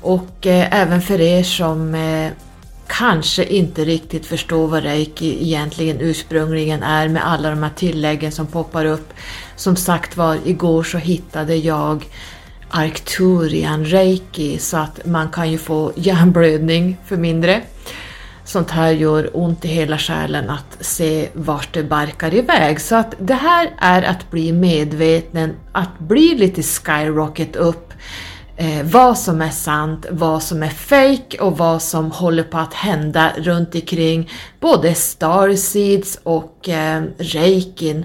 Och 0.00 0.46
eh, 0.46 0.80
även 0.80 1.02
för 1.02 1.20
er 1.20 1.42
som 1.42 1.94
eh, 1.94 2.32
kanske 2.88 3.44
inte 3.44 3.84
riktigt 3.84 4.26
förstår 4.26 4.68
vad 4.68 4.82
reiki 4.82 5.42
egentligen 5.42 6.00
ursprungligen 6.00 6.82
är 6.82 7.08
med 7.08 7.26
alla 7.26 7.50
de 7.50 7.62
här 7.62 7.70
tilläggen 7.76 8.32
som 8.32 8.46
poppar 8.46 8.84
upp. 8.84 9.12
Som 9.56 9.76
sagt 9.76 10.16
var, 10.16 10.38
igår 10.44 10.82
så 10.82 10.98
hittade 10.98 11.56
jag 11.56 12.04
Arcturian 12.70 13.84
reiki 13.84 14.58
så 14.58 14.76
att 14.76 15.06
man 15.06 15.28
kan 15.28 15.50
ju 15.52 15.58
få 15.58 15.92
hjärnblödning 15.96 16.96
för 17.06 17.16
mindre. 17.16 17.62
Sånt 18.44 18.70
här 18.70 18.90
gör 18.90 19.30
ont 19.32 19.64
i 19.64 19.68
hela 19.68 19.98
själen 19.98 20.50
att 20.50 20.76
se 20.80 21.28
vart 21.32 21.74
det 21.74 21.82
barkar 21.82 22.34
iväg. 22.34 22.80
Så 22.80 22.94
att 22.94 23.14
det 23.18 23.34
här 23.34 23.70
är 23.78 24.02
att 24.02 24.30
bli 24.30 24.52
medveten, 24.52 25.54
att 25.72 25.98
bli 25.98 26.34
lite 26.34 26.62
skyrocket 26.62 27.56
upp 27.56 27.87
eh, 28.58 28.82
vad 28.82 29.18
som 29.18 29.42
är 29.42 29.50
sant, 29.50 30.06
vad 30.10 30.42
som 30.42 30.62
är 30.62 30.68
fake 30.68 31.38
och 31.40 31.58
vad 31.58 31.82
som 31.82 32.10
håller 32.10 32.42
på 32.42 32.58
att 32.58 32.74
hända 32.74 33.32
runt 33.36 33.74
omkring 33.74 34.30
både 34.60 34.94
Starseeds 34.94 36.20
och 36.22 36.68
eh, 36.68 37.02
Reikin. 37.18 38.04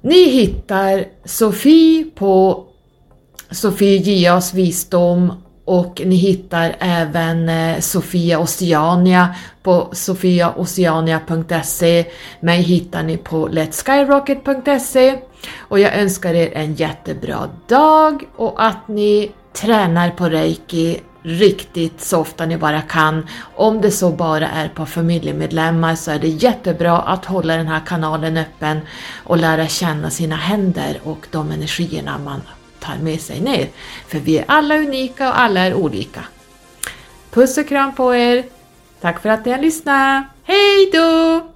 Ni 0.00 0.28
hittar 0.28 1.04
Sofie 1.24 2.04
på 2.04 2.64
Sofie 3.50 3.96
Gias 3.96 4.54
visdom 4.54 5.32
och 5.64 6.02
ni 6.04 6.16
hittar 6.16 6.76
även 6.78 7.48
eh, 7.48 7.80
Sofia 7.80 8.38
Oceania 8.38 9.34
på 9.62 9.88
sofiaoceania.se. 9.92 12.04
Mig 12.40 12.62
hittar 12.62 13.02
ni 13.02 13.16
på 13.16 13.48
letskyrocket.se 13.48 15.18
och 15.58 15.78
jag 15.78 15.94
önskar 15.94 16.34
er 16.34 16.50
en 16.54 16.74
jättebra 16.74 17.50
dag 17.66 18.24
och 18.36 18.64
att 18.64 18.88
ni 18.88 19.30
tränar 19.52 20.10
på 20.10 20.28
reiki 20.28 21.00
riktigt 21.22 22.00
så 22.00 22.18
ofta 22.18 22.46
ni 22.46 22.56
bara 22.56 22.82
kan. 22.82 23.26
Om 23.54 23.80
det 23.80 23.90
så 23.90 24.10
bara 24.10 24.48
är 24.48 24.68
på 24.68 24.86
familjemedlemmar 24.86 25.94
så 25.94 26.10
är 26.10 26.18
det 26.18 26.28
jättebra 26.28 26.98
att 26.98 27.24
hålla 27.24 27.56
den 27.56 27.68
här 27.68 27.80
kanalen 27.86 28.36
öppen 28.36 28.80
och 29.24 29.36
lära 29.36 29.68
känna 29.68 30.10
sina 30.10 30.36
händer 30.36 31.00
och 31.04 31.26
de 31.30 31.50
energierna 31.50 32.18
man 32.18 32.42
tar 32.80 32.96
med 33.02 33.20
sig 33.20 33.40
ner. 33.40 33.68
För 34.08 34.18
vi 34.18 34.38
är 34.38 34.44
alla 34.48 34.76
unika 34.76 35.28
och 35.28 35.40
alla 35.40 35.60
är 35.60 35.74
olika. 35.74 36.24
Puss 37.30 37.58
och 37.58 37.68
kram 37.68 37.94
på 37.94 38.14
er! 38.14 38.44
Tack 39.00 39.22
för 39.22 39.28
att 39.28 39.44
ni 39.44 39.52
har 39.52 39.58
lyssnat. 39.58 40.24
Hej 40.44 40.90
då! 40.92 41.51